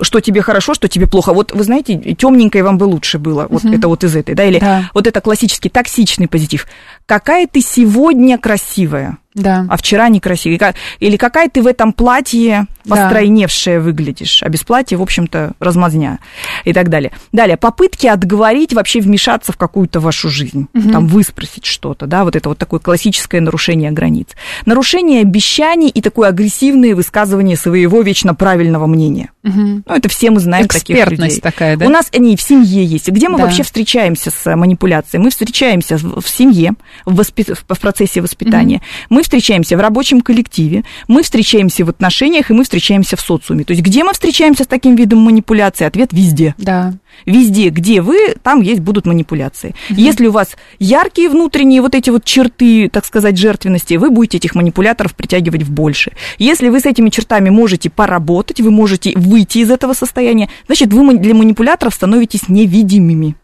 Что 0.00 0.20
тебе 0.20 0.42
хорошо, 0.42 0.74
что 0.74 0.88
тебе 0.88 1.06
плохо. 1.06 1.32
Вот 1.32 1.52
вы 1.52 1.64
знаете, 1.64 1.96
темненькое 2.14 2.64
вам 2.64 2.78
бы 2.78 2.84
лучше 2.84 3.18
было. 3.18 3.46
Вот 3.48 3.64
Мгм. 3.64 3.74
это 3.74 3.88
вот 3.88 4.04
из 4.04 4.14
этой, 4.16 4.34
да? 4.34 4.44
Или 4.44 4.58
Да. 4.58 4.90
вот 4.94 5.06
это 5.06 5.20
классический 5.20 5.68
токсичный 5.68 6.28
позитив. 6.28 6.66
Какая 7.06 7.46
ты 7.46 7.60
сегодня 7.60 8.38
красивая, 8.38 9.18
Да. 9.34 9.66
а 9.68 9.76
вчера 9.76 10.08
некрасивая. 10.08 10.74
Или 11.00 11.16
какая 11.16 11.48
ты 11.48 11.62
в 11.62 11.66
этом 11.66 11.92
платье 11.92 12.66
Да. 12.84 12.96
постройневшая 12.96 13.80
выглядишь. 13.80 14.42
А 14.42 14.48
без 14.48 14.62
платья, 14.62 14.96
в 14.98 15.02
общем-то, 15.02 15.52
размазня 15.58 16.18
и 16.64 16.72
так 16.72 16.88
далее. 16.88 17.12
Далее, 17.32 17.56
попытки 17.56 18.06
отговорить, 18.06 18.72
вообще 18.72 19.00
вмешаться 19.00 19.52
в 19.52 19.56
какую-то 19.56 20.00
вашу 20.00 20.28
жизнь. 20.28 20.68
Мгм. 20.72 20.92
Там 20.92 21.06
выспросить 21.06 21.64
что-то, 21.64 22.06
да, 22.06 22.24
вот 22.24 22.36
это 22.36 22.48
вот 22.48 22.58
такое 22.58 22.80
классическое 22.80 23.40
нарушение 23.40 23.90
границ. 23.90 24.28
Нарушение 24.66 25.22
обещаний 25.22 25.88
и 25.88 26.00
такое 26.00 26.28
агрессивное 26.28 26.94
высказывание 26.94 27.56
своего 27.56 28.02
вечно 28.02 28.34
правильного 28.34 28.86
мнения. 28.86 29.30
Мгм. 29.42 29.82
Ну, 29.86 29.94
это 29.94 30.08
все 30.08 30.30
мы 30.30 30.38
знаем 30.40 30.68
таких 30.68 30.96
Экспертность 30.96 31.36
людей. 31.36 31.40
такая, 31.40 31.76
да? 31.76 31.86
У 31.86 31.88
нас 31.88 32.08
они 32.14 32.36
в 32.36 32.42
семье 32.42 32.84
есть. 32.84 33.08
Где 33.08 33.28
мы 33.28 33.38
Да. 33.38 33.44
вообще 33.44 33.62
встречаемся 33.64 34.30
с 34.30 34.46
э, 34.46 34.54
манипуляцией? 34.54 35.22
Мы 35.22 35.30
встречаемся 35.30 35.96
в 35.98 36.26
семье, 36.28 36.74
в, 37.04 37.18
воспи- 37.20 37.54
в 37.54 37.80
процессе 37.80 38.20
воспитания. 38.20 38.80
Мы 39.10 39.22
встречаемся 39.22 39.76
в 39.76 39.80
рабочем 39.80 40.20
коллективе, 40.20 40.84
мы 41.08 41.22
встречаемся 41.22 41.84
в 41.84 41.88
отношениях, 41.88 42.50
и 42.50 42.54
мы 42.54 42.62
встречаемся 42.64 43.16
в 43.16 43.20
социуме. 43.20 43.64
То 43.64 43.72
есть 43.72 43.82
где 43.82 44.04
мы 44.04 44.12
встречаемся 44.12 44.64
с 44.64 44.66
таким 44.68 44.94
видом 44.94 45.18
манипуляции? 45.20 45.84
Ответ 45.84 46.12
везде. 46.12 46.54
Да. 46.58 46.94
Везде, 47.26 47.68
где 47.68 48.00
вы, 48.00 48.34
там 48.42 48.60
есть 48.60 48.80
будут 48.80 49.06
манипуляции. 49.06 49.74
Если 49.88 50.26
у 50.26 50.32
вас 50.32 50.56
яркие 50.78 51.28
внутренние 51.28 51.80
вот 51.80 51.94
эти 51.94 52.10
вот 52.10 52.24
черты, 52.24 52.88
так 52.88 53.04
сказать, 53.04 53.36
жертвенности, 53.36 53.94
вы 53.94 54.10
будете 54.10 54.38
этих 54.38 54.54
манипуляторов 54.54 55.14
притягивать 55.14 55.62
в 55.62 55.70
больше. 55.70 56.12
Если 56.38 56.68
вы 56.68 56.80
с 56.80 56.86
этими 56.86 57.10
чертами 57.10 57.50
можете 57.50 57.90
поработать, 57.90 58.60
вы 58.60 58.70
можете 58.70 59.12
выйти 59.16 59.58
из 59.58 59.70
этого 59.70 59.92
состояния, 59.92 60.48
значит, 60.66 60.92
вы 60.92 61.16
для 61.18 61.34
манипуляторов 61.34 61.94
становитесь 61.94 62.48
невидимыми, 62.48 63.36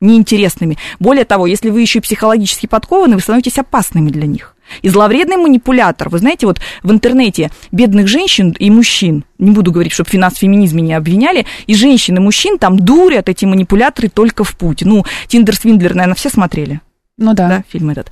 неинтересными. 0.00 0.76
Более 0.98 1.24
того, 1.24 1.46
если 1.46 1.70
вы 1.70 1.80
еще 1.80 2.00
и 2.00 2.02
психологически 2.02 2.66
подкованы, 2.66 3.14
вы 3.14 3.20
становитесь 3.20 3.58
опасными 3.58 4.10
для 4.10 4.26
них. 4.26 4.56
И 4.80 4.88
зловредный 4.88 5.36
манипулятор, 5.36 6.08
вы 6.08 6.18
знаете, 6.18 6.46
вот 6.46 6.60
в 6.82 6.90
интернете 6.90 7.50
бедных 7.70 8.08
женщин 8.08 8.56
и 8.58 8.70
мужчин, 8.70 9.24
не 9.38 9.50
буду 9.50 9.72
говорить, 9.72 9.92
чтобы 9.92 10.10
нас 10.14 10.34
в 10.34 10.38
феминизме 10.38 10.82
не 10.82 10.94
обвиняли, 10.94 11.44
и 11.66 11.74
женщин, 11.74 12.16
и 12.16 12.20
мужчин 12.20 12.58
там 12.58 12.78
дурят 12.78 13.28
эти 13.28 13.44
манипуляторы 13.44 14.08
только 14.08 14.44
в 14.44 14.56
путь. 14.56 14.82
Ну, 14.84 15.04
Тиндер 15.28 15.54
Свиндлер, 15.56 15.94
наверное, 15.94 16.14
все 16.14 16.30
смотрели 16.30 16.80
Ну 17.18 17.34
да. 17.34 17.48
да, 17.48 17.64
фильм 17.68 17.90
этот. 17.90 18.10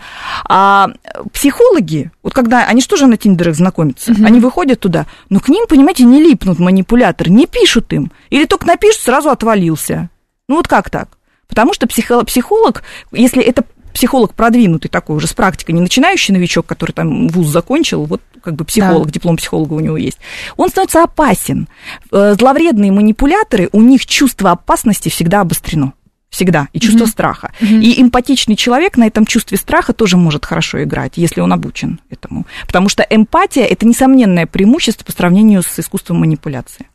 А 0.48 0.90
психологи, 1.32 2.10
вот 2.22 2.34
когда 2.34 2.66
они 2.66 2.80
что 2.82 2.96
же 2.96 3.06
на 3.06 3.16
Тиндерах 3.16 3.54
знакомятся, 3.56 4.12
Мгм. 4.12 4.26
они 4.26 4.40
выходят 4.40 4.80
туда, 4.80 5.06
но 5.28 5.40
к 5.40 5.48
ним, 5.48 5.66
понимаете, 5.68 6.04
не 6.04 6.20
липнут 6.22 6.58
манипуляторы, 6.58 7.30
не 7.30 7.46
пишут 7.46 7.92
им. 7.92 8.12
Или 8.30 8.44
только 8.44 8.66
напишут, 8.66 9.02
сразу 9.02 9.30
отвалился. 9.30 10.10
Ну 10.48 10.56
вот 10.56 10.68
как 10.68 10.90
так? 10.90 11.08
Потому 11.48 11.72
что 11.74 11.86
психо- 11.86 12.24
психолог, 12.24 12.82
если 13.12 13.42
это 13.42 13.64
психолог 13.94 14.34
продвинутый 14.34 14.88
такой 14.90 15.16
уже 15.16 15.26
с 15.26 15.32
практикой, 15.32 15.72
не 15.72 15.80
начинающий 15.80 16.32
новичок, 16.32 16.66
который 16.66 16.92
там 16.92 17.28
вуз 17.28 17.48
закончил, 17.48 18.04
вот 18.04 18.20
как 18.42 18.54
бы 18.54 18.64
психолог, 18.64 19.10
диплом 19.10 19.36
психолога 19.36 19.74
у 19.74 19.80
него 19.80 19.96
есть, 19.96 20.18
он 20.56 20.70
становится 20.70 21.02
опасен. 21.02 21.68
Э, 22.12 22.34
Зловредные 22.38 22.92
манипуляторы, 22.92 23.68
у 23.72 23.82
них 23.82 24.06
чувство 24.06 24.52
опасности 24.52 25.08
всегда 25.08 25.40
обострено. 25.42 25.92
Всегда. 26.30 26.68
И 26.72 26.78
чувство 26.78 27.04
Мгм. 27.04 27.10
страха. 27.10 27.52
Мгм. 27.60 27.80
И 27.80 28.00
эмпатичный 28.00 28.54
человек 28.54 28.96
на 28.96 29.06
этом 29.08 29.26
чувстве 29.26 29.58
страха 29.58 29.92
тоже 29.92 30.16
может 30.16 30.46
хорошо 30.46 30.80
играть, 30.84 31.14
если 31.16 31.40
он 31.40 31.52
обучен 31.52 32.00
этому. 32.08 32.46
Потому 32.68 32.88
что 32.88 33.02
эмпатия– 33.02 33.64
это 33.66 33.84
несомненное 33.84 34.46
преимущество 34.46 35.04
по 35.04 35.10
сравнению 35.12 35.62
с 35.62 35.78
искусством 35.78 36.18
манипуляции. 36.20 36.86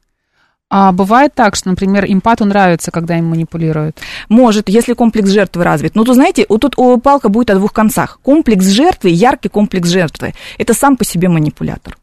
А 0.77 0.91
бывает 0.91 1.33
так, 1.33 1.55
что, 1.55 1.69
например, 1.69 2.03
импату 2.05 2.43
нравится, 2.43 2.91
когда 2.91 3.17
им 3.17 3.27
манипулируют. 3.27 3.97
Может, 4.27 4.67
если 4.67 4.91
комплекс 4.91 5.29
жертвы 5.29 5.63
развит. 5.63 5.95
Но 5.95 6.03
то, 6.03 6.13
знаете, 6.13 6.45
вот 6.49 6.59
тут 6.59 6.75
палка 7.01 7.29
будет 7.29 7.49
о 7.49 7.55
двух 7.55 7.71
концах. 7.71 8.19
Комплекс 8.21 8.65
жертвы, 8.65 9.07
яркий 9.07 9.47
комплекс 9.47 9.87
жертвы– 9.87 10.33
это 10.57 10.73
сам 10.73 10.97
по 10.97 11.05
себе 11.05 11.29
манипулятор. 11.29 11.95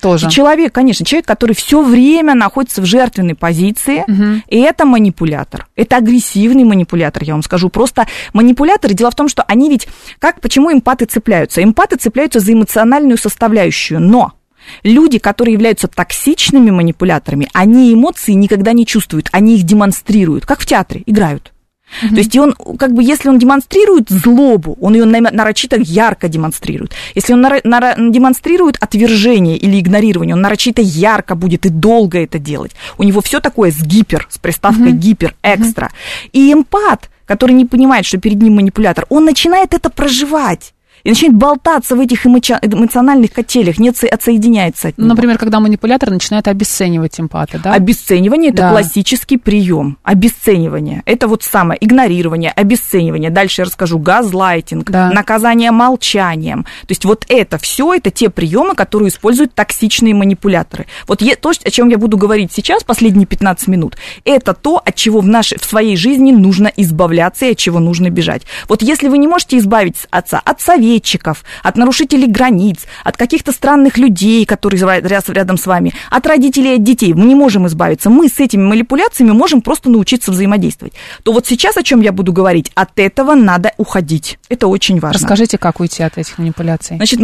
Тоже. 0.00 0.28
И 0.28 0.30
человек, 0.30 0.72
конечно, 0.72 1.04
человек, 1.04 1.26
который 1.26 1.56
все 1.56 1.82
время 1.82 2.34
находится 2.34 2.80
в 2.80 2.84
жертвенной 2.84 3.34
позиции, 3.34 4.04
Мгм. 4.06 4.44
и 4.46 4.60
это 4.60 4.84
манипулятор. 4.84 5.66
Это 5.74 5.96
агрессивный 5.96 6.62
манипулятор, 6.62 7.24
я 7.24 7.32
вам 7.32 7.42
скажу. 7.42 7.68
Просто 7.68 8.06
манипуляторы, 8.32 8.94
дело 8.94 9.10
в 9.10 9.16
том, 9.16 9.28
что 9.28 9.42
они 9.42 9.68
ведь... 9.68 9.88
Как, 10.20 10.40
почему 10.40 10.72
эмпаты 10.72 11.06
цепляются? 11.06 11.64
Эмпаты 11.64 11.96
цепляются 11.96 12.38
за 12.38 12.52
эмоциональную 12.52 13.18
составляющую, 13.18 14.00
но 14.00 14.34
люди, 14.82 15.18
которые 15.18 15.54
являются 15.54 15.88
токсичными 15.88 16.70
манипуляторами, 16.70 17.48
они 17.52 17.92
эмоции 17.92 18.32
никогда 18.32 18.72
не 18.72 18.86
чувствуют, 18.86 19.28
они 19.32 19.56
их 19.56 19.64
демонстрируют, 19.64 20.46
как 20.46 20.60
в 20.60 20.66
театре, 20.66 21.02
играют. 21.06 21.52
То 22.00 22.16
есть 22.16 22.36
он, 22.36 22.54
как 22.78 22.92
бы, 22.92 23.02
если 23.02 23.28
он 23.28 23.38
демонстрирует 23.38 24.08
злобу, 24.08 24.78
он 24.80 24.94
ее 24.94 25.04
нарочито 25.06 25.76
ярко 25.76 26.28
демонстрирует. 26.28 26.92
Если 27.16 27.32
он 27.32 27.44
наро- 27.44 27.62
наро- 27.64 28.10
демонстрирует 28.10 28.76
отвержение 28.80 29.56
или 29.56 29.80
игнорирование, 29.80 30.36
он 30.36 30.40
нарочито 30.40 30.82
ярко 30.82 31.34
будет 31.34 31.66
и 31.66 31.68
долго 31.68 32.22
это 32.22 32.38
делать. 32.38 32.72
У 32.96 33.02
него 33.02 33.20
все 33.20 33.40
такое 33.40 33.72
с 33.72 33.82
гипер, 33.82 34.28
с 34.30 34.38
приставкой 34.38 34.92
гипер, 34.92 35.34
экстра. 35.42 35.90
И 36.32 36.52
эмпат, 36.52 37.10
который 37.26 37.52
не 37.52 37.64
понимает, 37.64 38.06
что 38.06 38.18
перед 38.18 38.40
ним 38.40 38.54
манипулятор, 38.54 39.06
он 39.08 39.24
начинает 39.24 39.74
это 39.74 39.90
проживать. 39.90 40.74
И 41.04 41.08
начинает 41.10 41.36
болтаться 41.36 41.96
в 41.96 42.00
этих 42.00 42.26
эмоциональных 42.26 43.32
котелях, 43.32 43.78
не 43.78 43.88
отсо- 43.90 44.06
отсоединяется 44.08 44.88
от 44.88 44.98
него. 44.98 45.08
например, 45.08 45.38
когда 45.38 45.60
манипулятор 45.60 46.10
начинает 46.10 46.46
обесценивать 46.48 47.18
эмпата, 47.20 47.58
да? 47.62 47.72
Обесценивание 47.74 48.50
это 48.50 48.62
Да. 48.62 48.70
классический 48.70 49.36
прием. 49.38 49.98
Обесценивание. 50.02 51.02
Это 51.06 51.26
вот 51.28 51.42
самое 51.42 51.78
игнорирование, 51.84 52.50
обесценивание. 52.50 53.30
Дальше 53.30 53.62
я 53.62 53.64
расскажу 53.66 53.98
газлайтинг, 53.98 54.90
Да. 54.90 55.10
наказание 55.10 55.70
молчанием. 55.70 56.64
То 56.64 56.90
есть 56.90 57.04
вот 57.04 57.24
это 57.28 57.58
все 57.58 57.94
это 57.94 58.10
те 58.10 58.30
приемы, 58.30 58.74
которые 58.74 59.08
используют 59.08 59.54
токсичные 59.54 60.14
манипуляторы. 60.14 60.86
Вот 61.06 61.22
е- 61.22 61.36
то, 61.36 61.50
о 61.50 61.70
чем 61.70 61.88
я 61.88 61.98
буду 61.98 62.16
говорить 62.16 62.52
сейчас, 62.52 62.84
последние 62.84 63.26
15 63.26 63.68
минут, 63.68 63.96
это 64.24 64.54
то, 64.54 64.80
от 64.84 64.94
чего 64.94 65.20
в, 65.20 65.26
нашей, 65.26 65.58
в 65.58 65.64
своей 65.64 65.96
жизни 65.96 66.32
нужно 66.32 66.70
избавляться 66.76 67.46
и 67.46 67.52
от 67.52 67.58
чего 67.58 67.80
нужно 67.80 68.10
бежать. 68.10 68.42
Вот 68.68 68.82
если 68.82 69.08
вы 69.08 69.18
не 69.18 69.26
можете 69.26 69.58
избавиться 69.58 70.06
от, 70.10 70.32
от 70.32 70.60
советчиков, 70.90 71.44
от 71.62 71.76
нарушителей 71.76 72.26
границ, 72.26 72.78
от 73.04 73.16
каких-то 73.16 73.52
странных 73.52 73.96
людей, 73.96 74.44
которые 74.44 74.80
ря- 74.80 75.00
ря- 75.00 75.32
рядом 75.32 75.56
с 75.56 75.66
вами, 75.66 75.92
от 76.10 76.26
родителей, 76.26 76.76
от 76.76 76.82
детей, 76.82 77.14
мы 77.14 77.26
не 77.26 77.34
можем 77.34 77.66
избавиться. 77.66 78.10
Мы 78.10 78.28
с 78.28 78.40
этими 78.40 78.62
манипуляциями 78.62 79.32
можем 79.32 79.62
просто 79.62 79.90
научиться 79.90 80.32
взаимодействовать. 80.32 80.94
То 81.22 81.32
вот 81.32 81.46
сейчас, 81.46 81.76
о 81.76 81.82
чем 81.82 82.00
я 82.00 82.12
буду 82.12 82.32
говорить, 82.32 82.72
от 82.74 82.98
этого 82.98 83.34
надо 83.34 83.72
уходить. 83.76 84.38
Это 84.48 84.66
очень 84.66 84.98
важно. 84.98 85.20
Расскажите, 85.20 85.58
как 85.58 85.80
уйти 85.80 86.02
от 86.02 86.18
этих 86.18 86.38
манипуляций. 86.38 86.96
Значит, 86.96 87.20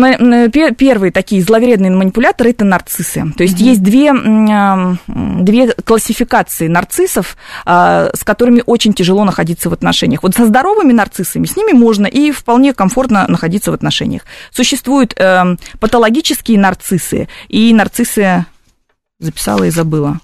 первые 0.77 1.11
такие 1.11 1.43
зловредные 1.43 1.91
манипуляторы 1.91 2.51
это 2.51 2.65
нарциссы. 2.65 3.25
То 3.37 3.43
есть 3.43 3.59
есть 3.61 3.83
две, 3.83 4.13
две 5.13 5.73
классификации 5.73 6.69
нарциссов, 6.69 7.37
а, 7.65 8.11
с 8.15 8.23
которыми 8.23 8.63
очень 8.65 8.93
тяжело 8.93 9.25
находиться 9.25 9.71
в 9.71 9.73
отношениях. 9.73 10.23
Вот 10.23 10.35
со 10.35 10.47
здоровыми 10.47 10.93
нарциссами 10.93 11.47
с 11.47 11.57
ними 11.57 11.73
можно 11.73 12.07
и 12.07 12.31
вполне 12.31 12.73
комфортно 12.73 13.27
находиться 13.29 13.56
в 13.71 13.75
отношениях. 13.75 14.23
Существуют 14.51 15.15
эм, 15.19 15.59
патологические 15.81 16.59
нарциссы 16.59 17.29
и 17.49 17.73
нарциссы 17.73 18.47
записала 19.19 19.65
и 19.65 19.71
забыла. 19.71 20.21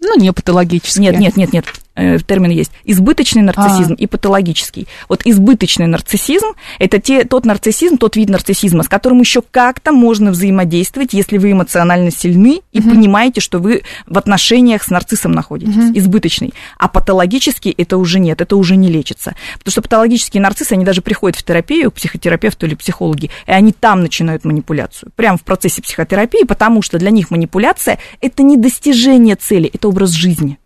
Ну, 0.00 0.18
не 0.18 0.32
патологически. 0.32 1.00
Нет, 1.00 1.18
нет, 1.18 1.36
нет, 1.36 1.52
нет. 1.52 1.66
Э, 1.96 2.18
термин 2.18 2.50
есть, 2.50 2.70
избыточный 2.84 3.42
нарциссизм 3.42 3.94
А. 3.94 3.96
и 3.96 4.06
патологический. 4.06 4.86
Вот 5.08 5.22
избыточный 5.24 5.86
нарциссизм– 5.86 6.48
это 6.78 7.00
те, 7.00 7.24
тот 7.24 7.44
нарциссизм, 7.44 7.98
тот 7.98 8.16
вид 8.16 8.28
нарциссизма, 8.28 8.82
с 8.82 8.88
которым 8.88 9.20
еще 9.20 9.42
как-то 9.42 9.92
можно 9.92 10.30
взаимодействовать, 10.30 11.12
если 11.12 11.38
вы 11.38 11.52
эмоционально 11.52 12.10
сильны 12.10 12.60
и 12.72 12.80
понимаете, 12.80 13.40
что 13.40 13.58
вы 13.58 13.82
в 14.06 14.18
отношениях 14.18 14.82
с 14.82 14.88
нарциссом 14.88 15.32
находитесь, 15.32 15.74
избыточный. 15.94 16.54
А 16.78 16.88
патологический– 16.88 17.70
это 17.76 17.96
уже 17.96 18.18
нет, 18.18 18.40
это 18.40 18.56
уже 18.56 18.76
не 18.76 18.88
лечится. 18.88 19.34
Потому 19.58 19.72
что 19.72 19.82
патологические 19.82 20.42
нарциссы, 20.42 20.72
они 20.72 20.84
даже 20.84 21.02
приходят 21.02 21.36
в 21.36 21.42
терапию 21.42 21.90
к 21.90 21.94
психотерапевту 21.94 22.66
или 22.66 22.74
психологи, 22.74 23.30
и 23.46 23.50
они 23.50 23.72
там 23.72 24.02
начинают 24.02 24.44
манипуляцию, 24.44 25.10
прямо 25.16 25.38
в 25.38 25.42
процессе 25.42 25.82
психотерапии, 25.82 26.44
потому 26.44 26.82
что 26.82 26.98
для 26.98 27.10
них 27.10 27.30
манипуляция– 27.30 27.98
это 28.20 28.42
не 28.42 28.56
достижение 28.56 29.36
цели, 29.36 29.70
это 29.72 29.88
образ 29.88 30.10
жизни. 30.10 30.58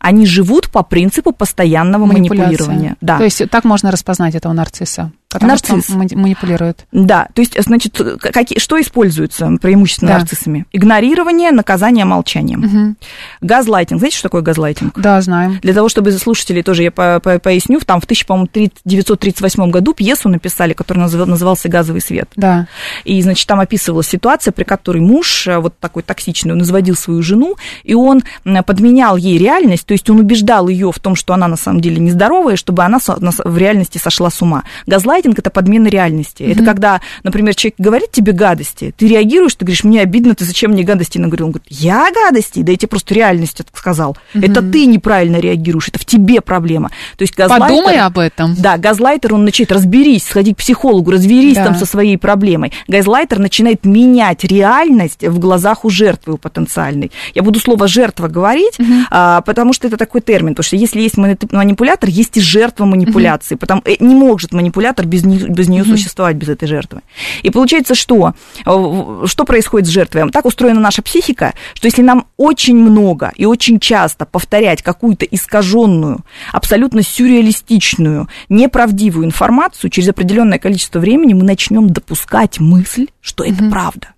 Они 0.00 0.26
живут 0.26 0.70
по 0.70 0.82
принципу 0.82 1.32
постоянного 1.32 2.06
манипулирования. 2.06 2.96
Да. 3.00 3.18
То 3.18 3.24
есть 3.24 3.48
так 3.50 3.64
можно 3.64 3.90
распознать 3.90 4.34
этого 4.34 4.52
нарцисса, 4.52 5.12
потому 5.30 5.50
Нарцисс. 5.52 5.84
что 5.84 5.92
он 5.94 5.98
манипулирует. 6.20 6.86
Да, 6.92 7.28
то 7.34 7.40
есть, 7.40 7.56
значит, 7.62 8.00
какие, 8.20 8.58
что 8.58 8.80
используется 8.80 9.50
преимущественно 9.62 10.12
Да. 10.12 10.18
нарциссами? 10.18 10.66
Игнорирование, 10.72 11.50
наказание 11.52 12.04
молчанием. 12.04 12.60
Мгм. 12.60 12.96
Газлайтинг. 13.40 14.00
Знаете, 14.00 14.16
что 14.18 14.28
такое 14.28 14.42
газлайтинг? 14.42 14.98
Да, 14.98 15.20
знаем. 15.20 15.58
Для 15.62 15.72
того, 15.74 15.88
чтобы 15.88 16.10
слушателей 16.12 16.62
тоже 16.62 16.82
я 16.82 16.90
по- 16.90 17.20
по- 17.22 17.38
поясню, 17.38 17.80
там 17.80 18.00
в 18.00 18.06
1938 18.06 19.70
году 19.70 19.94
пьесу 19.94 20.28
написали, 20.28 20.72
которая 20.72 21.06
называ- 21.06 21.24
назывался 21.26 21.68
«Газовый 21.68 22.00
свет». 22.00 22.28
Да. 22.36 22.66
И, 23.04 23.20
значит, 23.22 23.46
там 23.46 23.60
описывалась 23.60 24.08
ситуация, 24.08 24.52
при 24.52 24.64
которой 24.64 25.00
муж, 25.00 25.46
э, 25.46 25.58
вот 25.58 25.78
такой 25.78 26.02
токсичный, 26.02 26.52
он 26.52 26.62
изводил 26.62 26.96
свою 26.96 27.22
жену, 27.22 27.56
и 27.84 27.94
он 27.94 28.22
подменял 28.66 29.16
ей 29.16 29.38
реальность, 29.38 29.86
то 29.86 29.92
есть 29.92 30.08
он 30.10 30.18
убеждал 30.18 30.68
ее 30.68 30.90
в 30.92 30.98
том, 30.98 31.14
что 31.14 31.34
она 31.34 31.48
на 31.48 31.56
самом 31.56 31.80
деле 31.80 31.98
нездоровая, 31.98 32.56
чтобы 32.56 32.82
она 32.84 32.98
в 33.00 33.56
реальности 33.56 33.98
сошла 33.98 34.30
с 34.30 34.42
ума. 34.42 34.64
Газлайтинг– 34.86 35.19
это 35.26 35.50
подмена 35.50 35.88
реальности. 35.88 36.42
Это 36.42 36.64
когда, 36.64 37.00
например, 37.22 37.54
человек 37.54 37.74
говорит 37.78 38.10
тебе 38.12 38.32
гадости, 38.32 38.94
ты 38.96 39.06
реагируешь, 39.08 39.54
ты 39.54 39.64
говоришь, 39.64 39.84
мне 39.84 40.00
обидно, 40.00 40.34
ты 40.34 40.44
зачем 40.44 40.72
мне 40.72 40.82
гадости 40.82 41.18
наговорил? 41.18 41.46
Он 41.46 41.52
говорит, 41.52 41.68
я 41.70 42.10
гадости? 42.12 42.62
Да 42.62 42.72
я 42.72 42.78
тебе 42.78 42.88
просто 42.88 43.14
реальность 43.14 43.60
сказал. 43.74 44.16
Это 44.34 44.62
ты 44.62 44.86
неправильно 44.86 45.36
реагируешь, 45.36 45.88
это 45.88 45.98
в 45.98 46.04
тебе 46.04 46.40
проблема. 46.40 46.90
То 47.16 47.22
есть 47.22 47.36
газлайтер... 47.36 47.68
Подумай 47.68 47.98
об 47.98 48.18
этом. 48.18 48.54
Да, 48.58 48.76
газлайтер, 48.78 49.34
он 49.34 49.44
начинает, 49.44 49.72
разберись, 49.72 50.24
сходи 50.24 50.54
к 50.54 50.58
психологу, 50.58 51.10
разберись 51.10 51.56
Да. 51.56 51.66
там 51.66 51.74
со 51.76 51.86
своей 51.86 52.16
проблемой. 52.16 52.72
Газлайтер 52.88 53.38
начинает 53.38 53.84
менять 53.84 54.44
реальность 54.44 55.24
в 55.26 55.38
глазах 55.38 55.84
у 55.84 55.90
жертвы, 55.90 56.34
у 56.34 56.36
потенциальной. 56.36 57.10
Я 57.34 57.42
буду 57.42 57.58
слово 57.60 57.88
«жертва» 57.88 58.28
говорить, 58.28 58.78
а, 59.10 59.40
потому 59.42 59.72
что 59.72 59.86
это 59.88 59.96
такой 59.96 60.20
термин, 60.20 60.54
потому 60.54 60.64
что 60.64 60.76
если 60.76 61.00
есть 61.00 61.16
мани- 61.16 61.36
манипулятор, 61.50 62.08
есть 62.08 62.36
и 62.36 62.40
жертва 62.40 62.84
манипуляции, 62.84 63.54
потому 63.56 63.82
э, 63.84 63.96
не 64.00 64.14
может 64.14 64.52
манипулятор 64.52 65.06
без, 65.10 65.24
не- 65.24 65.48
без 65.48 65.68
нее 65.68 65.84
существовать, 65.84 66.36
без 66.36 66.48
этой 66.48 66.66
жертвы. 66.68 67.00
И 67.42 67.50
получается, 67.50 67.94
что? 67.94 68.34
Э, 68.64 69.24
Что 69.26 69.44
происходит 69.44 69.86
с 69.88 69.90
жертвой? 69.90 70.30
Так 70.30 70.46
устроена 70.46 70.80
наша 70.80 71.02
психика, 71.02 71.52
что 71.74 71.86
если 71.86 72.02
нам 72.02 72.26
очень 72.36 72.76
много 72.76 73.32
и 73.36 73.44
очень 73.44 73.78
часто 73.80 74.24
повторять 74.24 74.82
какую-то 74.82 75.24
искаженную, 75.26 76.20
абсолютно 76.52 77.02
сюрреалистичную, 77.02 78.28
неправдивую 78.48 79.26
информацию, 79.26 79.90
через 79.90 80.08
определенное 80.08 80.58
количество 80.58 80.98
времени 81.00 81.34
мы 81.34 81.42
начнем 81.44 81.90
допускать 81.90 82.60
мысль, 82.60 83.08
что 83.20 83.44
это 83.44 83.68
правда. 83.70 84.08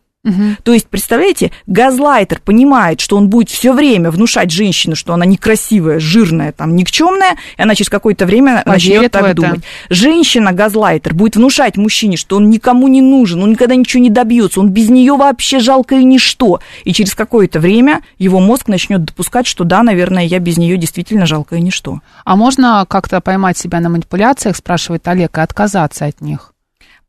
То 0.62 0.72
есть, 0.72 0.86
представляете, 0.86 1.50
газлайтер 1.66 2.40
понимает, 2.44 3.00
что 3.00 3.16
он 3.16 3.28
будет 3.28 3.50
все 3.50 3.72
время 3.72 4.10
внушать 4.10 4.52
женщине, 4.52 4.94
что 4.94 5.14
она 5.14 5.26
некрасивая, 5.26 5.98
жирная, 5.98 6.52
там, 6.52 6.76
никчемная, 6.76 7.36
и 7.56 7.62
она 7.62 7.74
через 7.74 7.90
какое-то 7.90 8.24
время 8.24 8.62
Поверит 8.64 8.66
начнет 8.66 9.12
так 9.12 9.34
думать. 9.34 9.60
Женщина 9.90 10.52
газлайтер 10.52 11.14
будет 11.14 11.36
внушать 11.36 11.76
мужчине, 11.76 12.16
что 12.16 12.36
он 12.36 12.50
никому 12.50 12.86
не 12.86 13.00
нужен, 13.00 13.42
он 13.42 13.50
никогда 13.50 13.74
ничего 13.74 14.00
не 14.00 14.10
добьется, 14.10 14.60
он 14.60 14.68
без 14.68 14.90
нее 14.90 15.16
вообще 15.16 15.58
жалкое 15.58 16.04
ничто. 16.04 16.60
И 16.84 16.92
через 16.92 17.14
какое-то 17.14 17.58
время 17.58 18.02
его 18.18 18.38
мозг 18.38 18.68
начнет 18.68 19.04
допускать, 19.04 19.48
что 19.48 19.64
да, 19.64 19.82
наверное, 19.82 20.24
я 20.24 20.38
без 20.38 20.56
нее 20.56 20.76
действительно 20.76 21.26
жалкое 21.26 21.60
ничто. 21.60 22.00
А 22.24 22.36
можно 22.36 22.86
как-то 22.88 23.20
поймать 23.20 23.58
себя 23.58 23.80
на 23.80 23.88
манипуляциях, 23.88 24.56
спрашивает 24.56 25.06
Олег, 25.08 25.36
и 25.38 25.40
отказаться 25.40 26.04
от 26.06 26.20
них? 26.20 26.51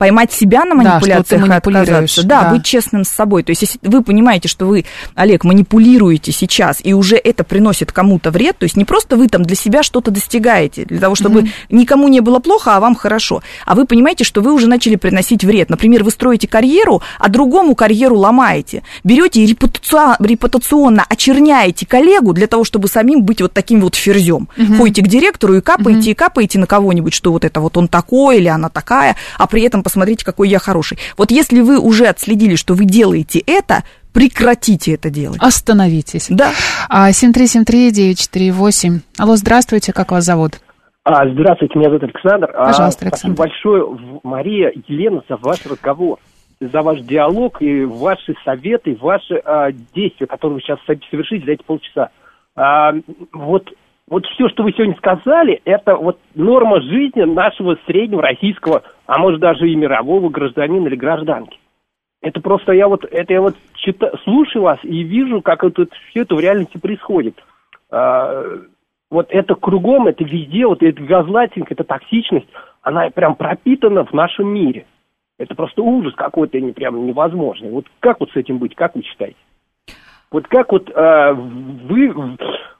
Поймать 0.04 0.34
себя 0.34 0.66
на 0.66 0.72
Да, 0.72 0.76
манипуляциях 0.76 1.45
и 1.45 1.49
манипулируешь, 1.49 1.88
отказаться. 1.88 2.28
Да, 2.28 2.41
да. 2.41 2.49
быть 2.49 2.66
честным 2.66 3.06
с 3.06 3.10
собой. 3.10 3.43
То 3.43 3.51
есть, 3.51 3.62
если 3.62 3.80
вы 3.84 4.04
понимаете, 4.04 4.49
что 4.49 4.66
вы, 4.66 4.84
Олег, 5.16 5.45
манипулируете 5.45 6.34
сейчас, 6.34 6.82
и 6.84 6.93
уже 6.93 7.16
это 7.16 7.45
приносит 7.45 7.93
кому-то 7.93 8.30
вред, 8.30 8.58
то 8.58 8.66
есть 8.66 8.76
не 8.76 8.84
просто 8.84 9.16
вы 9.16 9.30
там 9.30 9.43
для 9.43 9.56
себя 9.56 9.82
что-то 9.82 10.12
достигаете, 10.12 10.84
для 10.84 10.99
того, 10.99 11.16
чтобы 11.16 11.47
никому 11.70 12.10
не 12.10 12.20
было 12.20 12.39
плохо, 12.39 12.76
а 12.76 12.82
вам 12.82 12.95
хорошо, 12.95 13.41
а 13.66 13.76
вы 13.76 13.86
понимаете, 13.86 14.26
что 14.26 14.41
вы 14.41 14.51
уже 14.51 14.68
начали 14.68 14.97
приносить 14.97 15.45
вред. 15.45 15.70
Например, 15.70 16.04
вы 16.04 16.12
строите 16.12 16.49
карьеру, 16.49 17.01
а 17.18 17.30
другому 17.30 17.74
карьеру 17.74 18.18
ломаете. 18.18 18.84
Берете 19.06 19.39
и 19.41 19.47
репутаци- 19.47 20.18
репутационно 20.20 21.06
очерняете 21.08 21.86
коллегу 21.86 22.34
для 22.34 22.47
того, 22.47 22.66
чтобы 22.66 22.89
самим 22.89 23.24
быть 23.24 23.41
вот 23.41 23.54
таким 23.54 23.80
вот 23.80 23.95
ферзем. 23.95 24.49
Ходите 24.78 25.01
к 25.01 25.08
директору 25.08 25.56
и 25.56 25.62
капаете, 25.62 26.12
и 26.12 26.14
капаете 26.14 26.60
на 26.60 26.68
кого-нибудь, 26.68 27.14
что 27.14 27.32
вот 27.32 27.45
это 27.45 27.62
вот 27.62 27.78
он 27.78 27.88
такой 27.88 28.39
или 28.39 28.49
она 28.49 28.68
такая, 28.68 29.16
а 29.38 29.47
при 29.47 29.62
этом 29.62 29.82
посмотрите, 29.93 30.25
какой 30.25 30.49
я 30.49 30.57
хороший. 30.57 30.97
Вот 31.17 31.29
если 31.29 31.61
вы 31.61 31.79
уже 31.79 32.07
отследили, 32.07 32.55
что 32.55 32.73
вы 32.73 32.85
делаете 32.85 33.39
это, 33.45 33.83
прекратите 34.11 34.93
это 34.95 35.11
делать. 35.11 35.37
Остановитесь. 35.39 36.27
Да. 36.29 36.51
А, 36.89 37.11
7373948. 37.11 39.01
Алло, 39.19 39.35
здравствуйте, 39.35 39.93
как 39.93 40.11
вас 40.11 40.25
зовут? 40.25 40.53
А, 41.03 41.29
здравствуйте, 41.29 41.77
меня 41.77 41.89
зовут 41.89 42.03
Александр. 42.03 42.49
А, 42.55 42.65
Пожалуйста, 42.67 43.05
Спасибо 43.07 43.33
Александр. 43.35 43.37
большое, 43.37 43.83
В- 43.85 44.19
Мария, 44.23 44.71
Елена, 44.87 45.21
за 45.29 45.37
ваш 45.37 45.63
разговор, 45.67 46.17
за 46.59 46.81
ваш 46.81 47.01
диалог 47.01 47.61
и 47.61 47.83
ваши 47.85 48.33
советы, 48.43 48.97
ваши 48.99 49.35
а, 49.45 49.71
действия, 49.93 50.25
которые 50.25 50.55
вы 50.55 50.61
сейчас 50.61 50.79
совершите 50.87 51.45
за 51.45 51.51
эти 51.51 51.61
полчаса. 51.63 52.09
А, 52.55 52.93
вот, 53.31 53.69
вот 54.10 54.26
все, 54.28 54.49
что 54.49 54.64
вы 54.64 54.74
сегодня 54.74 54.95
сказали, 54.97 55.62
это 55.66 55.95
вот 55.95 56.20
норма 56.36 56.82
жизни 56.82 57.22
нашего 57.22 57.78
среднего 57.86 58.22
российского, 58.22 58.84
а 59.06 59.18
может 59.18 59.39
даже 59.39 59.70
и 59.70 59.76
мирового 59.76 60.30
гражданина 60.30 60.88
или 60.88 60.95
гражданки. 60.95 61.58
Это 62.22 62.39
просто 62.41 62.74
я 62.74 62.88
вот, 62.88 63.06
это 63.06 63.34
я 63.34 63.41
вот 63.41 63.56
чита- 63.76 64.18
слушаю 64.24 64.64
вас 64.64 64.80
и 64.84 65.04
вижу, 65.04 65.41
как 65.41 65.64
это, 65.64 65.88
все 66.10 66.22
это 66.22 66.36
в 66.36 66.39
реальности 66.39 66.78
происходит. 66.78 67.41
А, 67.91 68.43
вот 69.10 69.28
это 69.30 69.56
кругом, 69.56 70.08
это 70.08 70.24
везде, 70.24 70.66
вот 70.66 70.82
это 70.82 71.01
газлайтинг, 71.01 71.72
эта 71.72 71.84
токсичность, 71.84 72.47
она 72.82 73.10
прям 73.10 73.36
пропитана 73.36 74.06
в 74.06 74.14
нашем 74.14 74.47
мире. 74.47 74.86
Это 75.38 75.56
просто 75.56 75.82
ужас 75.82 76.14
какой-то 76.16 76.60
не, 76.60 76.72
прям 76.72 77.06
невозможный. 77.06 77.72
Вот 77.72 77.86
как 77.99 78.20
вот 78.20 78.32
с 78.32 78.36
этим 78.36 78.58
быть, 78.58 78.76
как 78.76 78.95
вы 78.95 79.04
считаете? 79.04 79.38
Вот 80.34 80.47
как 80.47 80.71
вот 80.71 80.89
э, 80.89 81.34
вы, 81.34 82.11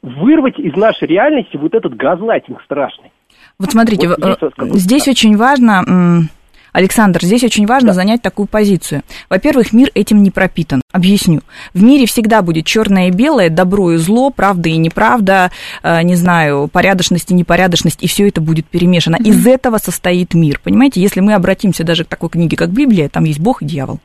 вырвать 0.02 0.60
из 0.60 0.76
нашей 0.76 1.08
реальности 1.08 1.56
вот 1.56 1.74
этот 1.74 1.96
газлайтинг 1.96 2.62
страшный? 2.66 3.12
Вот 3.60 3.72
смотрите, 3.72 4.10
Вот 4.10 4.18
вот 4.20 4.40
какой-то- 4.40 4.78
здесь 4.78 5.08
очень 5.08 5.38
важно, 5.38 6.28
Александр, 6.72 7.24
здесь 7.24 7.44
очень 7.44 7.68
важно 7.68 7.94
занять 7.94 8.24
такую 8.24 8.48
позицию. 8.48 9.04
Во-первых, 9.30 9.72
мир 9.72 9.92
этим 9.94 10.24
не 10.24 10.32
пропитан. 10.32 10.82
Объясню. 10.92 11.42
В 11.76 11.84
мире 11.84 12.08
всегда 12.08 12.42
будет 12.42 12.66
черное 12.66 13.10
и 13.10 13.12
белое, 13.12 13.52
добро 13.52 13.92
и 13.92 13.98
зло, 13.98 14.32
правда 14.32 14.70
и 14.70 14.78
неправда, 14.78 15.52
э, 15.84 16.02
не 16.02 16.16
знаю, 16.16 16.68
порядочность 16.74 17.30
и 17.30 17.36
непорядочность, 17.36 18.02
и 18.02 18.08
все 18.08 18.28
это 18.28 18.42
будет 18.42 18.66
перемешано. 18.66 19.18
Из 19.24 19.46
этого 19.46 19.78
состоит 19.78 20.34
мир. 20.34 20.60
Понимаете, 20.64 21.00
если 21.02 21.20
мы 21.20 21.36
обратимся 21.36 21.84
даже 21.84 22.04
к 22.04 22.08
такой 22.08 22.30
книге, 22.30 22.58
как 22.58 22.72
Библия, 22.72 23.10
там 23.10 23.26
есть 23.26 23.40
Бог 23.40 23.62
и 23.62 23.66
дьявол. 23.66 24.00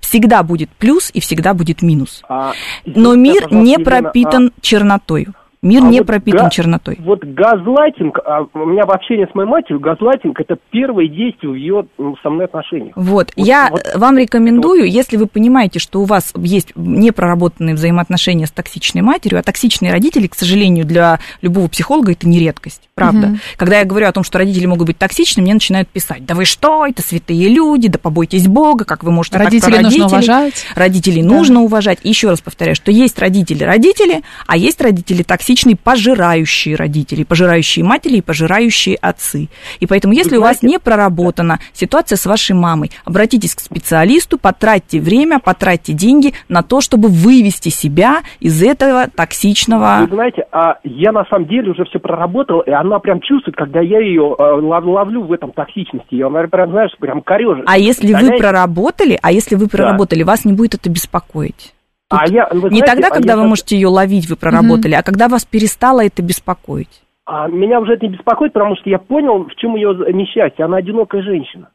Всегда 0.00 0.42
будет 0.42 0.70
плюс 0.70 1.10
и 1.12 1.20
всегда 1.20 1.54
будет 1.54 1.82
минус. 1.82 2.22
А, 2.28 2.52
Но 2.84 3.14
мир 3.14 3.52
не 3.52 3.72
Елена, 3.72 3.84
пропитан 3.84 4.52
чернотой. 4.60 5.28
Мир 5.60 5.82
А 5.82 5.88
не 5.88 5.98
вот 5.98 6.06
пропитан 6.06 6.44
га- 6.44 6.50
чернотой. 6.50 6.96
Вот 7.00 7.24
газлайтинг, 7.24 8.18
а 8.24 8.46
у 8.54 8.64
меня 8.66 8.86
в 8.86 8.90
общении 8.90 9.26
с 9.28 9.34
моей 9.34 9.48
матерью, 9.48 9.80
газлайтинг 9.80 10.38
это 10.40 10.56
первое 10.70 11.08
действие 11.08 11.50
в 11.50 11.54
ее 11.56 11.84
м, 11.98 12.14
со 12.22 12.30
мной 12.30 12.44
отношениях. 12.44 12.92
Вот, 12.94 13.32
Вот- 13.36 13.46
я 13.46 13.68
вот 13.70 13.82
вам 13.96 14.18
рекомендую, 14.18 14.88
если 14.88 15.16
вы 15.16 15.26
понимаете, 15.26 15.80
что 15.80 16.00
у 16.00 16.04
вас 16.04 16.32
есть 16.36 16.72
непроработанные 16.76 17.74
взаимоотношения 17.74 18.46
с 18.46 18.52
токсичной 18.52 19.02
матерью, 19.02 19.40
а 19.40 19.42
токсичные 19.42 19.90
родители, 19.90 20.28
к 20.28 20.36
сожалению, 20.36 20.84
для 20.84 21.18
любого 21.42 21.66
психолога 21.66 22.12
это 22.12 22.28
не 22.28 22.38
редкость, 22.38 22.88
правда. 22.94 23.26
Мгм. 23.26 23.40
Когда 23.56 23.80
я 23.80 23.84
говорю 23.84 24.06
о 24.06 24.12
том, 24.12 24.22
что 24.22 24.38
родители 24.38 24.66
могут 24.66 24.86
быть 24.86 24.98
токсичны, 24.98 25.42
мне 25.42 25.54
начинают 25.54 25.88
писать, 25.88 26.24
да 26.24 26.36
вы 26.36 26.44
что, 26.44 26.86
это 26.86 27.02
святые 27.02 27.48
люди, 27.48 27.88
да 27.88 27.98
побойтесь 27.98 28.46
Бога, 28.46 28.84
как 28.84 29.02
вы 29.02 29.10
можете 29.10 29.38
так 29.38 29.46
про 29.48 29.50
Родителей 29.50 29.72
нужно 29.72 29.88
родителей?» 29.88 30.06
уважать. 30.06 30.66
Родителей 30.76 31.22
Да. 31.22 31.28
нужно 31.28 31.60
уважать. 31.62 31.98
И 32.04 32.08
еще 32.10 32.28
раз 32.30 32.40
повторяю, 32.40 32.76
что 32.76 32.92
есть 32.92 33.18
родители-родители, 33.18 34.22
а 34.46 34.56
есть 34.56 34.80
родители 34.80 35.24
токсичные, 35.24 35.47
токсичные 35.48 35.76
пожирающие 35.82 36.76
родители, 36.76 37.24
пожирающие 37.24 37.82
матери 37.82 38.16
и 38.16 38.20
пожирающие 38.20 38.96
отцы. 39.00 39.48
И 39.80 39.86
поэтому, 39.86 40.12
если 40.12 40.36
у 40.36 40.42
вас 40.42 40.62
не 40.62 40.78
проработана 40.78 41.58
ситуация 41.72 42.16
с 42.16 42.26
вашей 42.26 42.54
мамой, 42.54 42.90
обратитесь 43.06 43.54
к 43.54 43.60
специалисту, 43.60 44.36
потратьте 44.36 45.00
время, 45.00 45.38
потратьте 45.38 45.94
деньги 45.94 46.34
на 46.50 46.62
то, 46.62 46.82
чтобы 46.82 47.08
вывести 47.08 47.70
себя 47.70 48.20
из 48.40 48.62
этого 48.62 49.06
токсичного... 49.08 50.00
Вы 50.02 50.14
знаете, 50.14 50.44
а 50.52 50.74
я 50.84 51.12
на 51.12 51.24
самом 51.24 51.48
деле 51.48 51.70
уже 51.70 51.86
все 51.86 51.98
проработал, 51.98 52.60
и 52.60 52.70
она 52.70 52.98
прям 52.98 53.22
чувствует, 53.22 53.56
когда 53.56 53.80
я 53.80 54.00
ее 54.00 54.36
э, 54.38 54.42
лов- 54.42 54.84
ловлю 54.84 55.22
в 55.22 55.32
этом 55.32 55.52
токсичности. 55.52 56.20
Она 56.20 56.46
прям, 56.46 56.72
знаешь, 56.72 56.90
прям 57.00 57.22
корежит. 57.22 57.64
А 57.66 57.78
если 57.78 58.12
вы 58.12 58.36
проработали, 58.36 59.18
а 59.22 59.32
если 59.32 59.54
вы 59.54 59.66
проработали, 59.68 60.24
вас 60.24 60.44
не 60.44 60.52
будет 60.52 60.74
это 60.74 60.90
беспокоить. 60.90 61.72
А 62.10 62.26
я, 62.28 62.48
вы 62.50 62.70
Не 62.70 62.78
знаете, 62.78 62.86
тогда, 62.86 63.08
а 63.08 63.10
когда 63.10 63.32
я 63.32 63.36
вы 63.36 63.42
как- 63.42 63.48
можете 63.50 63.76
ее 63.76 63.88
ловить, 63.88 64.28
вы 64.30 64.36
проработали, 64.36 64.94
а 64.94 65.02
когда 65.02 65.28
вас 65.28 65.44
перестало 65.44 66.04
это 66.04 66.22
беспокоить. 66.22 67.02
А 67.26 67.46
меня 67.48 67.80
уже 67.80 67.92
это 67.94 68.06
не 68.06 68.12
беспокоит, 68.14 68.54
потому 68.54 68.76
что 68.76 68.88
я 68.88 68.98
понял, 68.98 69.44
в 69.44 69.54
чем 69.56 69.76
ее 69.76 69.90
несчастье. 70.14 70.64
Она 70.64 70.78
одинокая 70.78 71.20
женщина. 71.22 71.68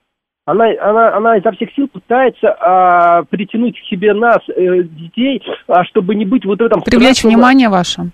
Она, 0.45 0.65
она, 0.81 1.15
она 1.15 1.37
изо 1.37 1.51
всех 1.51 1.69
сил 1.73 1.87
пытается 1.87 2.49
а, 2.59 3.23
притянуть 3.29 3.79
к 3.79 3.85
себе 3.85 4.13
нас, 4.13 4.39
э, 4.49 4.83
детей, 4.83 5.41
а, 5.67 5.85
чтобы 5.85 6.15
не 6.15 6.25
быть 6.25 6.43
вот 6.45 6.59
в 6.59 6.63
этом... 6.65 6.81
Привлечь 6.81 7.19
страшном- 7.19 7.29
внимание 7.35 7.69
ваше. 7.69 8.09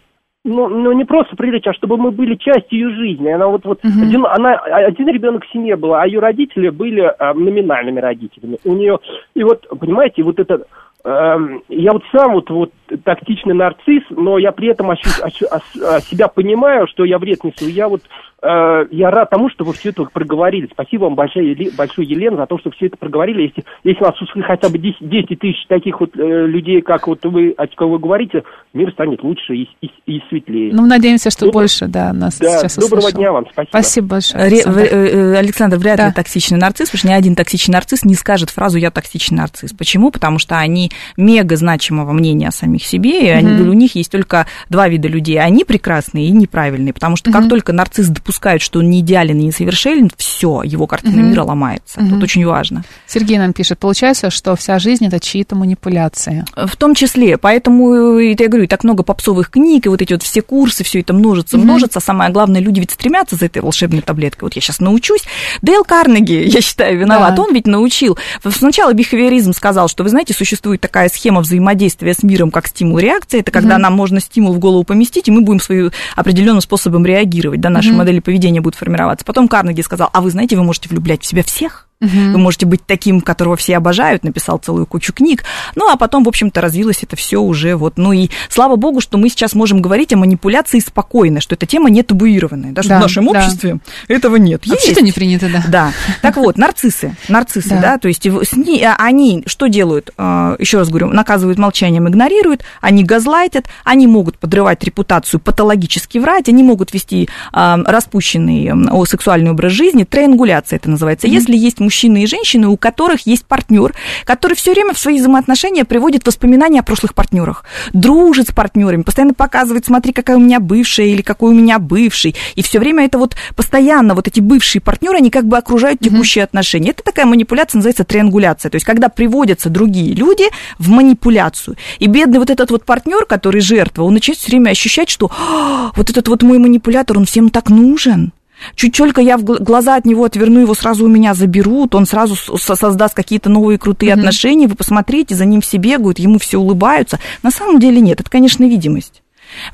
Ну, 0.45 0.67
ну, 0.69 0.91
не 0.91 1.05
просто 1.05 1.35
привлечь, 1.35 1.65
а 1.67 1.73
чтобы 1.73 1.97
мы 1.97 2.11
были 2.11 2.35
частью 2.35 2.79
ее 2.79 2.89
жизни. 2.95 3.29
Она 3.29 3.47
вот, 3.47 3.65
вот 3.65 3.83
Мгм. 3.83 4.03
один, 4.03 4.25
она, 4.25 4.55
один 4.57 5.07
ребенок 5.07 5.43
в 5.45 5.51
семье 5.51 5.75
был, 5.75 5.95
а 5.95 6.05
ее 6.05 6.19
родители 6.19 6.69
были 6.69 7.01
а, 7.01 7.33
номинальными 7.33 7.99
родителями. 7.99 8.57
У 8.63 8.73
нее, 8.73 8.99
и 9.33 9.43
вот, 9.43 9.65
понимаете, 9.79 10.21
вот 10.23 10.39
это, 10.39 10.61
я 11.05 11.93
вот 11.93 12.03
сам 12.11 12.33
вот, 12.33 12.49
вот 12.49 12.71
тактичный 13.05 13.53
нарцисс, 13.53 14.03
но 14.09 14.37
я 14.37 14.51
при 14.51 14.69
этом 14.69 14.91
ощу- 14.91 15.23
ощу- 15.23 15.47
а, 15.49 16.01
себя 16.01 16.27
понимаю, 16.27 16.87
что 16.87 17.05
я 17.05 17.17
вред 17.17 17.43
несу. 17.43 17.67
Я 17.67 17.87
вот, 17.87 18.01
я 18.41 19.11
рад 19.11 19.29
тому, 19.29 19.49
что 19.49 19.65
вы 19.65 19.73
все 19.73 19.89
это 19.89 20.05
проговорили. 20.05 20.69
Спасибо 20.71 21.03
вам 21.05 21.15
большое, 21.15 21.55
большое 21.77 22.07
Елена, 22.07 22.37
за 22.37 22.45
то, 22.45 22.57
что 22.57 22.71
все 22.71 22.87
это 22.87 22.95
проговорили. 22.97 23.43
Если, 23.43 23.63
если 23.83 24.01
у 24.01 24.05
нас 24.07 24.21
услышит 24.21 24.45
хотя 24.47 24.69
бы 24.69 24.77
10, 24.77 24.97
10 25.01 25.39
тысяч 25.39 25.65
таких 25.67 25.99
вот 25.99 26.11
э, 26.17 26.45
людей, 26.47 26.81
как 26.81 27.07
вот 27.07 27.23
вы, 27.25 27.53
о 27.57 27.67
ком 27.67 27.91
вы 27.91 27.99
говорите, 27.99 28.43
мир 28.73 28.91
станет 28.93 29.21
лучше 29.23 29.55
и, 29.55 29.67
и, 29.81 29.89
и 30.05 30.21
светлее. 30.29 30.71
Ну, 30.73 30.85
надеемся, 30.85 31.29
что 31.31 31.45
Доброго- 31.45 31.61
больше, 31.63 31.87
да, 31.87 32.13
нас 32.13 32.37
Да, 32.39 32.59
сейчас 32.59 32.77
доброго 32.77 32.99
услышал. 32.99 33.19
дня 33.19 33.31
вам, 33.33 33.45
спасибо. 33.51 33.69
Спасибо 33.71 34.07
большое. 34.07 34.43
Ре- 34.43 34.47
Александр. 34.49 34.79
в- 34.79 34.93
э, 34.93 35.37
Александр 35.37 35.77
вряд 35.77 35.97
Да. 35.97 36.07
ли 36.07 36.13
токсичный 36.13 36.57
нарцисс, 36.57 36.89
потому 36.89 36.99
что 36.99 37.07
ни 37.09 37.13
один 37.13 37.35
токсичный 37.35 37.73
нарцисс 37.73 38.05
не 38.05 38.15
скажет 38.15 38.49
фразу 38.51 38.77
«я 38.77 38.89
токсичный 38.91 39.37
нарцисс». 39.39 39.73
Почему? 39.73 40.11
Потому 40.11 40.39
что 40.39 40.57
они 40.57 40.91
мега 41.17 41.57
значимого 41.57 42.13
мнения 42.13 42.47
о 42.47 42.51
самих 42.51 42.85
себе, 42.85 43.25
и 43.27 43.29
они- 43.29 43.51
Мгм. 43.63 43.69
у 43.69 43.73
них 43.73 43.95
есть 43.95 44.11
только 44.11 44.45
два 44.69 44.87
вида 44.87 45.07
людей. 45.09 45.39
Они 45.39 45.65
прекрасные 45.65 46.27
и 46.27 46.31
неправильные, 46.31 46.93
потому 46.93 47.17
что 47.17 47.31
как 47.31 47.49
только 47.49 47.73
нарцисс 47.73 48.07
допускает, 48.07 48.28
что 48.61 48.79
он 48.79 48.89
не 48.89 48.99
идеален 49.01 49.39
и 49.39 49.43
несовершенен, 49.45 50.09
все, 50.17 50.61
его 50.63 50.87
картина 50.87 51.17
Мгм. 51.21 51.29
мира 51.31 51.43
ломается. 51.43 51.99
Мгм. 52.01 52.09
Тут 52.15 52.23
очень 52.23 52.45
важно. 52.45 52.83
Сергей 53.07 53.37
нам 53.37 53.53
пишет, 53.53 53.79
получается, 53.79 54.29
что 54.29 54.55
вся 54.55 54.79
жизнь 54.79 55.05
это 55.05 55.19
чьи-то 55.19 55.55
манипуляции. 55.55 56.45
В 56.55 56.75
том 56.75 56.95
числе, 56.95 57.37
поэтому, 57.37 58.17
э, 58.19 58.35
я 58.37 58.47
говорю, 58.47 58.63
и 58.63 58.67
так 58.67 58.83
много 58.83 59.03
попсовых 59.03 59.49
книг, 59.49 59.85
и 59.85 59.89
вот 59.89 60.01
эти 60.01 60.13
вот 60.13 60.23
все 60.23 60.41
курсы, 60.41 60.83
все 60.83 60.99
это 61.01 61.13
множится, 61.13 61.57
Мгм. 61.57 61.65
множится. 61.67 61.99
Самое 61.99 62.31
главное, 62.31 62.61
люди 62.61 62.79
ведь 62.79 62.91
стремятся 62.91 63.35
за 63.35 63.45
этой 63.45 63.61
волшебной 63.61 64.01
таблеткой. 64.01 64.45
Вот 64.47 64.53
я 64.55 64.61
сейчас 64.61 64.79
научусь. 64.79 65.21
Дейл 65.61 65.83
Карнеги, 65.83 66.33
я 66.47 66.61
считаю, 66.61 66.99
виноват. 66.99 67.35
Да. 67.35 67.41
Он 67.43 67.53
ведь 67.53 67.67
научил. 67.67 68.17
Сначала 68.49 68.93
бихевиоризм 68.93 69.53
сказал, 69.53 69.87
что, 69.87 70.03
вы 70.03 70.09
знаете, 70.09 70.33
существует 70.33 70.81
такая 70.81 71.09
схема 71.09 71.41
взаимодействия 71.41 72.13
с 72.13 72.23
миром, 72.23 72.51
как 72.51 72.67
стимул-реакция. 72.67 73.41
Это 73.41 73.51
когда 73.51 73.75
Мгм. 73.75 73.81
нам 73.83 73.93
можно 73.93 74.19
стимул 74.19 74.53
в 74.53 74.59
голову 74.59 74.83
поместить, 74.83 75.27
и 75.27 75.31
мы 75.31 75.41
будем 75.41 75.59
свою 75.59 75.91
определенным 76.15 76.61
способом 76.61 77.05
реагировать. 77.05 77.59
Да, 77.61 77.69
наши 77.69 77.89
Мгм. 77.89 77.97
Модели 78.19 78.21
поведения 78.21 78.61
будут 78.61 78.77
формироваться. 78.77 79.25
Потом 79.25 79.47
Карнеги 79.47 79.81
сказал, 79.81 80.09
а 80.13 80.21
вы 80.21 80.29
знаете, 80.29 80.55
вы 80.55 80.63
можете 80.63 80.89
влюблять 80.89 81.23
в 81.23 81.25
себя 81.25 81.43
всех. 81.43 81.88
Мгм. 82.01 82.31
Вы 82.31 82.37
можете 82.37 82.65
быть 82.65 82.79
таким, 82.85 83.19
которого 83.19 83.57
все 83.57 83.75
обожают, 83.75 84.23
написал 84.23 84.57
целую 84.57 84.85
кучу 84.85 85.11
книг. 85.11 85.43
Ну, 85.75 85.89
а 85.91 85.97
потом, 85.97 86.23
в 86.23 86.29
общем-то, 86.29 86.61
развилось 86.61 87.03
это 87.03 87.17
все 87.17 87.39
уже 87.41 87.75
вот. 87.75 87.97
Ну 87.97 88.13
и 88.13 88.29
слава 88.49 88.77
богу, 88.77 89.01
что 89.01 89.17
мы 89.17 89.27
сейчас 89.27 89.53
можем 89.53 89.81
говорить 89.81 90.13
о 90.13 90.17
манипуляции 90.17 90.79
спокойно, 90.79 91.41
что 91.41 91.55
эта 91.55 91.65
тема 91.65 91.89
не 91.89 92.01
табуированная. 92.03 92.71
Да, 92.71 92.83
что 92.83 92.89
Да, 92.89 92.97
в 92.99 93.01
нашем 93.01 93.25
да. 93.25 93.31
обществе 93.31 93.79
этого 94.07 94.37
нет. 94.37 94.65
Вообще-то 94.65 95.01
не 95.01 95.11
принято, 95.11 95.49
да. 95.51 95.63
Да. 95.67 95.91
Так 96.21 96.37
вот, 96.37 96.57
нарциссы. 96.57 97.17
Нарциссы, 97.27 97.69
Да. 97.69 97.81
да, 97.81 97.97
то 97.97 98.07
есть 98.07 98.25
а, 98.25 98.95
они 98.97 99.43
что 99.45 99.67
делают? 99.67 100.11
А, 100.17 100.55
Еще 100.57 100.77
раз 100.77 100.87
говорю, 100.87 101.07
наказывают 101.07 101.57
молчанием, 101.59 102.07
игнорируют, 102.07 102.63
они 102.79 103.03
газлайтят, 103.03 103.67
они 103.83 104.07
могут 104.07 104.37
подрывать 104.37 104.83
репутацию, 104.85 105.41
патологически 105.41 106.17
врать, 106.17 106.47
они 106.47 106.63
могут 106.63 106.93
вести 106.93 107.27
а, 107.51 107.77
распущенный 107.85 108.71
сексуальный 109.05 109.51
образ 109.51 109.73
жизни, 109.73 110.05
триангуляция 110.05 110.77
это 110.77 110.89
называется. 110.89 111.27
Если 111.27 111.57
есть 111.57 111.79
мужчины 111.89 112.21
и 112.21 112.27
женщины, 112.27 112.67
у 112.67 112.77
которых 112.77 113.25
есть 113.25 113.45
партнер, 113.45 113.95
который 114.23 114.55
все 114.55 114.73
время 114.73 114.93
в 114.93 114.99
свои 114.99 115.17
взаимоотношения 115.17 115.85
приводит 115.85 116.27
воспоминания 116.27 116.81
о 116.81 116.83
прошлых 116.83 117.15
партнерах, 117.15 117.63
дружит 117.93 118.49
с 118.49 118.51
партнерами, 118.51 119.01
постоянно 119.01 119.33
показывает, 119.33 119.85
смотри, 119.87 120.13
какая 120.13 120.37
у 120.37 120.39
меня 120.39 120.59
бывшая 120.59 121.07
или 121.07 121.23
какой 121.23 121.49
у 121.49 121.55
меня 121.55 121.79
бывший, 121.79 122.35
и 122.53 122.61
все 122.61 122.77
время 122.77 123.05
это 123.05 123.17
вот 123.17 123.35
постоянно 123.55 124.13
вот 124.13 124.27
эти 124.27 124.39
бывшие 124.39 124.83
партнеры, 124.83 125.17
они 125.17 125.31
как 125.31 125.45
бы 125.45 125.57
окружают 125.57 125.99
текущие 125.99 126.43
отношения. 126.43 126.91
Это 126.91 127.01
такая 127.01 127.25
манипуляция, 127.25 127.79
называется 127.79 128.03
триангуляция, 128.03 128.69
то 128.69 128.75
есть 128.75 128.85
когда 128.85 129.09
приводятся 129.09 129.69
другие 129.69 130.13
люди 130.13 130.43
в 130.77 130.89
манипуляцию, 130.89 131.75
и 131.97 132.05
бедный 132.05 132.37
вот 132.37 132.51
этот 132.51 132.69
вот 132.69 132.85
партнер, 132.85 133.25
который 133.25 133.61
жертва, 133.61 134.03
он 134.03 134.13
начинает 134.13 134.37
все 134.37 134.51
время 134.51 134.69
ощущать, 134.69 135.09
что 135.09 135.31
«А, 135.31 135.91
вот 135.95 136.11
этот 136.11 136.27
вот 136.27 136.43
мой 136.43 136.59
манипулятор, 136.59 137.17
он 137.17 137.25
всем 137.25 137.49
так 137.49 137.71
нужен, 137.71 138.31
Чуть 138.75 138.95
только 138.97 139.21
я 139.21 139.37
в 139.37 139.43
гл- 139.43 139.57
глаза 139.59 139.95
от 139.95 140.05
него 140.05 140.23
отверну, 140.25 140.59
его 140.59 140.73
сразу 140.73 141.05
у 141.05 141.07
меня 141.07 141.33
заберут, 141.33 141.95
он 141.95 142.05
сразу 142.05 142.35
создаст 142.35 143.13
какие-то 143.15 143.49
новые 143.49 143.77
крутые 143.79 144.11
Мгм. 144.13 144.19
отношения, 144.19 144.67
вы 144.67 144.75
посмотрите, 144.75 145.35
за 145.35 145.45
ним 145.45 145.61
все 145.61 145.77
бегают, 145.77 146.19
ему 146.19 146.39
все 146.39 146.57
улыбаются. 146.57 147.19
На 147.43 147.51
самом 147.51 147.79
деле 147.79 148.01
нет, 148.01 148.19
это, 148.21 148.29
конечно, 148.29 148.63
видимость. 148.65 149.23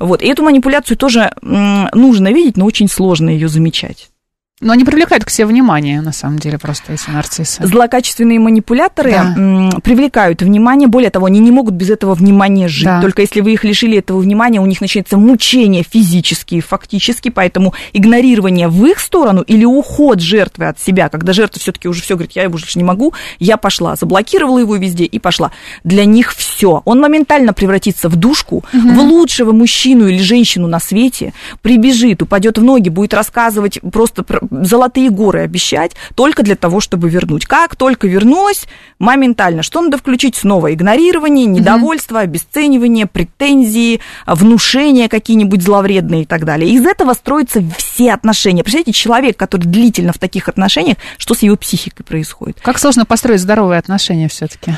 Вот. 0.00 0.22
И 0.22 0.26
эту 0.26 0.42
манипуляцию 0.42 0.96
тоже 0.96 1.32
нужно 1.42 2.32
видеть, 2.32 2.56
но 2.56 2.64
очень 2.64 2.88
сложно 2.88 3.28
ее 3.30 3.48
замечать. 3.48 4.10
Но 4.62 4.72
они 4.72 4.84
привлекают 4.84 5.22
к 5.22 5.28
себе 5.28 5.48
внимание, 5.48 6.00
на 6.00 6.12
самом 6.12 6.38
деле, 6.38 6.58
просто 6.58 6.94
эти 6.94 7.10
нарциссы. 7.10 7.66
Злокачественные 7.66 8.40
манипуляторы 8.40 9.10
Да. 9.12 9.80
привлекают 9.84 10.40
внимание, 10.40 10.88
более 10.88 11.10
того, 11.10 11.26
они 11.26 11.40
не 11.40 11.50
могут 11.50 11.74
без 11.74 11.90
этого 11.90 12.14
внимания 12.14 12.66
жить. 12.66 12.86
Да. 12.86 13.02
Только 13.02 13.20
если 13.20 13.42
вы 13.42 13.52
их 13.52 13.64
лишили 13.64 13.98
этого 13.98 14.18
внимания, 14.18 14.58
у 14.62 14.64
них 14.64 14.80
начинается 14.80 15.18
мучение 15.18 15.82
физические, 15.82 16.62
фактически, 16.62 17.28
поэтому 17.28 17.74
игнорирование 17.92 18.68
в 18.68 18.82
их 18.86 18.98
сторону 19.00 19.42
или 19.42 19.66
уход 19.66 20.20
жертвы 20.20 20.68
от 20.68 20.80
себя, 20.80 21.10
когда 21.10 21.34
жертва 21.34 21.60
все-таки 21.60 21.86
уже 21.86 22.00
все 22.00 22.14
говорит, 22.14 22.32
я 22.34 22.48
больше 22.48 22.78
не 22.78 22.84
могу, 22.84 23.12
я 23.38 23.58
пошла, 23.58 23.94
заблокировала 23.94 24.58
его 24.58 24.76
везде 24.76 25.04
и 25.04 25.18
пошла. 25.18 25.50
Для 25.84 26.06
них 26.06 26.32
все. 26.34 26.80
Он 26.86 26.98
моментально 26.98 27.52
превратится 27.52 28.08
в 28.08 28.16
душку, 28.16 28.64
в 28.72 28.98
лучшего 29.00 29.52
мужчину 29.52 30.08
или 30.08 30.16
женщину 30.16 30.66
на 30.66 30.80
свете, 30.80 31.34
прибежит, 31.60 32.22
упадет 32.22 32.56
в 32.56 32.62
ноги, 32.62 32.88
будет 32.88 33.12
рассказывать 33.12 33.80
просто 33.92 34.22
про 34.22 34.45
золотые 34.50 35.10
горы 35.10 35.40
обещать, 35.40 35.92
только 36.14 36.42
для 36.42 36.56
того, 36.56 36.80
чтобы 36.80 37.08
вернуть. 37.08 37.46
Как 37.46 37.76
только 37.76 38.06
вернулась, 38.06 38.66
моментально, 38.98 39.62
что 39.62 39.80
надо 39.80 39.98
включить 39.98 40.36
снова? 40.36 40.72
Игнорирование, 40.72 41.46
недовольство, 41.46 42.20
обесценивание, 42.20 43.06
претензии, 43.06 44.00
внушения 44.26 45.08
какие-нибудь 45.08 45.62
зловредные 45.62 46.22
и 46.22 46.26
так 46.26 46.44
далее. 46.44 46.70
Из 46.70 46.84
этого 46.84 47.14
строятся 47.14 47.62
все 47.76 48.12
отношения. 48.12 48.62
Представляете, 48.62 48.92
человек, 48.92 49.36
который 49.36 49.64
длительно 49.66 50.12
в 50.12 50.18
таких 50.18 50.48
отношениях, 50.48 50.96
что 51.18 51.34
с 51.34 51.42
его 51.42 51.56
психикой 51.56 52.04
происходит? 52.04 52.58
Как 52.62 52.78
сложно 52.78 53.04
построить 53.06 53.40
здоровые 53.40 53.78
отношения 53.78 54.28
все-таки. 54.28 54.74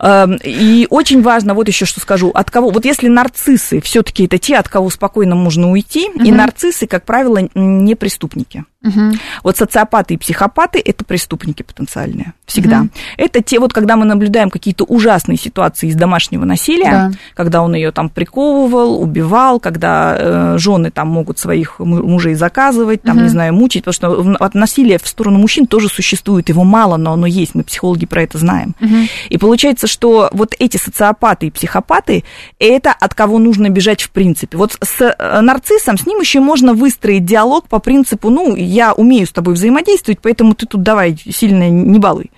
Эм, 0.00 0.38
И 0.44 0.86
очень 0.90 1.22
важно, 1.22 1.54
вот 1.54 1.66
еще 1.66 1.84
что 1.84 1.98
скажу, 2.00 2.30
от 2.30 2.50
кого, 2.52 2.70
вот 2.70 2.84
если 2.84 3.08
нарциссы 3.08 3.80
все-таки 3.80 4.26
это 4.26 4.38
те, 4.38 4.56
от 4.56 4.68
кого 4.68 4.90
спокойно 4.90 5.34
можно 5.34 5.72
уйти, 5.72 6.06
и 6.06 6.28
Мгм. 6.28 6.36
нарциссы, 6.36 6.86
как 6.86 7.04
правило, 7.04 7.40
не 7.54 7.94
преступники. 7.96 8.64
Мгм. 8.80 9.14
Вот 9.42 9.56
социопаты 9.56 10.14
и 10.14 10.16
психопаты 10.16 10.80
это 10.84 11.04
преступники 11.04 11.64
потенциальные. 11.64 12.34
Всегда. 12.46 12.78
Мгм. 12.78 12.90
Это 13.16 13.42
те, 13.42 13.58
вот 13.58 13.72
когда 13.72 13.96
мы 13.96 14.04
наблюдаем 14.04 14.50
какие-то 14.50 14.84
ужасные 14.84 15.36
ситуации 15.36 15.88
из 15.88 15.96
домашнего 15.96 16.44
насилия, 16.44 16.90
Да. 16.90 17.10
когда 17.34 17.62
он 17.62 17.74
ее 17.74 17.90
там 17.90 18.08
приковывал, 18.08 19.02
убивал, 19.02 19.58
когда 19.58 20.16
э, 20.16 20.58
жены 20.58 20.92
там 20.92 21.08
могут 21.08 21.40
своих 21.40 21.80
му- 21.80 22.04
мужей 22.06 22.34
заказывать, 22.34 23.02
там, 23.02 23.16
Мгм. 23.16 23.24
не 23.24 23.30
знаю, 23.30 23.52
мучить, 23.52 23.84
потому 23.84 23.94
что 23.94 24.36
от 24.44 24.54
насилия 24.54 24.98
в 25.02 25.08
сторону 25.08 25.38
мужчин 25.40 25.66
тоже 25.66 25.88
существует. 25.88 26.48
Его 26.48 26.62
мало, 26.62 26.96
но 26.96 27.12
оно 27.14 27.26
есть. 27.26 27.56
Мы, 27.56 27.64
психологи, 27.64 28.06
про 28.06 28.22
это 28.22 28.38
знаем. 28.38 28.76
Мгм. 28.78 29.08
И 29.28 29.38
получается, 29.38 29.88
что 29.88 30.28
вот 30.32 30.54
эти 30.58 30.76
социопаты 30.76 31.48
и 31.48 31.50
психопаты, 31.50 32.22
это 32.60 32.92
от 32.92 33.12
кого 33.14 33.38
нужно 33.40 33.70
бежать 33.70 34.02
в 34.02 34.10
принципе. 34.10 34.56
Вот 34.56 34.78
с 34.80 35.00
э, 35.00 35.40
нарциссом, 35.40 35.98
с 35.98 36.06
ним 36.06 36.20
еще 36.20 36.38
можно 36.38 36.74
выстроить 36.74 37.24
диалог 37.24 37.66
по 37.68 37.80
принципу, 37.80 38.30
ну, 38.30 38.54
я 38.78 38.92
умею 38.92 39.26
с 39.26 39.32
тобой 39.32 39.54
взаимодействовать, 39.54 40.20
поэтому 40.22 40.54
ты 40.54 40.66
тут 40.66 40.82
давай 40.82 41.16
сильно 41.16 41.68
не 41.68 41.98
балуй. 41.98 42.30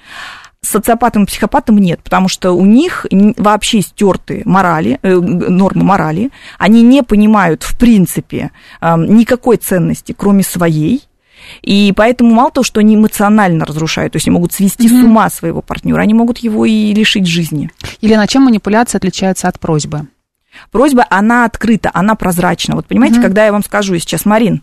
социопатам 0.63 1.25
и 1.25 1.27
психопатам 1.27 1.79
нет, 1.79 2.01
потому 2.03 2.29
что 2.29 2.53
у 2.53 2.65
них 2.67 3.07
вообще 3.37 3.83
стерты 3.83 4.43
морали, 4.45 4.99
э, 5.03 5.15
нормы 5.15 5.85
морали. 5.85 6.31
Они 6.59 6.83
не 6.83 7.03
понимают, 7.03 7.63
в 7.63 7.79
принципе, 7.79 8.51
э, 8.81 8.95
никакой 8.97 9.57
ценности, 9.59 10.15
кроме 10.17 10.43
своей. 10.43 11.03
И 11.63 11.93
поэтому 11.97 12.35
мало 12.35 12.51
того, 12.51 12.65
что 12.65 12.81
они 12.81 12.95
эмоционально 12.95 13.65
разрушают, 13.65 14.13
то 14.13 14.17
есть 14.17 14.29
они 14.29 14.35
могут 14.35 14.53
свести 14.53 14.89
с 14.89 14.93
ума 14.93 15.31
своего 15.31 15.63
партнера, 15.63 16.03
они 16.03 16.15
могут 16.15 16.39
его 16.39 16.65
и 16.65 16.93
лишить 16.95 17.27
жизни. 17.27 17.71
Елена, 18.01 18.27
чем 18.27 18.43
манипуляция 18.45 18.99
отличается 18.99 19.49
от 19.49 19.59
просьбы? 19.59 20.07
Просьба, 20.71 21.07
она 21.11 21.45
открыта, 21.45 21.91
она 21.95 22.15
прозрачна. 22.15 22.77
Вот 22.77 22.87
понимаете, 22.87 23.21
когда 23.21 23.45
я 23.45 23.53
вам 23.53 23.65
скажу 23.65 23.99
сейчас, 23.99 24.25
Марин, 24.25 24.63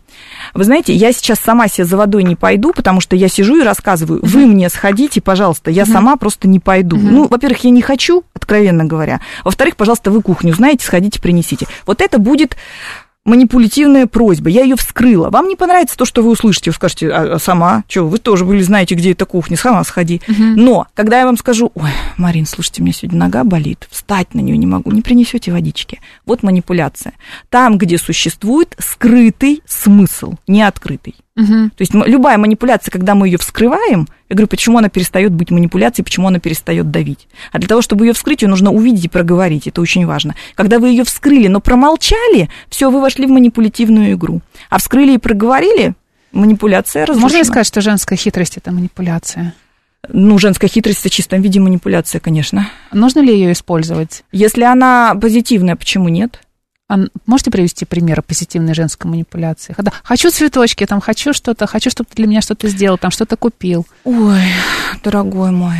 вы 0.53 0.63
знаете, 0.63 0.93
я 0.93 1.11
сейчас 1.11 1.39
сама 1.39 1.67
себе 1.67 1.85
за 1.85 1.97
водой 1.97 2.23
не 2.23 2.35
пойду, 2.35 2.73
потому 2.73 3.01
что 3.01 3.15
я 3.15 3.27
сижу 3.27 3.57
и 3.57 3.63
рассказываю, 3.63 4.19
вы 4.23 4.45
мне 4.45 4.69
сходите, 4.69 5.21
пожалуйста, 5.21 5.71
я 5.71 5.85
сама 5.85 6.15
просто 6.15 6.47
не 6.47 6.59
пойду. 6.59 6.97
Ну, 6.97 7.27
во-первых, 7.27 7.63
я 7.63 7.69
не 7.69 7.81
хочу, 7.81 8.23
откровенно 8.33 8.85
говоря. 8.85 9.21
Во-вторых, 9.43 9.75
пожалуйста, 9.75 10.11
вы 10.11 10.21
кухню 10.21 10.53
знаете, 10.53 10.85
сходите, 10.85 11.21
принесите. 11.21 11.67
Вот 11.85 12.01
это 12.01 12.19
будет 12.19 12.57
манипулятивная 13.27 14.07
просьба. 14.07 14.49
Я 14.49 14.63
ее 14.63 14.75
вскрыла. 14.75 15.29
Вам 15.29 15.47
не 15.49 15.55
понравится 15.55 15.97
то, 15.97 16.05
что 16.05 16.23
вы 16.23 16.31
услышите. 16.31 16.71
Вы 16.71 16.75
скажете, 16.75 17.09
а, 17.09 17.35
а 17.35 17.39
сама? 17.39 17.83
Что, 17.87 18.07
вы 18.07 18.17
тоже 18.17 18.45
были, 18.45 18.61
знаете, 18.61 18.95
где 18.95 19.11
эта 19.11 19.25
кухня, 19.25 19.57
сама 19.57 19.83
сходи. 19.83 20.21
Но, 20.27 20.87
когда 20.95 21.19
я 21.19 21.25
вам 21.25 21.37
скажу, 21.37 21.71
ой, 21.75 21.91
Марин, 22.15 22.45
слушайте, 22.45 22.81
у 22.81 22.85
меня 22.85 22.93
сегодня 22.93 23.19
нога 23.19 23.43
болит, 23.43 23.87
встать 23.91 24.33
на 24.33 24.39
нее 24.39 24.57
не 24.57 24.65
могу, 24.65 24.91
не 24.91 25.01
принесете 25.01 25.51
водички. 25.51 25.99
Вот 26.25 26.41
манипуляция. 26.41 27.13
Там, 27.49 27.77
где 27.77 27.97
существует 27.97 28.75
скрытый 28.79 29.61
смысл, 29.67 30.35
не 30.47 30.61
открытый. 30.61 31.15
То 31.37 31.81
есть 31.81 31.93
любая 31.93 32.39
манипуляция, 32.39 32.91
когда 32.91 33.13
мы 33.13 33.27
ее 33.27 33.37
вскрываем, 33.37 34.07
я 34.27 34.35
говорю, 34.35 34.47
почему 34.47 34.79
она 34.79 34.89
перестает 34.89 35.31
быть 35.31 35.51
манипуляцией, 35.51 36.03
почему 36.03 36.27
она 36.27 36.39
перестает 36.39 36.89
давить. 36.89 37.27
А 37.51 37.59
для 37.59 37.67
того, 37.67 37.83
чтобы 37.83 38.07
ее 38.07 38.13
вскрыть, 38.13 38.41
ее 38.41 38.47
нужно 38.47 38.71
увидеть 38.71 39.05
и 39.05 39.07
проговорить. 39.07 39.67
Это 39.67 39.79
очень 39.79 40.07
важно. 40.07 40.35
Когда 40.55 40.79
вы 40.79 40.89
ее 40.89 41.03
вскрыли, 41.03 41.47
но 41.47 41.59
промолчали, 41.61 42.49
все, 42.69 42.89
вы 42.89 43.01
вошли 43.01 43.27
в 43.27 43.29
манипулятивную 43.29 44.13
игру. 44.13 44.41
А 44.71 44.79
вскрыли 44.79 45.13
и 45.13 45.17
проговорили, 45.19 45.93
манипуляция 46.31 47.05
разрушена. 47.05 47.21
Можно 47.21 47.37
ли 47.37 47.43
сказать, 47.43 47.67
что 47.67 47.81
женская 47.81 48.15
хитрость 48.15 48.57
это 48.57 48.71
манипуляция? 48.71 49.53
Ну, 50.09 50.39
женская 50.39 50.67
хитрость 50.67 51.05
в 51.05 51.09
чистом 51.09 51.41
виде 51.41 51.59
манипуляция, 51.59 52.19
конечно. 52.19 52.67
Нужно 52.91 53.19
ли 53.19 53.33
ее 53.33 53.51
использовать? 53.51 54.23
Если 54.31 54.63
она 54.63 55.15
позитивная, 55.19 55.75
почему 55.75 56.09
нет? 56.09 56.41
А 56.89 56.99
можете 57.25 57.51
привести 57.51 57.83
примеры 57.83 58.21
позитивной 58.21 58.73
женской 58.73 59.11
манипуляции? 59.11 59.73
Когда 59.73 59.91
хочу 60.03 60.31
цветочки, 60.31 60.85
там 60.85 61.01
хочу 61.01 61.33
что-то, 61.33 61.67
хочу, 61.67 61.89
чтобы 61.89 62.09
ты 62.09 62.15
для 62.15 62.27
меня 62.27 62.41
что-то 62.41 62.69
сделал, 62.69 62.97
там 62.97 63.11
что-то 63.11 63.35
купил. 63.35 63.85
Ой, 64.05 64.41
дорогой 65.03 65.51
мой, 65.51 65.75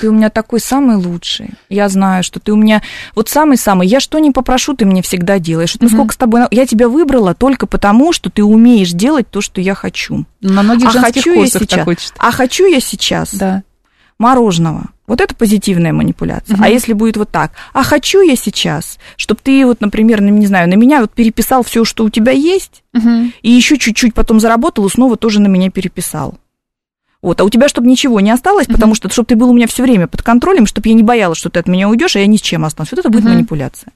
ты 0.00 0.08
у 0.08 0.12
меня 0.12 0.30
такой 0.30 0.60
самый 0.60 0.96
лучший. 0.96 1.50
Я 1.68 1.90
знаю, 1.90 2.24
что 2.24 2.40
ты 2.40 2.52
у 2.52 2.56
меня 2.56 2.80
вот 3.14 3.28
самый-самый. 3.28 3.86
Я 3.86 4.00
что 4.00 4.18
не 4.18 4.30
попрошу, 4.30 4.74
ты 4.74 4.86
мне 4.86 5.02
всегда 5.02 5.38
делаешь. 5.38 5.74
Вот 5.74 5.82
мы 5.82 5.90
сколько 5.90 6.14
с 6.14 6.16
тобой... 6.16 6.42
Я 6.50 6.64
тебя 6.66 6.88
выбрала 6.88 7.34
только 7.34 7.66
потому, 7.66 8.14
что 8.14 8.30
ты 8.30 8.42
умеешь 8.42 8.92
делать 8.92 9.28
то, 9.30 9.42
что 9.42 9.60
я 9.60 9.74
хочу. 9.74 10.24
На 10.40 10.62
многих 10.62 10.88
а 10.88 10.92
женских 10.92 11.14
хочу 11.16 11.34
я 11.34 11.40
курсах 11.40 11.62
сейчас. 11.62 11.78
так 11.78 11.88
учат. 11.88 12.12
А 12.16 12.30
хочу 12.32 12.64
я 12.64 12.80
сейчас 12.80 13.34
Да. 13.34 13.62
мороженого. 14.18 14.86
Вот 15.08 15.20
это 15.20 15.34
позитивная 15.34 15.92
манипуляция. 15.92 16.56
А 16.60 16.68
если 16.68 16.92
будет 16.92 17.16
вот 17.16 17.30
так, 17.30 17.52
а 17.72 17.82
хочу 17.82 18.20
я 18.20 18.36
сейчас, 18.36 18.98
чтобы 19.16 19.40
ты 19.42 19.64
вот, 19.66 19.80
например, 19.80 20.20
на, 20.20 20.28
не 20.28 20.46
знаю, 20.46 20.68
на 20.68 20.74
меня 20.74 21.00
вот 21.00 21.10
переписал 21.12 21.64
все, 21.64 21.84
что 21.84 22.04
у 22.04 22.10
тебя 22.10 22.30
есть, 22.32 22.84
Мгм. 22.92 23.32
и 23.42 23.50
еще 23.50 23.78
чуть-чуть 23.78 24.14
потом 24.14 24.38
заработал 24.38 24.86
и 24.86 24.90
снова 24.90 25.16
тоже 25.16 25.40
на 25.40 25.48
меня 25.48 25.70
переписал. 25.70 26.38
Вот, 27.20 27.40
а 27.40 27.44
у 27.44 27.50
тебя, 27.50 27.68
чтобы 27.68 27.88
ничего 27.88 28.20
не 28.20 28.30
осталось, 28.30 28.66
потому 28.68 28.94
что, 28.94 29.08
чтобы 29.10 29.26
ты 29.26 29.34
был 29.34 29.50
у 29.50 29.52
меня 29.52 29.66
все 29.66 29.82
время 29.82 30.06
под 30.06 30.22
контролем, 30.22 30.66
чтобы 30.66 30.88
я 30.88 30.94
не 30.94 31.02
боялась, 31.02 31.38
что 31.38 31.50
ты 31.50 31.58
от 31.58 31.66
меня 31.66 31.88
уйдешь, 31.88 32.14
а 32.14 32.20
я 32.20 32.26
ни 32.28 32.36
с 32.36 32.40
чем 32.40 32.64
останусь. 32.64 32.92
Вот 32.92 33.00
это 33.00 33.08
будет 33.10 33.24
Мгм. 33.24 33.32
манипуляция. 33.32 33.92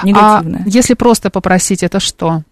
А 0.00 0.06
Негативная. 0.06 0.62
если 0.66 0.94
просто 0.94 1.28
попросить, 1.28 1.82
это 1.82 2.00
что? 2.00 2.44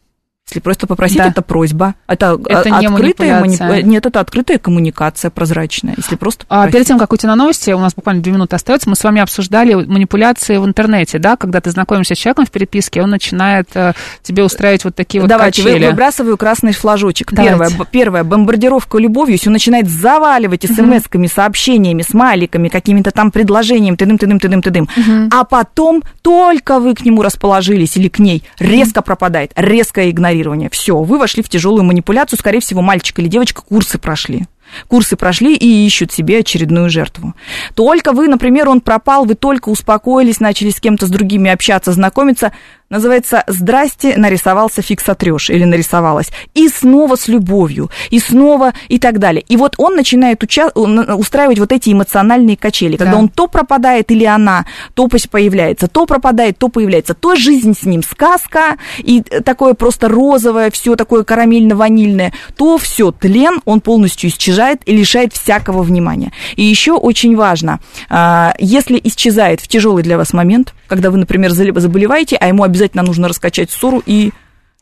Если 0.51 0.61
просто 0.61 0.87
попросить, 0.87 1.19
Да. 1.19 1.29
это 1.29 1.43
просьба. 1.43 1.95
Это, 2.09 2.39
Это 2.47 2.63
а- 2.77 2.81
не 2.81 2.87
открытая 2.89 3.41
манипуляция. 3.41 3.69
манипу- 3.69 3.87
Нет, 3.89 4.07
это 4.07 4.21
открытая 4.21 4.59
коммуникация 4.59 5.31
прозрачная. 5.31 5.95
Если 5.97 6.17
просто 6.17 6.45
А 6.49 6.55
попросить. 6.57 6.73
перед 6.73 6.87
тем, 6.89 6.99
как 6.99 7.13
уйти 7.13 7.27
на 7.29 7.37
новости, 7.37 7.71
у 7.71 7.79
нас 7.79 7.95
буквально 7.95 8.23
две 8.23 8.33
минуты 8.33 8.57
остается, 8.57 8.89
мы 8.91 8.97
с 8.97 9.05
вами 9.05 9.21
обсуждали 9.21 9.75
манипуляции 9.75 10.57
в 10.57 10.65
интернете, 10.67 11.19
да, 11.19 11.37
когда 11.37 11.61
ты 11.61 11.71
знакомишься 11.71 12.15
с 12.15 12.19
человеком 12.19 12.47
в 12.47 12.51
переписке, 12.51 13.01
он 13.03 13.11
начинает 13.11 13.69
э, 13.75 13.93
тебе 14.23 14.43
устраивать 14.43 14.85
вот 14.85 14.95
такие 14.97 15.21
вот 15.21 15.29
Давайте, 15.29 15.63
вы- 15.63 15.71
качели. 15.71 15.87
выбрасываю 15.87 16.37
красный 16.37 16.73
флажочек. 16.73 17.33
Давайте. 17.33 17.51
Первое, 17.69 17.87
первое, 17.91 18.25
бомбардировка 18.25 18.99
любовью, 18.99 19.35
если 19.35 19.49
он 19.49 19.53
начинает 19.53 19.89
заваливать 19.89 20.65
смс-ками, 20.65 21.27
сообщениями, 21.29 22.03
смайликами, 22.03 22.69
какими-то 22.69 23.13
там 23.13 23.31
предложениями, 23.31 23.95
тыдым, 23.97 24.19
тыдым, 24.19 24.41
тыдым, 24.41 24.63
тыдым. 24.63 24.89
А 25.33 25.45
потом 25.45 26.03
только 26.23 26.81
вы 26.81 26.95
к 26.95 27.05
нему 27.05 27.23
расположились 27.23 27.97
или 27.97 28.09
к 28.09 28.19
ней, 28.19 28.43
резко 28.59 29.03
пропадает, 29.03 29.53
резкое 29.55 30.11
игнорирование. 30.41 30.71
Все, 30.71 30.97
вы 30.97 31.19
вошли 31.19 31.43
в 31.43 31.49
тяжелую 31.49 31.85
манипуляцию, 31.85 32.39
скорее 32.39 32.61
всего, 32.61 32.81
мальчик 32.81 33.19
или 33.19 33.29
девочка 33.29 33.63
курсы 33.63 33.99
прошли. 33.99 34.47
Курсы 34.87 35.17
прошли 35.17 35.57
и 35.57 35.87
ищут 35.87 36.13
себе 36.13 36.39
очередную 36.39 36.91
жертву. 36.91 37.35
Только 37.75 38.13
вы, 38.13 38.29
например, 38.29 38.69
он 38.69 38.81
пропал, 38.81 39.25
вы 39.25 39.35
только 39.35 39.69
успокоились, 39.69 40.39
начали 40.39 40.71
с 40.71 40.81
кем-то 40.81 41.07
с 41.07 41.11
другими 41.11 41.51
общаться, 41.51 41.93
знакомиться. 41.93 42.53
Называется 43.01 43.45
«Здрасте, 43.47 44.17
нарисовался 44.17 44.83
фиг 44.83 45.01
сотрешь» 45.01 45.49
или 45.49 45.63
нарисовалась. 45.63 46.31
И 46.55 46.69
снова 46.69 47.15
с 47.15 47.29
любовью, 47.29 47.89
и 48.11 48.19
снова 48.19 48.73
и 48.89 48.99
так 48.99 49.21
далее. 49.21 49.45
И 49.47 49.57
вот 49.57 49.77
он 49.79 49.95
начинает 49.95 50.43
уча- 50.43 50.73
он, 50.75 50.99
э, 50.99 51.15
устраивать 51.15 51.61
вот 51.61 51.71
эти 51.71 51.93
эмоциональные 51.93 52.57
качели, 52.57 52.97
когда 52.97 53.13
Да. 53.13 53.19
он 53.19 53.29
то 53.29 53.47
пропадает 53.47 54.11
или 54.11 54.25
она, 54.25 54.67
то 54.95 55.07
появляется, 55.07 55.87
то 55.87 56.05
пропадает, 56.05 56.59
то 56.59 56.67
появляется, 56.67 57.15
то 57.15 57.37
жизнь 57.37 57.75
с 57.81 57.85
ним 57.85 58.03
сказка, 58.03 58.77
и 58.99 59.21
такое 59.21 59.75
просто 59.75 60.09
розовое, 60.09 60.73
все 60.73 60.97
такое 60.97 61.23
карамельно-ванильное, 61.23 62.33
то 62.57 62.77
все 62.77 63.13
тлен, 63.13 63.61
он 63.67 63.81
полностью 63.83 64.31
исчезает 64.31 64.81
и 64.87 64.97
лишает 64.97 65.33
всякого 65.33 65.85
внимания. 65.85 66.33
И 66.57 66.65
еще 66.65 66.95
очень 66.95 67.37
важно, 67.37 67.79
а, 68.09 68.53
если 68.59 69.01
исчезает 69.05 69.61
в 69.61 69.69
тяжелый 69.69 70.03
для 70.03 70.17
вас 70.17 70.33
момент, 70.33 70.75
когда 70.89 71.13
вы, 71.13 71.19
например, 71.19 71.53
заболеваете, 71.53 72.35
а 72.35 72.49
ему 72.49 72.65
обязательно 72.65 72.80
нужно 73.03 73.29
раскачать 73.29 73.71
ссору 73.71 74.03
и 74.05 74.33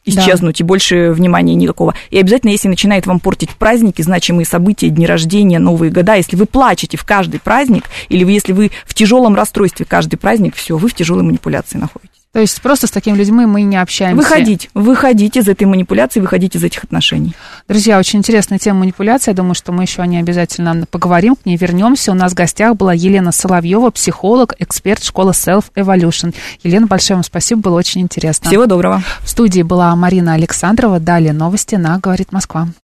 исчезнуть, 0.05 0.61
и 0.61 0.65
больше 0.65 1.13
внимания 1.13 1.55
никакого. 1.55 1.95
И 2.11 2.19
обязательно, 2.19 2.51
если 2.51 2.69
начинает 2.69 3.07
вам 3.07 3.21
портить 3.21 3.51
праздники, 3.51 4.03
значимые 4.03 4.47
события, 4.47 4.89
дни 4.89 5.07
рождения, 5.07 5.59
Новые 5.59 5.91
года, 5.91 6.15
если 6.15 6.37
вы 6.37 6.47
плачете 6.47 6.97
в 6.97 7.05
каждый 7.05 7.41
праздник, 7.41 7.85
или 8.09 8.25
вы, 8.25 8.33
если 8.33 8.53
вы 8.53 8.71
в 8.87 8.95
тяжелом 8.95 9.35
расстройстве 9.35 9.87
каждый 9.87 10.17
праздник, 10.17 10.55
все, 10.55 10.77
вы 10.77 10.89
в 10.89 10.95
тяжелой 10.95 11.25
манипуляции 11.25 11.79
находитесь. 11.79 12.18
То 12.39 12.43
есть 12.43 12.63
просто 12.63 12.87
с 12.87 12.93
такими 12.93 13.17
людьми 13.17 13.47
мы 13.47 13.63
не 13.63 13.77
общаемся. 13.77 14.15
Выходить, 14.15 14.71
выходить 14.73 15.37
из 15.37 15.49
этой 15.49 15.65
манипуляции, 15.65 16.21
выходить 16.21 16.55
из 16.55 16.63
этих 16.63 16.85
отношений. 16.85 17.35
Друзья, 17.67 17.99
очень 17.99 18.21
интересная 18.21 18.61
тема 18.61 18.79
манипуляции. 18.79 19.33
Я 19.33 19.35
думаю, 19.35 19.57
что 19.57 19.73
мы 19.73 19.83
еще 19.83 20.03
о 20.03 20.07
ней 20.07 20.21
обязательно 20.21 20.87
поговорим, 20.89 21.35
к 21.35 21.45
ней 21.47 21.57
вернемся. 21.57 22.13
У 22.13 22.15
нас 22.15 22.31
в 22.31 22.37
гостях 22.37 22.77
была 22.77 22.95
Елена 22.95 23.33
Соловьева, 23.33 23.91
психолог, 23.91 24.55
эксперт 24.61 25.03
школы 25.03 25.33
Self 25.33 25.65
Evolution. 25.75 26.33
Елена, 26.63 26.87
большое 26.87 27.17
вам 27.17 27.25
спасибо, 27.25 27.61
было 27.61 27.77
очень 27.77 28.03
интересно. 28.03 28.49
Всего 28.49 28.67
доброго. 28.67 29.03
В 29.25 29.29
студии 29.29 29.63
была 29.63 29.97
Марина 29.97 30.35
Александрова. 30.35 31.01
Далее 31.01 31.33
новости 31.33 31.75
на 31.75 31.99
«Говорит 31.99 32.31
Москва». 32.31 32.69